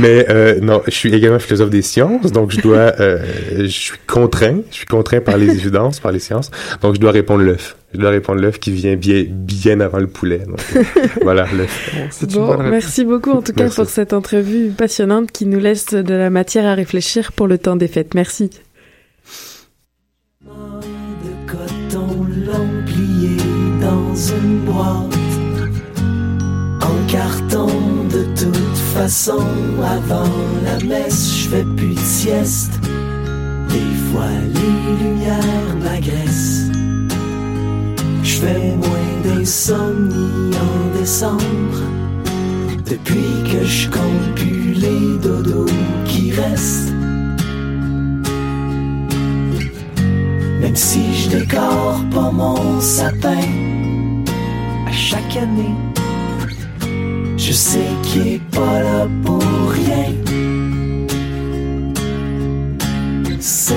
Mais 0.00 0.26
euh, 0.28 0.58
non, 0.60 0.82
je 0.86 0.90
suis 0.90 1.14
également 1.14 1.38
philosophe 1.38 1.70
des 1.70 1.82
sciences, 1.82 2.32
donc 2.32 2.50
je 2.50 2.60
dois, 2.60 2.92
euh, 3.00 3.18
je 3.58 3.66
suis 3.66 3.98
contraint, 4.06 4.60
je 4.70 4.76
suis 4.76 4.86
contraint 4.86 5.20
par 5.20 5.36
les 5.36 5.50
évidences, 5.50 6.00
par 6.00 6.10
les 6.10 6.18
sciences, 6.18 6.50
donc 6.82 6.96
je 6.96 7.00
dois 7.00 7.12
répondre 7.12 7.42
l'œuf. 7.42 7.76
Je 7.94 8.00
dois 8.00 8.10
répondre 8.10 8.40
l'œuf 8.40 8.58
qui 8.58 8.72
vient 8.72 8.96
bien, 8.96 9.24
bien 9.28 9.80
avant 9.80 9.98
le 9.98 10.06
poulet. 10.08 10.40
Donc, 10.46 10.58
euh, 10.74 10.82
voilà, 11.22 11.46
l'œuf. 11.56 11.94
Bon, 12.34 12.58
merci 12.58 13.04
beaucoup 13.04 13.30
en 13.30 13.40
tout 13.42 13.52
cas 13.52 13.64
Merci. 13.64 13.76
pour 13.76 13.88
cette 13.88 14.12
entrevue 14.12 14.70
passionnante 14.70 15.30
qui 15.30 15.46
nous 15.46 15.60
laisse 15.60 15.86
de 15.94 16.14
la 16.14 16.28
matière 16.28 16.66
à 16.66 16.74
réfléchir 16.74 17.32
pour 17.32 17.46
le 17.46 17.58
temps 17.58 17.76
des 17.76 17.88
fêtes. 17.88 18.14
Merci. 18.14 18.50
Une 24.16 24.60
boîte 24.60 25.14
en 26.80 27.06
carton 27.06 27.68
de 28.10 28.24
toute 28.34 28.76
façon. 28.94 29.44
Avant 29.82 30.30
la 30.64 30.78
messe 30.86 31.36
je 31.36 31.48
fais 31.48 31.64
plus 31.76 31.94
de 31.94 32.00
sieste. 32.00 32.80
Des 33.68 33.94
fois 34.10 34.30
les 34.54 35.04
lumières 35.04 35.76
m'agressent. 35.82 36.70
Je 38.22 38.36
fais 38.36 38.74
moins 38.76 39.12
d'insomnie 39.22 40.50
en 40.56 40.98
décembre. 40.98 41.82
Depuis 42.88 43.52
que 43.52 43.64
je 43.64 43.90
compte 43.90 44.34
plus 44.34 44.72
les 44.74 45.18
dodos 45.22 45.66
qui 46.06 46.32
restent. 46.32 46.94
Même 50.60 50.76
si 50.76 51.02
je 51.14 51.36
décore 51.36 52.00
pas 52.10 52.30
mon 52.30 52.80
sapin 52.80 53.42
chaque 54.96 55.36
année, 55.36 55.74
je 57.36 57.52
sais 57.52 57.90
qu'il 58.02 58.26
est 58.26 58.50
pas 58.50 58.80
là 58.80 59.06
pour 59.24 59.42
rien. 59.70 60.14
C'est 63.38 63.74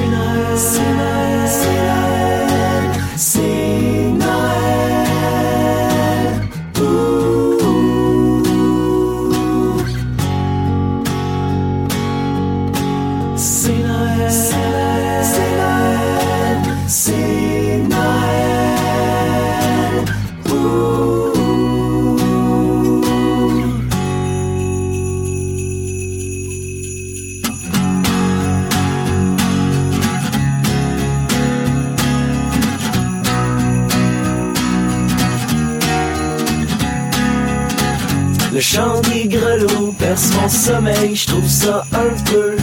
chant 38.80 39.02
des 39.02 39.28
grelots 39.28 39.94
perce 39.98 40.32
mon 40.36 40.50
sommeil, 40.50 41.16
je 41.16 41.28
trouve 41.28 41.48
ça 41.48 41.84
un 41.94 42.32
peu 42.32 42.56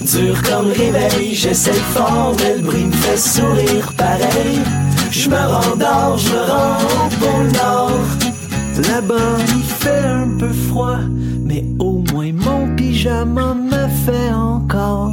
Dur 0.00 0.36
comme 0.42 0.68
réveil, 0.68 1.34
j'essaie 1.34 1.72
fort, 1.94 2.34
mais 2.38 2.56
le 2.56 2.62
bruit 2.62 2.84
me 2.84 2.92
fait 2.92 3.16
sourire 3.16 3.92
pareil. 3.96 4.60
Je 5.10 5.30
me 5.30 5.36
rendors, 5.36 6.18
je 6.18 6.28
me 6.28 6.42
rends 6.50 6.78
au 7.22 7.42
Nord. 7.52 8.06
Là-bas, 8.88 9.36
il 9.48 9.62
fait 9.62 10.06
un 10.06 10.28
peu 10.38 10.52
froid, 10.68 10.98
mais 11.42 11.64
au 11.78 12.04
moins 12.12 12.32
mon 12.32 12.76
pyjama 12.76 13.54
me 13.54 13.88
fait 14.04 14.30
encore. 14.32 15.12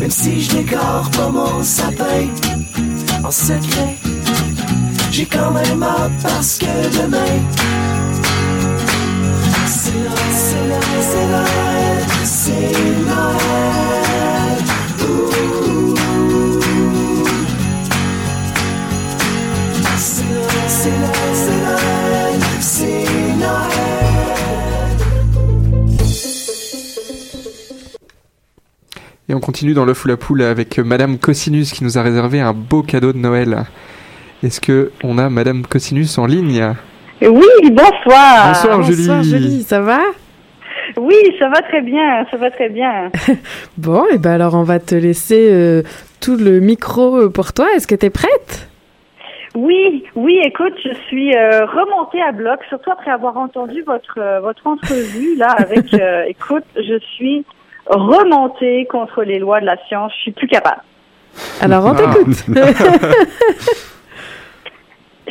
Même 0.00 0.10
si 0.10 0.42
je 0.42 0.56
décore 0.56 1.08
pas 1.16 1.28
mon 1.28 1.62
sapin 1.62 2.26
en 3.22 3.30
secret, 3.30 3.96
j'ai 5.12 5.26
quand 5.26 5.52
même 5.52 5.82
hâte 5.82 6.12
parce 6.22 6.58
que 6.58 6.66
demain, 7.00 7.38
Et 12.42 12.52
on 29.34 29.40
continue 29.40 29.74
dans 29.74 29.84
l'œuf 29.84 30.04
ou 30.06 30.08
la 30.08 30.16
poule 30.16 30.40
avec 30.42 30.78
Madame 30.78 31.18
Cosinus 31.18 31.72
qui 31.72 31.84
nous 31.84 31.98
a 31.98 32.02
réservé 32.02 32.40
un 32.40 32.54
beau 32.54 32.82
cadeau 32.82 33.12
de 33.12 33.18
Noël. 33.18 33.66
Est-ce 34.42 34.62
que 34.62 34.92
on 35.04 35.18
a 35.18 35.28
Madame 35.28 35.66
Cosinus 35.66 36.16
en 36.16 36.24
ligne? 36.24 36.74
Oui, 37.20 37.70
bonsoir. 37.70 38.54
Bonsoir, 38.54 38.82
Julie. 38.82 39.06
Bonsoir 39.06 39.22
Julie, 39.22 39.62
ça 39.62 39.80
va? 39.82 40.00
Oui, 40.96 41.14
ça 41.38 41.48
va 41.48 41.62
très 41.62 41.80
bien, 41.80 42.26
ça 42.30 42.36
va 42.36 42.50
très 42.50 42.68
bien. 42.68 43.10
Bon, 43.78 44.04
et 44.12 44.18
ben 44.18 44.32
alors 44.32 44.54
on 44.54 44.62
va 44.62 44.78
te 44.78 44.94
laisser 44.94 45.48
euh, 45.50 45.82
tout 46.20 46.36
le 46.36 46.60
micro 46.60 47.16
euh, 47.16 47.28
pour 47.30 47.52
toi. 47.52 47.66
Est-ce 47.74 47.86
que 47.86 47.94
tu 47.94 48.06
es 48.06 48.10
prête? 48.10 48.68
Oui, 49.54 50.04
oui, 50.14 50.40
écoute, 50.44 50.74
je 50.84 50.94
suis 51.08 51.34
euh, 51.34 51.66
remontée 51.66 52.22
à 52.22 52.30
bloc, 52.30 52.60
surtout 52.68 52.90
après 52.90 53.10
avoir 53.10 53.36
entendu 53.36 53.82
votre 53.82 54.18
euh, 54.18 54.40
votre 54.40 54.66
entrevue 54.66 55.36
là 55.36 55.50
avec. 55.58 55.92
euh, 56.00 56.24
écoute, 56.28 56.64
je 56.76 56.98
suis 57.14 57.44
remontée 57.86 58.86
contre 58.86 59.22
les 59.22 59.38
lois 59.38 59.60
de 59.60 59.66
la 59.66 59.76
science. 59.88 60.12
Je 60.16 60.20
suis 60.22 60.32
plus 60.32 60.46
capable. 60.46 60.82
Alors 61.60 61.84
on 61.86 61.94
t'écoute. 61.94 62.44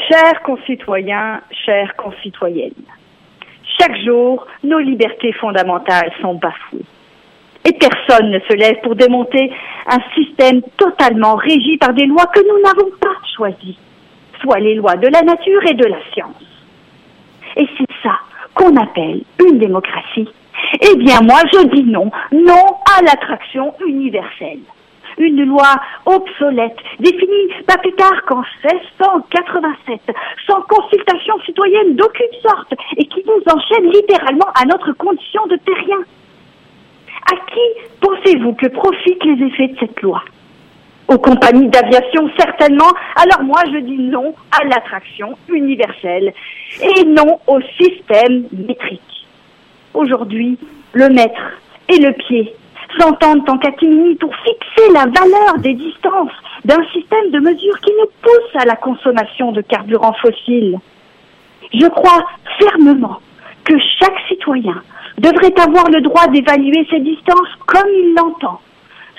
Chers 0.10 0.42
concitoyens, 0.44 1.42
chères 1.66 1.96
concitoyennes, 1.96 2.72
chaque 3.80 3.98
jour, 4.04 4.46
nos 4.64 4.80
libertés 4.80 5.32
fondamentales 5.34 6.12
sont 6.22 6.36
bafouées. 6.36 6.86
Et 7.66 7.74
personne 7.74 8.32
ne 8.32 8.40
se 8.40 8.54
lève 8.54 8.82
pour 8.82 8.96
démonter 8.96 9.52
un 9.88 10.00
système 10.16 10.62
totalement 10.78 11.36
régi 11.36 11.78
par 11.78 11.94
des 11.94 12.06
lois 12.06 12.26
que 12.28 12.42
nous 12.42 12.62
n'avons 12.64 12.90
pas 13.00 13.16
choisies, 13.36 13.78
soit 14.42 14.60
les 14.60 14.76
lois 14.76 14.96
de 14.96 15.08
la 15.08 15.22
nature 15.22 15.62
et 15.70 15.74
de 15.74 15.86
la 15.86 15.98
science. 16.14 16.44
Et 17.56 17.68
c'est 17.78 17.94
ça 18.04 18.18
qu'on 18.54 18.76
appelle 18.76 19.24
une 19.46 19.60
démocratie. 19.60 20.28
Eh 20.82 20.96
bien, 20.98 21.20
moi, 21.22 21.40
je 21.54 21.68
dis 21.68 21.84
non, 21.84 22.12
non 22.32 22.66
à 22.98 23.02
l'attraction 23.02 23.74
universelle 23.88 24.60
une 25.20 25.44
loi 25.44 25.76
obsolète, 26.06 26.78
définie 27.00 27.54
pas 27.68 27.78
plus 27.78 27.94
tard 27.94 28.24
qu'en 28.26 28.42
1687, 28.64 30.00
sans 30.48 30.62
consultation 30.62 31.40
citoyenne 31.46 31.96
d'aucune 31.96 32.42
sorte, 32.42 32.74
et 32.98 33.06
qui 33.06 33.24
nous 33.26 33.54
enchaîne 33.54 33.92
littéralement 33.92 34.48
à 34.56 34.66
notre 34.66 34.94
condition 34.94 35.46
de 35.48 35.58
terrien. 35.58 36.00
À 37.32 37.36
qui 37.52 38.00
pensez-vous 38.00 38.54
que 38.54 38.68
profitent 38.68 39.24
les 39.26 39.46
effets 39.46 39.68
de 39.68 39.78
cette 39.80 40.02
loi? 40.02 40.24
Aux 41.10 41.18
compagnies 41.18 41.68
d'aviation, 41.68 42.30
certainement. 42.38 42.92
Alors 43.16 43.44
moi, 43.44 43.62
je 43.74 43.80
dis 43.80 43.98
non 43.98 44.34
à 44.52 44.64
l'attraction 44.64 45.38
universelle 45.50 46.34
et 46.82 47.04
non 47.04 47.40
au 47.48 47.60
système 47.80 48.46
métrique. 48.52 49.02
Aujourd'hui, 49.94 50.58
le 50.94 51.10
mètre 51.10 51.60
et 51.90 51.98
le 51.98 52.14
pied 52.14 52.54
s'entendent 52.98 53.50
en 53.50 53.58
catimini 53.58 54.16
pour 54.16 54.34
fixer 54.38 54.92
la 54.94 55.06
valeur 55.06 55.58
des 55.60 55.74
distances 55.74 56.32
d'un 56.66 56.84
système 56.94 57.32
de 57.32 57.40
mesure 57.40 57.80
qui 57.82 57.92
nous 58.00 58.10
pousse 58.22 58.62
à 58.62 58.66
la 58.66 58.76
consommation 58.76 59.52
de 59.52 59.62
carburants 59.62 60.16
fossiles. 60.22 60.80
Je 61.74 61.88
crois 61.88 62.26
fermement 62.60 63.20
que 63.64 63.78
chaque 64.00 64.20
citoyen 64.28 64.82
devrait 65.18 65.60
avoir 65.60 65.90
le 65.90 66.02
droit 66.02 66.28
d'évaluer 66.28 66.88
ces 66.90 67.00
distances 67.00 67.56
comme 67.66 67.90
il 67.94 68.16
l'entend, 68.16 68.60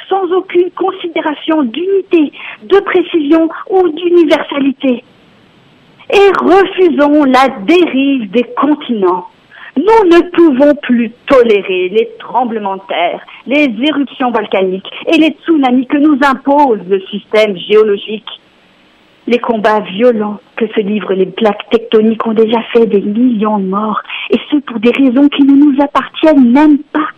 sans 0.09 0.25
aucune 0.33 0.71
considération 0.73 1.62
d'unité, 1.62 2.33
de 2.64 2.79
précision 2.81 3.49
ou 3.68 3.89
d'universalité. 3.89 5.05
Et 6.12 6.29
refusons 6.41 7.25
la 7.25 7.49
dérive 7.61 8.31
des 8.31 8.45
continents. 8.57 9.29
Nous 9.77 10.09
ne 10.09 10.31
pouvons 10.31 10.75
plus 10.83 11.11
tolérer 11.27 11.89
les 11.91 12.11
tremblements 12.18 12.77
de 12.77 12.83
terre, 12.89 13.21
les 13.47 13.68
éruptions 13.83 14.31
volcaniques 14.31 14.89
et 15.07 15.16
les 15.16 15.37
tsunamis 15.43 15.87
que 15.87 15.97
nous 15.97 16.18
impose 16.23 16.81
le 16.89 17.01
système 17.03 17.57
géologique. 17.57 18.29
Les 19.27 19.39
combats 19.39 19.81
violents 19.81 20.41
que 20.57 20.66
se 20.66 20.81
livrent 20.81 21.14
les 21.14 21.27
plaques 21.27 21.68
tectoniques 21.71 22.27
ont 22.27 22.33
déjà 22.33 22.62
fait 22.73 22.87
des 22.87 23.01
millions 23.01 23.59
de 23.59 23.66
morts, 23.66 24.03
et 24.31 24.39
ce 24.51 24.57
pour 24.57 24.81
des 24.81 24.91
raisons 24.91 25.29
qui 25.29 25.45
ne 25.45 25.53
nous 25.53 25.81
appartiennent 25.81 26.51
même 26.51 26.79
pas. 26.79 27.09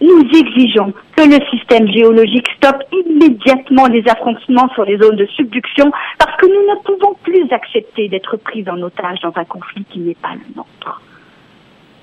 Nous 0.00 0.22
exigeons 0.32 0.92
que 1.16 1.22
le 1.22 1.44
système 1.50 1.88
géologique 1.88 2.48
stoppe 2.56 2.84
immédiatement 2.92 3.86
les 3.88 4.08
affrontements 4.08 4.68
sur 4.74 4.84
les 4.84 4.96
zones 4.96 5.16
de 5.16 5.26
subduction 5.26 5.90
parce 6.18 6.36
que 6.36 6.46
nous 6.46 6.72
ne 6.72 6.80
pouvons 6.84 7.14
plus 7.24 7.52
accepter 7.52 8.08
d'être 8.08 8.36
pris 8.36 8.64
en 8.70 8.80
otage 8.80 9.18
dans 9.20 9.32
un 9.34 9.44
conflit 9.44 9.84
qui 9.90 9.98
n'est 9.98 10.14
pas 10.14 10.34
le 10.34 10.54
nôtre. 10.56 11.02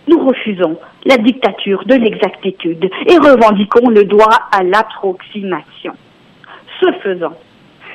Nous 0.07 0.19
refusons 0.19 0.77
la 1.05 1.17
dictature 1.17 1.83
de 1.85 1.95
l'exactitude 1.95 2.89
et 3.07 3.17
revendiquons 3.17 3.89
le 3.89 4.03
droit 4.03 4.49
à 4.51 4.63
l'approximation. 4.63 5.93
Ce 6.79 6.91
faisant, 7.03 7.33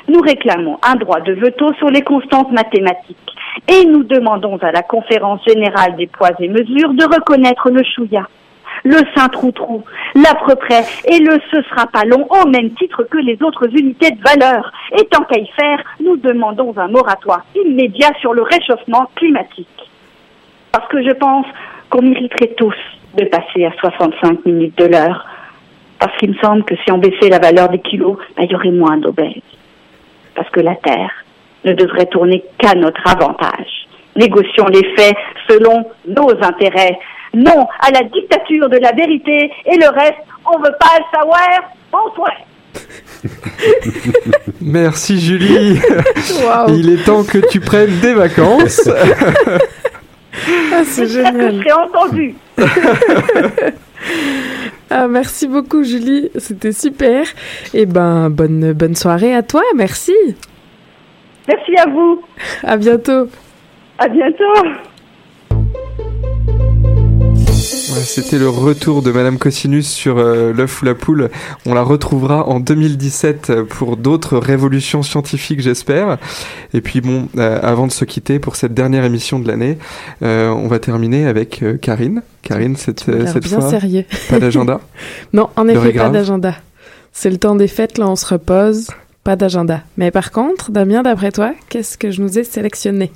nous 0.09 0.21
réclamons 0.21 0.79
un 0.83 0.97
droit 0.97 1.21
de 1.21 1.33
veto 1.33 1.73
sur 1.75 1.89
les 1.89 2.03
constantes 2.03 2.51
mathématiques 2.51 3.17
et 3.69 3.85
nous 3.85 4.03
demandons 4.03 4.57
à 4.59 4.73
la 4.73 4.83
conférence 4.83 5.41
générale 5.47 5.97
des 5.97 6.09
poids 6.09 6.31
et 6.41 6.49
mesures 6.49 6.95
de 6.95 7.05
reconnaître 7.05 7.71
le 7.71 7.83
chouïa, 7.85 8.27
le 8.85 8.99
saint-trou-trou, 9.15 9.85
l'à 10.17 10.35
peu 10.47 10.57
près 10.57 10.83
et 11.05 11.19
le 11.19 11.39
ce 11.53 11.63
sera 11.63 11.87
pas 11.87 12.05
long 12.05 12.27
au 12.29 12.49
même 12.49 12.71
titre 12.75 13.05
que 13.05 13.19
les 13.19 13.41
autres 13.43 13.69
unités 13.69 14.11
de 14.11 14.23
valeur. 14.23 14.73
Et 14.99 15.05
tant 15.05 15.23
qu'à 15.25 15.39
y 15.39 15.47
faire, 15.49 15.83
nous 16.03 16.17
demandons 16.17 16.75
un 16.77 16.89
moratoire 16.89 17.45
immédiat 17.55 18.11
sur 18.21 18.33
le 18.33 18.43
réchauffement 18.43 19.11
climatique. 19.15 19.69
Parce 20.73 20.89
que 20.89 21.03
je 21.03 21.13
pense 21.13 21.47
qu'on 21.91 22.03
mériterait 22.03 22.55
tous 22.57 22.75
de 23.19 23.25
passer 23.27 23.65
à 23.65 23.73
65 23.79 24.47
minutes 24.47 24.79
de 24.79 24.87
l'heure. 24.87 25.27
Parce 25.99 26.17
qu'il 26.17 26.31
me 26.31 26.37
semble 26.37 26.65
que 26.65 26.75
si 26.77 26.91
on 26.93 26.99
baissait 26.99 27.29
la 27.29 27.39
valeur 27.39 27.69
des 27.69 27.81
kilos, 27.81 28.17
ben, 28.37 28.45
il 28.45 28.53
y 28.53 28.55
aurait 28.55 28.71
moins 28.71 28.97
d'obèses. 28.97 29.43
Parce 30.35 30.49
que 30.51 30.61
la 30.61 30.77
Terre 30.77 31.11
ne 31.65 31.75
devrait 31.75 32.07
tourner 32.07 32.43
qu'à 32.57 32.75
notre 32.75 33.07
avantage. 33.07 33.87
Négocions 34.17 34.67
les 34.67 34.85
faits 34.97 35.17
selon 35.49 35.85
nos 36.09 36.31
intérêts. 36.43 36.99
Non 37.35 37.67
à 37.81 37.91
la 37.91 38.03
dictature 38.05 38.69
de 38.69 38.79
la 38.79 38.93
vérité 38.93 39.53
et 39.67 39.77
le 39.77 39.89
reste, 39.89 40.19
on 40.47 40.59
veut 40.59 40.75
pas 40.81 40.99
le 40.99 41.19
savoir. 41.19 41.49
Bonsoir. 41.93 42.33
Merci 44.61 45.21
Julie. 45.21 45.79
Il 46.69 46.91
est 46.91 47.05
temps 47.05 47.25
que 47.25 47.39
tu 47.51 47.61
prennes 47.61 48.01
des 48.01 48.15
vacances. 48.15 48.89
Ah, 50.73 50.83
c'est 50.85 51.07
J'espère 51.07 51.33
que 51.33 51.39
je 51.41 51.51
génial. 51.51 51.63
serai 51.63 51.73
entendu. 51.73 52.35
Ah, 54.93 55.07
merci 55.07 55.47
beaucoup 55.47 55.85
Julie, 55.85 56.31
c'était 56.37 56.73
super. 56.73 57.25
Et 57.75 57.87
ben 57.87 58.29
bonne 58.29 58.73
bonne 58.73 58.97
soirée 58.97 59.35
à 59.37 59.43
toi, 59.45 59.63
merci. 59.77 60.13
Merci 61.47 61.77
à 61.79 61.89
vous. 61.89 62.23
À 62.65 62.77
bientôt. 62.77 63.29
À 63.99 64.09
bientôt. 64.09 64.69
C'était 67.97 68.39
le 68.39 68.49
retour 68.49 69.03
de 69.03 69.11
Madame 69.11 69.39
Cosinus 69.39 69.89
sur 69.89 70.19
euh, 70.19 70.53
l'œuf 70.53 70.81
ou 70.81 70.85
la 70.85 70.95
poule. 70.95 71.29
On 71.67 71.75
la 71.75 71.83
retrouvera 71.83 72.49
en 72.49 72.61
2017 72.61 73.63
pour 73.69 73.97
d'autres 73.97 74.39
révolutions 74.39 75.03
scientifiques, 75.03 75.61
j'espère. 75.61 76.19
Et 76.73 76.81
puis 76.81 77.01
bon, 77.01 77.29
euh, 77.37 77.59
avant 77.63 77.89
de 77.89 77.93
se 77.93 78.05
quitter 78.05 78.39
pour 78.39 78.55
cette 78.55 78.75
dernière 78.75 79.05
émission 79.05 79.41
de 79.41 79.49
l'année, 79.49 79.79
euh, 80.23 80.49
on 80.51 80.69
va 80.69 80.79
terminer 80.79 81.27
avec 81.27 81.65
Karine. 81.83 82.23
Karine, 82.43 82.77
cette, 82.77 83.01
cette 83.01 83.45
bien 83.45 83.61
fois, 83.61 83.71
sérieux. 83.71 84.05
pas 84.29 84.39
d'agenda. 84.39 84.81
Non, 85.33 85.49
en 85.57 85.67
effet, 85.69 85.93
pas 85.93 86.09
d'agenda. 86.11 86.55
C'est 87.13 87.31
le 87.31 87.39
temps 87.39 87.57
des 87.57 87.69
fêtes, 87.69 87.99
là 87.99 88.09
on 88.09 88.17
se 88.17 88.27
repose, 88.27 88.89
pas 89.25 89.37
d'agenda. 89.37 89.83
Mais 89.97 90.11
par 90.11 90.31
contre, 90.31 90.71
Damien, 90.71 91.03
d'après 91.03 91.33
toi, 91.33 91.53
qu'est-ce 91.69 91.99
que 91.99 92.11
je 92.11 92.23
nous 92.23 92.39
ai 92.39 92.45
sélectionné? 92.45 93.11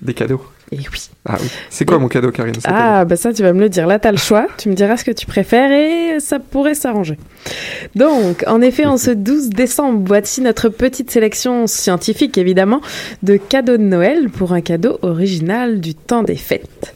Des 0.00 0.14
cadeaux. 0.14 0.42
Et 0.72 0.78
oui. 0.78 1.10
Ah 1.26 1.36
oui. 1.40 1.48
C'est 1.68 1.84
quoi 1.84 1.98
mon 1.98 2.08
cadeau, 2.08 2.30
Karine 2.30 2.54
Ah, 2.64 3.04
bah 3.04 3.16
ça, 3.16 3.32
tu 3.32 3.42
vas 3.42 3.52
me 3.52 3.60
le 3.60 3.68
dire. 3.68 3.86
Là, 3.86 3.98
tu 3.98 4.08
as 4.08 4.12
le 4.12 4.18
choix. 4.18 4.46
Tu 4.56 4.70
me 4.70 4.74
diras 4.74 4.96
ce 4.96 5.04
que 5.04 5.10
tu 5.10 5.26
préfères 5.26 5.70
et 5.70 6.18
ça 6.18 6.38
pourrait 6.38 6.74
s'arranger. 6.74 7.18
Donc, 7.94 8.42
en 8.46 8.60
effet, 8.62 8.86
en 8.86 8.96
ce 8.96 9.10
12 9.10 9.50
décembre, 9.50 10.02
voici 10.04 10.40
notre 10.40 10.70
petite 10.70 11.10
sélection 11.10 11.66
scientifique, 11.66 12.38
évidemment, 12.38 12.80
de 13.22 13.36
cadeaux 13.36 13.76
de 13.76 13.82
Noël 13.82 14.30
pour 14.30 14.52
un 14.52 14.62
cadeau 14.62 14.98
original 15.02 15.80
du 15.80 15.94
temps 15.94 16.22
des 16.22 16.36
fêtes. 16.36 16.94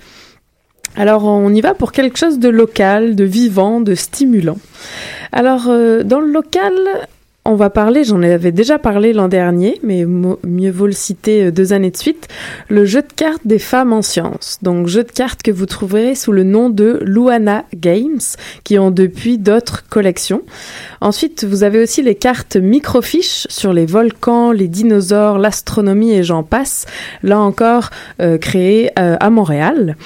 Alors, 0.97 1.25
on 1.25 1.53
y 1.53 1.61
va 1.61 1.75
pour 1.75 1.93
quelque 1.93 2.19
chose 2.19 2.39
de 2.39 2.49
local, 2.49 3.15
de 3.15 3.25
vivant, 3.25 3.83
de 3.83 3.95
stimulant. 3.95 4.57
Alors, 5.33 5.67
euh, 5.69 6.03
dans 6.03 6.21
le 6.21 6.33
local, 6.33 6.73
on 7.47 7.55
va 7.55 7.71
parler, 7.71 8.05
j'en 8.05 8.23
avais 8.23 8.53
déjà 8.53 8.79
parlé 8.79 9.13
l'an 9.13 9.29
dernier, 9.29 9.79
mais 9.83 10.05
mieux 10.05 10.71
vaut 10.71 10.87
le 10.87 10.93
citer 10.93 11.45
euh, 11.45 11.51
deux 11.51 11.73
années 11.73 11.91
de 11.91 11.97
suite, 11.97 12.29
le 12.69 12.85
jeu 12.85 13.03
de 13.03 13.13
cartes 13.13 13.47
des 13.47 13.59
femmes 13.59 13.93
en 13.93 14.03
sciences. 14.03 14.59
Donc 14.63 14.87
jeu 14.89 15.05
de 15.05 15.11
cartes 15.11 15.43
que 15.43 15.51
vous 15.51 15.67
trouverez 15.67 16.15
sous 16.15 16.33
le 16.33 16.43
nom 16.43 16.71
de 16.71 17.01
Luana 17.03 17.65
Games, 17.75 18.21
qui 18.65 18.79
ont 18.79 18.91
depuis 18.91 19.39
d'autres 19.39 19.89
collections. 19.89 20.43
Ensuite, 21.01 21.45
vous 21.45 21.63
avez 21.63 21.83
aussi 21.83 22.03
les 22.03 22.15
cartes 22.15 22.57
microfiches 22.57 23.47
sur 23.49 23.73
les 23.73 23.87
volcans, 23.87 24.53
les 24.53 24.69
dinosaures, 24.69 25.39
l'astronomie 25.39 26.13
et 26.13 26.25
j'en 26.25 26.43
passe, 26.43 26.87
là 27.23 27.39
encore 27.39 27.91
euh, 28.21 28.39
créées 28.39 28.91
euh, 28.99 29.17
à 29.21 29.31
Montréal. 29.31 29.97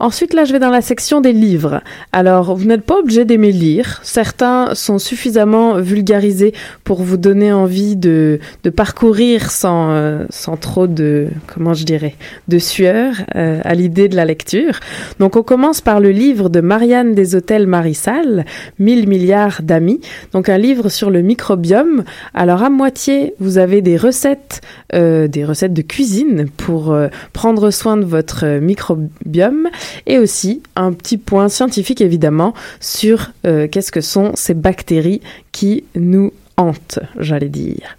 Ensuite, 0.00 0.32
là, 0.32 0.46
je 0.46 0.52
vais 0.54 0.58
dans 0.58 0.70
la 0.70 0.80
section 0.80 1.20
des 1.20 1.34
livres. 1.34 1.82
Alors, 2.10 2.56
vous 2.56 2.64
n'êtes 2.64 2.84
pas 2.84 2.98
obligé 2.98 3.26
d'aimer 3.26 3.52
lire. 3.52 4.00
Certains 4.02 4.74
sont 4.74 4.98
suffisamment 4.98 5.74
vulgarisés 5.78 6.54
pour 6.84 7.02
vous 7.02 7.18
donner 7.18 7.52
envie 7.52 7.96
de, 7.96 8.40
de 8.64 8.70
parcourir 8.70 9.50
sans, 9.50 9.90
euh, 9.90 10.24
sans 10.30 10.56
trop 10.56 10.86
de, 10.86 11.28
comment 11.46 11.74
je 11.74 11.84
dirais, 11.84 12.14
de 12.48 12.58
sueur 12.58 13.12
euh, 13.36 13.60
à 13.62 13.74
l'idée 13.74 14.08
de 14.08 14.16
la 14.16 14.24
lecture. 14.24 14.80
Donc, 15.18 15.36
on 15.36 15.42
commence 15.42 15.82
par 15.82 16.00
le 16.00 16.12
livre 16.12 16.48
de 16.48 16.62
Marianne 16.62 17.14
des 17.14 17.34
Hôtels 17.34 17.66
Marissal, 17.66 18.46
1000 18.78 19.06
milliards 19.06 19.60
d'amis. 19.62 20.00
Donc, 20.32 20.48
un 20.48 20.56
livre 20.56 20.88
sur 20.88 21.10
le 21.10 21.20
microbiome. 21.20 22.04
Alors, 22.32 22.62
à 22.62 22.70
moitié, 22.70 23.34
vous 23.38 23.58
avez 23.58 23.82
des 23.82 23.98
recettes, 23.98 24.62
euh, 24.94 25.28
des 25.28 25.44
recettes 25.44 25.74
de 25.74 25.82
cuisine 25.82 26.46
pour 26.56 26.90
euh, 26.90 27.08
prendre 27.34 27.70
soin 27.70 27.98
de 27.98 28.06
votre 28.06 28.46
microbiome 28.60 29.68
et 30.06 30.18
aussi 30.18 30.62
un 30.76 30.92
petit 30.92 31.18
point 31.18 31.48
scientifique 31.48 32.00
évidemment 32.00 32.54
sur 32.80 33.30
euh, 33.46 33.68
qu'est-ce 33.68 33.92
que 33.92 34.00
sont 34.00 34.32
ces 34.34 34.54
bactéries 34.54 35.20
qui 35.52 35.84
nous 35.94 36.32
hantent, 36.60 36.98
j'allais 37.18 37.48
dire. 37.48 37.96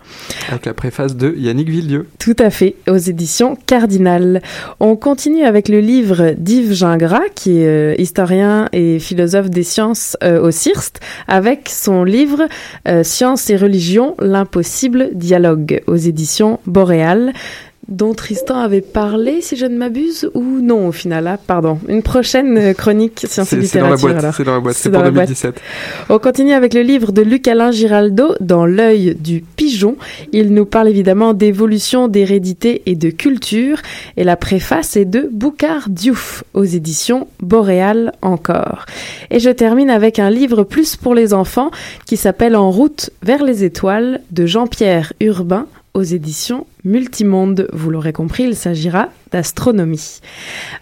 Avec 0.50 0.66
la 0.66 0.74
préface 0.74 1.16
de 1.16 1.34
Yannick 1.36 1.70
Villieu. 1.70 2.08
Tout 2.20 2.36
à 2.38 2.50
fait, 2.50 2.76
aux 2.88 2.98
éditions 2.98 3.58
Cardinal. 3.66 4.42
On 4.80 4.96
continue 4.96 5.44
avec 5.44 5.68
le 5.68 5.80
livre 5.80 6.36
d'Yves 6.38 6.74
Gingras, 6.74 7.30
qui 7.34 7.58
est 7.58 7.68
euh, 7.68 7.96
historien 7.98 8.70
et 8.72 9.00
philosophe 9.00 9.50
des 9.50 9.64
sciences 9.64 10.16
euh, 10.24 10.40
au 10.42 10.52
CIRST, 10.52 11.00
avec 11.28 11.70
son 11.70 12.04
livre 12.04 12.48
euh, 12.88 13.04
Sciences 13.04 13.50
et 13.50 13.58
religion, 13.58 14.16
l'impossible 14.20 15.10
dialogue, 15.14 15.82
aux 15.88 15.96
éditions 15.96 16.60
Boréal 16.66 17.34
dont 17.88 18.14
Tristan 18.14 18.60
avait 18.60 18.82
parlé, 18.82 19.42
si 19.42 19.58
je 19.58 19.66
ne 19.66 19.78
m'abuse, 19.78 20.30
ou 20.34 20.44
non 20.44 20.88
au 20.88 20.92
final. 20.92 21.28
Ah, 21.28 21.38
pardon. 21.38 21.80
Une 21.88 22.04
prochaine 22.04 22.58
euh, 22.58 22.74
chronique 22.74 23.26
sciences 23.28 23.52
et 23.54 23.62
C'est 23.62 23.68
c'est 23.68 23.80
dans 23.80 23.90
la 23.90 23.96
littérature. 23.96 24.34
C'est 24.36 24.44
dans 24.44 24.54
la 24.54 24.60
boîte. 24.60 24.76
C'est 24.76 24.90
pour 24.90 25.02
la 25.02 25.12
boîte. 25.12 25.28
2017. 25.28 25.62
On 26.10 26.20
continue 26.20 26.54
avec 26.54 26.74
le 26.74 26.82
livre 26.82 27.12
de 27.12 27.22
Luc-Alain 27.22 27.72
Giraldo, 27.72 28.36
Dans 28.40 28.66
l'œil 28.66 29.16
du 29.16 29.42
pigeon. 29.42 29.98
Il 30.32 30.54
nous 30.54 30.66
parle 30.66 30.88
évidemment 30.90 31.34
d'évolution, 31.34 32.08
d'hérédité 32.08 32.84
et 32.86 32.96
de 32.96 33.10
culture. 33.10 33.80
Et 34.16 34.24
la 34.24 34.38
préface 34.38 34.96
est 34.96 35.06
de 35.06 35.30
Boucard 35.32 35.90
Diouf, 35.90 36.44
aux 36.54 36.64
éditions 36.64 37.28
Boréal 37.42 38.14
encore. 38.22 38.86
Et 39.32 39.40
je 39.40 39.50
termine 39.50 39.90
avec 39.90 40.20
un 40.20 40.30
livre 40.30 40.64
plus 40.64 40.96
pour 40.96 41.16
les 41.16 41.34
enfants 41.34 41.72
qui 42.06 42.18
s'appelle 42.18 42.56
En 42.56 42.72
route 42.72 43.10
vers 43.24 43.44
les 43.44 43.64
étoiles 43.64 44.22
de 44.32 44.46
Jean-Pierre 44.46 45.14
Urbain 45.20 45.68
aux 45.94 46.04
éditions 46.04 46.66
Multimonde. 46.84 47.68
Vous 47.74 47.90
l'aurez 47.90 48.14
compris, 48.14 48.44
il 48.44 48.56
s'agira 48.56 49.10
d'astronomie. 49.32 50.20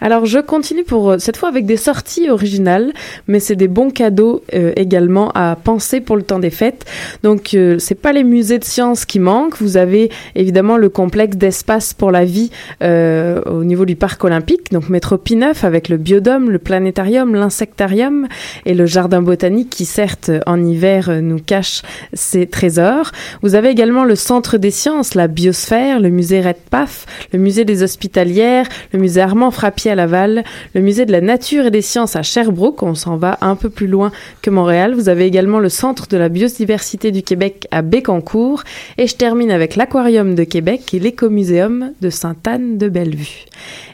Alors 0.02 0.26
je 0.26 0.40
continue 0.40 0.84
pour 0.84 1.12
euh, 1.12 1.18
cette 1.20 1.38
fois 1.38 1.50
avec 1.50 1.66
des 1.66 1.78
sorties 1.78 2.30
originales, 2.30 2.94
mais 3.28 3.40
c'est 3.40 3.56
des 3.56 3.68
bons 3.68 3.92
cadeaux 3.92 4.44
euh, 4.54 4.72
également 4.76 5.32
à 5.36 5.56
penser 5.56 6.02
pour 6.02 6.18
le 6.18 6.24
temps 6.24 6.40
des 6.40 6.50
fêtes. 6.50 6.86
Donc 7.24 7.54
euh, 7.54 7.78
c'est 7.80 7.96
pas 7.96 8.12
les 8.12 8.24
musées 8.24 8.58
de 8.60 8.64
sciences 8.64 9.06
qui 9.06 9.20
manquent. 9.20 9.58
Vous 9.60 9.78
avez 9.78 10.10
évidemment 10.36 10.78
le 10.78 10.90
complexe 10.90 11.38
d'espace 11.38 11.94
pour 11.94 12.12
la 12.12 12.26
vie 12.26 12.52
au 12.82 13.64
niveau 13.64 13.86
du 13.86 13.96
parc 13.96 14.24
olympique, 14.24 14.72
donc 14.72 14.90
métro 14.90 15.18
P9 15.18 15.66
avec 15.66 15.90
le 15.90 15.98
biodôme, 15.98 16.50
le 16.50 16.60
planétarium, 16.60 17.36
l'insectarium 17.36 18.28
et 18.66 18.74
le 18.74 18.86
jardin 18.86 19.22
botanique 19.22 19.70
qui 19.70 19.86
certes 19.86 20.32
en 20.46 20.64
hiver 20.64 21.22
nous 21.22 21.40
cache 21.40 21.82
ses 22.14 22.48
trésors. 22.48 23.12
Vous 23.42 23.56
avez 23.56 23.70
également 23.70 24.06
le 24.06 24.16
centre 24.16 24.58
des 24.58 24.72
sciences, 24.72 25.14
la 25.14 25.28
biosphère, 25.28 25.89
le 25.98 26.10
musée 26.10 26.42
Redpaf, 26.42 27.08
le 27.34 27.40
musée 27.40 27.66
des 27.66 27.82
hospitalières, 27.82 28.68
le 28.94 29.00
musée 29.00 29.22
Armand 29.22 29.50
Frappier 29.50 29.92
à 29.92 29.96
Laval, 29.96 30.44
le 30.76 30.82
musée 30.82 31.08
de 31.08 31.12
la 31.12 31.22
nature 31.22 31.66
et 31.66 31.72
des 31.72 31.82
sciences 31.82 32.16
à 32.16 32.22
Sherbrooke, 32.22 32.84
on 32.84 32.94
s'en 32.94 33.18
va 33.18 33.40
un 33.42 33.56
peu 33.56 33.72
plus 33.72 33.88
loin 33.88 34.12
que 34.44 34.52
Montréal. 34.52 34.94
Vous 34.94 35.10
avez 35.10 35.26
également 35.26 35.60
le 35.60 35.70
centre 35.70 36.08
de 36.08 36.18
la 36.18 36.30
biodiversité 36.30 37.12
du 37.12 37.24
Québec 37.24 37.68
à 37.72 37.82
Bécancour 37.82 38.64
et 38.98 39.08
je 39.08 39.16
termine 39.16 39.50
avec 39.50 39.76
l'aquarium 39.76 40.36
de 40.36 40.44
Québec 40.44 40.94
et 40.94 41.00
l'écomuséum 41.00 41.94
de 42.02 42.10
Sainte-Anne 42.10 42.78
de 42.78 42.90
Bellevue. 42.90 43.46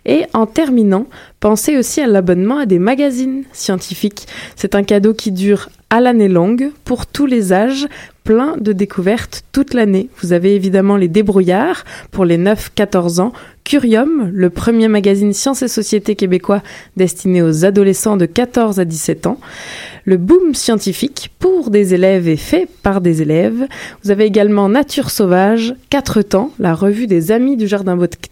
Et 0.05 0.23
en 0.33 0.45
terminant, 0.45 1.05
pensez 1.39 1.77
aussi 1.77 2.01
à 2.01 2.07
l'abonnement 2.07 2.57
à 2.57 2.65
des 2.65 2.79
magazines 2.79 3.43
scientifiques. 3.53 4.27
C'est 4.55 4.75
un 4.75 4.83
cadeau 4.83 5.13
qui 5.13 5.31
dure 5.31 5.69
à 5.89 6.01
l'année 6.01 6.27
longue, 6.27 6.71
pour 6.83 7.05
tous 7.05 7.25
les 7.25 7.53
âges, 7.53 7.87
plein 8.23 8.57
de 8.57 8.73
découvertes 8.73 9.43
toute 9.51 9.73
l'année. 9.73 10.09
Vous 10.21 10.33
avez 10.33 10.55
évidemment 10.55 10.97
les 10.97 11.07
débrouillards 11.07 11.85
pour 12.11 12.25
les 12.25 12.37
9-14 12.37 13.21
ans, 13.21 13.33
Curium, 13.63 14.29
le 14.33 14.49
premier 14.49 14.87
magazine 14.87 15.33
Sciences 15.33 15.61
et 15.61 15.67
Société 15.67 16.15
québécois 16.15 16.61
destiné 16.97 17.41
aux 17.41 17.65
adolescents 17.65 18.17
de 18.17 18.25
14 18.25 18.79
à 18.79 18.85
17 18.85 19.27
ans, 19.27 19.39
le 20.05 20.17
Boom 20.17 20.53
scientifique 20.53 21.31
pour 21.39 21.69
des 21.69 21.93
élèves 21.93 22.27
et 22.27 22.37
fait 22.37 22.67
par 22.83 23.01
des 23.01 23.21
élèves. 23.21 23.67
Vous 24.03 24.11
avez 24.11 24.25
également 24.25 24.69
Nature 24.69 25.09
sauvage, 25.09 25.75
4 25.89 26.21
temps, 26.21 26.51
la 26.59 26.73
revue 26.73 27.07
des 27.07 27.31
amis 27.31 27.57
du 27.57 27.67
jardin 27.67 27.95
botanique, 27.95 28.31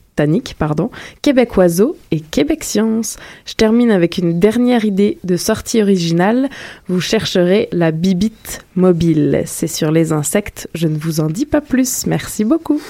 pardon, 0.57 0.89
Québec 1.22 1.57
Oiseau 1.57 1.97
et 2.11 2.20
Québec 2.20 2.64
Science. 2.64 3.18
Je 3.45 3.53
termine 3.53 3.91
avec 3.91 4.18
une 4.18 4.39
dernière 4.39 4.86
idée 4.86 5.18
de 5.24 5.38
sortie 5.38 5.82
originale. 5.82 6.49
Vous 6.88 7.01
chercherez 7.01 7.70
la 7.72 7.91
bibite 7.91 8.66
mobile. 8.76 9.43
C'est 9.45 9.68
sur 9.68 9.91
les 9.91 10.11
insectes. 10.11 10.70
Je 10.74 10.88
ne 10.88 10.97
vous 10.97 11.20
en 11.20 11.28
dis 11.28 11.45
pas 11.45 11.61
plus. 11.61 12.05
Merci 12.07 12.43
beaucoup. 12.43 12.82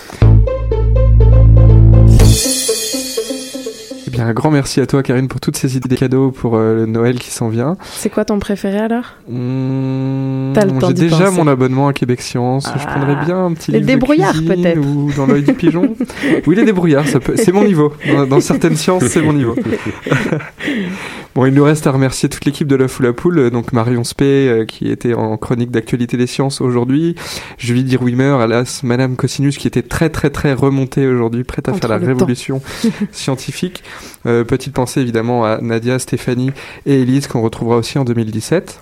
Un 4.26 4.32
grand 4.32 4.52
merci 4.52 4.80
à 4.80 4.86
toi, 4.86 5.04
Karine, 5.04 5.28
pour 5.28 5.42
toutes 5.42 5.58
ces 5.58 5.76
idées 5.76 5.98
cadeaux 5.98 6.32
pour 6.32 6.56
euh, 6.56 6.76
le 6.76 6.86
Noël 6.86 7.20
qui 7.20 7.30
s'en 7.30 7.50
vient. 7.50 7.76
C'est 7.84 8.10
quoi 8.10 8.24
ton 8.24 8.40
préféré 8.40 8.78
alors? 8.78 9.04
Mmh, 9.28 10.54
temps 10.54 10.88
J'ai 10.88 10.94
déjà 10.94 11.26
penser. 11.26 11.38
mon 11.38 11.48
abonnement 11.48 11.90
à 11.90 11.94
Québec 11.94 12.22
Science. 12.22 12.70
Je 12.74 12.84
Ah. 12.88 12.88
prendrais 12.96 13.26
bien 13.26 13.46
un 13.48 13.54
petit 13.54 13.72
Les 13.72 13.80
livre 13.80 13.90
de 13.90 13.94
débrouillards, 13.96 14.42
peut-être. 14.48 14.80
Ou 14.80 15.12
dans 15.18 15.26
l'œil 15.26 15.44
du 15.44 15.54
pigeon. 15.54 15.94
oui, 16.48 16.56
les 16.56 16.64
débrouillards, 16.64 17.04
peut... 17.22 17.34
c'est 17.36 17.52
mon 17.52 17.66
niveau. 17.66 17.92
Dans, 18.08 18.26
dans 18.26 18.40
certaines 18.40 18.78
sciences, 18.78 19.04
c'est 19.08 19.22
mon 19.22 19.34
niveau. 19.34 19.56
bon, 21.36 21.46
il 21.46 21.54
nous 21.54 21.64
reste 21.64 21.88
à 21.88 21.92
remercier 21.92 22.30
toute 22.30 22.46
l'équipe 22.46 22.68
de 22.68 22.76
l'œuf 22.76 23.00
ou 23.00 23.04
la 23.04 23.14
poule. 23.14 23.50
Donc 23.50 23.74
Marion 23.74 24.04
Spey, 24.04 24.48
euh, 24.48 24.66
qui 24.66 24.90
était 24.90 25.14
en 25.14 25.38
chronique 25.38 25.72
d'actualité 25.72 26.18
des 26.18 26.28
sciences 26.28 26.62
aujourd'hui. 26.62 27.16
Julie 27.58 27.84
Dirwimer, 27.84 28.38
alias 28.42 28.82
Madame 28.84 29.16
Cosinus, 29.16 29.58
qui 29.58 29.68
était 29.68 29.82
très 29.82 30.10
très 30.10 30.30
très 30.30 30.54
remontée 30.54 31.08
aujourd'hui, 31.08 31.44
prête 31.44 31.68
à 31.68 31.72
Entre 31.72 31.82
faire 31.82 31.90
la 31.90 32.06
révolution 32.06 32.62
scientifique. 33.12 33.84
Euh, 34.26 34.44
petite 34.44 34.74
pensée 34.74 35.02
évidemment 35.02 35.46
à 35.46 35.60
Nadia, 35.62 36.00
Stéphanie 36.00 36.52
et 36.86 37.02
Elise 37.02 37.28
qu'on 37.28 37.42
retrouvera 37.42 37.78
aussi 37.78 37.98
en 37.98 38.06
2017. 38.06 38.82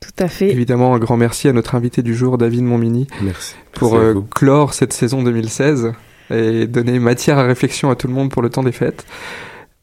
Tout 0.00 0.24
à 0.24 0.28
fait. 0.28 0.50
Évidemment, 0.50 0.94
un 0.94 0.98
grand 0.98 1.16
merci 1.16 1.48
à 1.48 1.52
notre 1.52 1.74
invité 1.74 2.02
du 2.02 2.14
jour, 2.14 2.38
David 2.38 2.62
Montmini, 2.62 3.06
Merci. 3.22 3.54
pour 3.72 3.94
Merci 3.94 4.18
euh, 4.18 4.20
clore 4.34 4.74
cette 4.74 4.92
saison 4.92 5.22
2016 5.22 5.92
et 6.30 6.66
donner 6.66 6.98
matière 6.98 7.38
à 7.38 7.44
réflexion 7.44 7.90
à 7.90 7.96
tout 7.96 8.08
le 8.08 8.14
monde 8.14 8.30
pour 8.30 8.42
le 8.42 8.50
temps 8.50 8.62
des 8.62 8.72
fêtes. 8.72 9.06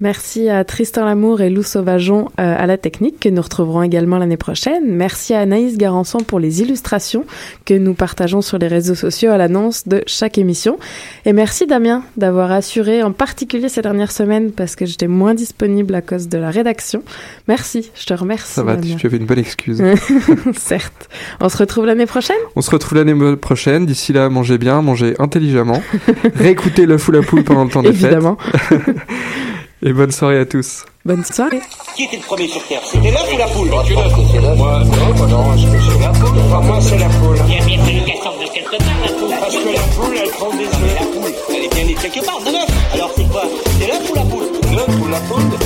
Merci 0.03 0.49
à 0.49 0.65
Tristan 0.65 1.05
Lamour 1.05 1.39
et 1.39 1.49
Lou 1.49 1.63
Sauvageon 1.63 2.25
euh, 2.37 2.55
à 2.59 2.65
la 2.65 2.77
technique 2.77 3.21
que 3.21 3.29
nous 3.29 3.41
retrouverons 3.41 3.83
également 3.83 4.17
l'année 4.17 4.35
prochaine. 4.35 4.83
Merci 4.85 5.33
à 5.33 5.39
Anaïs 5.39 5.77
Garançon 5.77 6.17
pour 6.17 6.41
les 6.41 6.61
illustrations 6.61 7.23
que 7.63 7.73
nous 7.73 7.93
partageons 7.93 8.41
sur 8.41 8.57
les 8.57 8.67
réseaux 8.67 8.95
sociaux 8.95 9.31
à 9.31 9.37
l'annonce 9.37 9.87
de 9.87 10.03
chaque 10.05 10.37
émission. 10.37 10.77
Et 11.25 11.31
merci 11.31 11.67
Damien 11.67 12.03
d'avoir 12.17 12.51
assuré 12.51 13.01
en 13.01 13.13
particulier 13.13 13.69
ces 13.69 13.81
dernières 13.81 14.11
semaines 14.11 14.51
parce 14.51 14.75
que 14.75 14.85
j'étais 14.85 15.07
moins 15.07 15.35
disponible 15.35 15.95
à 15.95 16.01
cause 16.01 16.27
de 16.27 16.37
la 16.37 16.49
rédaction. 16.49 17.01
Merci, 17.47 17.89
je 17.95 18.05
te 18.05 18.13
remercie. 18.13 18.51
Ça 18.51 18.63
va, 18.63 18.75
tu, 18.75 18.81
Damien. 18.81 18.95
tu 18.97 19.07
avais 19.07 19.15
une 19.15 19.25
bonne 19.25 19.39
excuse. 19.39 19.81
Certes. 20.57 21.07
On 21.39 21.47
se 21.47 21.55
retrouve 21.55 21.85
l'année 21.85 22.07
prochaine? 22.07 22.35
On 22.57 22.61
se 22.61 22.71
retrouve 22.71 22.97
l'année 22.97 23.37
prochaine. 23.37 23.85
D'ici 23.85 24.11
là, 24.11 24.27
mangez 24.27 24.57
bien, 24.57 24.81
mangez 24.81 25.15
intelligemment. 25.19 25.81
Réécoutez 26.35 26.87
le 26.87 26.97
fou 26.97 27.13
la 27.13 27.21
poule 27.21 27.45
pendant 27.45 27.63
le 27.63 27.69
temps 27.69 27.81
des 27.81 27.87
Évidemment. 27.87 28.35
fêtes. 28.51 28.81
Et 29.85 29.91
bonne 29.91 30.11
soirée 30.11 30.39
à 30.39 30.45
tous. 30.45 30.85
Bonne 31.03 31.25
soirée. 31.25 31.59
Qui 31.97 32.05
était 32.05 32.15
le 32.15 32.23
premier 32.23 32.47
sur 32.47 32.65
Terre? 32.67 32.79
C'était 32.85 33.11
l'œuf 33.11 33.33
ou 33.33 33.37
la 33.37 33.47
poule? 33.47 33.69
Tu 33.85 33.93
l'œuf. 33.93 34.57
Moi, 34.57 34.79
non, 34.85 35.13
moi, 35.17 35.27
non, 35.27 35.57
je 35.57 35.67
c'est 35.67 35.99
la 35.99 36.09
poule. 36.09 36.39
Moi, 36.63 36.79
c'est 36.79 36.97
la 36.97 37.09
poule. 37.09 37.37
Il 37.45 37.53
y 37.53 37.57
a 37.57 37.65
bien 37.65 37.83
fallu 37.83 38.01
qu'elle 38.05 38.23
sorte 38.23 38.39
de 38.39 38.45
quelque 38.53 38.77
part, 38.77 38.99
la 39.03 39.11
poule. 39.11 39.29
Parce 39.41 39.57
que 39.57 39.73
la 39.73 39.81
poule, 39.81 40.17
elle 40.23 40.29
prend 40.29 40.51
des 40.51 40.67
œufs. 40.67 40.95
La 40.97 41.05
poule, 41.05 41.33
elle 41.49 41.63
est 41.65 41.75
bien 41.75 41.83
née 41.83 41.95
quelque 41.95 42.25
part, 42.25 42.39
de 42.39 42.45
l'œuf. 42.45 42.93
Alors, 42.93 43.11
c'est 43.13 43.29
quoi? 43.29 43.43
C'est 43.77 43.87
l'œuf 43.87 44.09
ou 44.09 44.15
la 44.15 44.21
poule? 44.21 44.47
L'œuf 44.73 45.01
ou 45.01 45.07
la 45.09 45.19
poule 45.19 45.59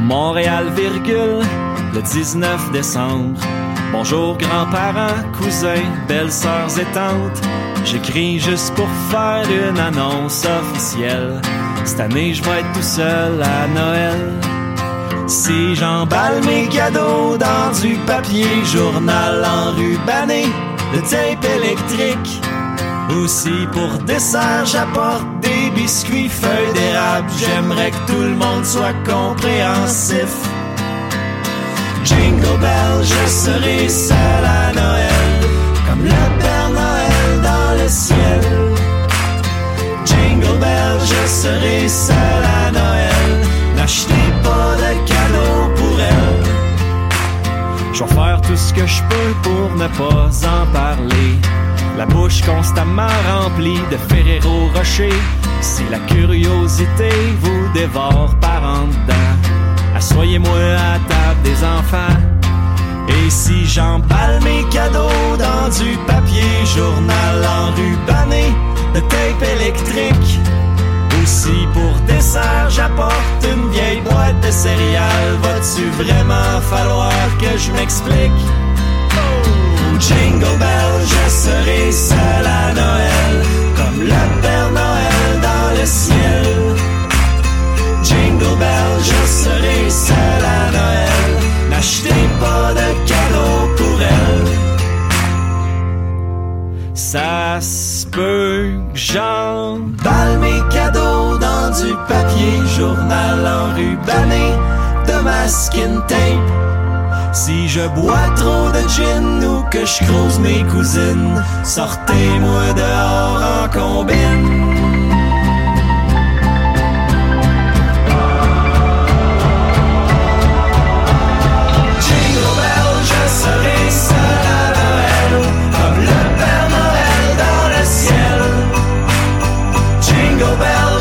Montréal, 0.00 0.72
virgule, 0.74 1.46
le 1.94 2.02
19 2.02 2.72
décembre. 2.72 3.38
Bonjour 3.92 4.38
grands-parents, 4.38 5.22
cousins, 5.36 5.92
belles-sœurs 6.08 6.78
et 6.78 6.94
tantes. 6.94 7.42
J'écris 7.84 8.40
juste 8.40 8.74
pour 8.74 8.88
faire 9.10 9.44
une 9.50 9.78
annonce 9.78 10.46
officielle. 10.46 11.42
Cette 11.84 12.00
année, 12.00 12.32
je 12.32 12.42
vais 12.42 12.60
être 12.60 12.72
tout 12.72 12.82
seul 12.82 13.42
à 13.42 13.68
Noël. 13.68 14.32
Si 15.26 15.74
j'emballe 15.74 16.42
mes 16.46 16.68
cadeaux 16.68 17.36
dans 17.36 17.80
du 17.82 17.96
papier 18.06 18.64
journal 18.64 19.44
enrubanné, 19.44 20.46
de 20.94 21.00
tape 21.00 21.44
électrique. 21.44 22.40
Aussi 23.20 23.66
pour 23.72 23.98
dessert, 24.04 24.64
j'apporte 24.64 25.26
des 25.40 25.70
biscuits, 25.74 26.30
feuilles 26.30 26.72
d'érable. 26.72 27.28
J'aimerais 27.38 27.90
que 27.90 28.12
tout 28.12 28.20
le 28.20 28.36
monde 28.36 28.64
soit 28.64 28.94
compréhensif. 29.04 30.34
Jingle 32.04 32.58
bell, 32.60 33.02
je 33.02 33.30
serai 33.30 33.88
seul 33.88 34.44
à 34.44 34.72
Noël, 34.72 35.30
comme 35.88 36.04
le 36.04 36.40
Père 36.40 36.70
Noël 36.70 37.40
dans 37.42 37.82
le 37.82 37.88
ciel. 37.88 38.40
Jingle 40.04 40.58
bell, 40.58 40.98
je 41.00 41.28
serai 41.28 41.88
seul 41.88 42.16
à 42.16 42.70
Noël, 42.72 43.46
n'achetez 43.76 44.28
pas 44.42 44.74
de 44.82 44.92
cadeaux 45.08 45.72
pour 45.76 46.00
elle. 46.00 46.42
Je 47.92 48.04
vais 48.04 48.14
faire 48.14 48.40
tout 48.40 48.56
ce 48.56 48.72
que 48.74 48.86
je 48.86 49.02
peux 49.02 49.32
pour 49.42 49.76
ne 49.76 49.86
pas 49.86 50.30
en 50.48 50.66
parler. 50.72 51.38
La 51.96 52.06
bouche 52.06 52.40
constamment 52.42 53.14
remplie 53.30 53.80
de 53.90 53.96
Ferrero 54.08 54.68
Rocher. 54.74 55.12
Si 55.60 55.84
la 55.90 55.98
curiosité 55.98 57.10
vous 57.40 57.68
dévore 57.74 58.34
par 58.40 58.62
en 58.64 58.86
dedans, 58.86 59.31
assoyez-moi 60.02 60.58
à 60.92 60.98
table 61.10 61.42
des 61.44 61.58
enfants. 61.64 62.18
Et 63.08 63.30
si 63.30 63.66
j'emballe 63.66 64.40
mes 64.42 64.64
cadeaux 64.68 65.36
dans 65.38 65.68
du 65.80 65.96
papier 66.06 66.54
journal 66.74 67.36
enrubanné 67.62 68.46
de 68.94 69.00
tape 69.00 69.44
électrique, 69.56 70.30
aussi 71.22 71.58
pour 71.72 71.94
dessert, 72.06 72.68
j'apporte 72.68 73.46
une 73.52 73.70
vieille 73.70 74.00
boîte 74.00 74.40
de 74.44 74.50
céréales. 74.50 75.36
Va-tu 75.42 75.84
vraiment 76.02 76.60
falloir 76.72 77.22
que 77.40 77.56
je 77.56 77.70
m'explique? 77.72 78.42
Oh, 79.14 79.98
jingle 80.00 80.58
bell, 80.58 80.94
je 81.14 81.24
serai 81.30 81.92
seul 81.92 82.46
à 82.60 82.72
Noël, 82.80 83.34
comme 83.76 84.00
le 84.00 84.42
Père 84.42 84.70
Noël 84.80 85.40
dans 85.48 85.80
le 85.80 85.86
ciel. 85.86 86.21
Je 89.08 89.26
serai 89.26 89.90
seul 89.90 90.44
à 90.44 90.70
Noël, 90.70 91.32
n'achetez 91.70 92.24
pas 92.40 92.72
de 92.72 92.88
cadeaux 93.10 93.66
pour 93.76 94.00
elle. 94.00 94.52
Ça 96.94 97.60
se 97.60 98.06
peut 98.06 98.70
que 98.92 98.98
j'emballe 98.98 100.38
mes 100.40 100.62
cadeaux 100.70 101.36
dans 101.38 101.70
du 101.70 101.92
papier 102.08 102.66
journal 102.76 103.38
enrubanné 103.44 104.52
de 105.08 105.20
masking 105.24 106.00
tape. 106.06 106.62
Si 107.32 107.68
je 107.68 107.86
bois 107.88 108.28
trop 108.36 108.70
de 108.70 108.88
gin 108.88 109.44
ou 109.44 109.62
que 109.70 109.84
je 109.84 110.04
croise 110.04 110.38
mes 110.38 110.62
cousines, 110.64 111.42
sortez-moi 111.64 112.72
dehors 112.76 113.42
en 113.64 113.68
combine. 113.68 114.91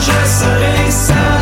je 0.01 0.25
serai 0.25 0.91
seul. 0.91 1.40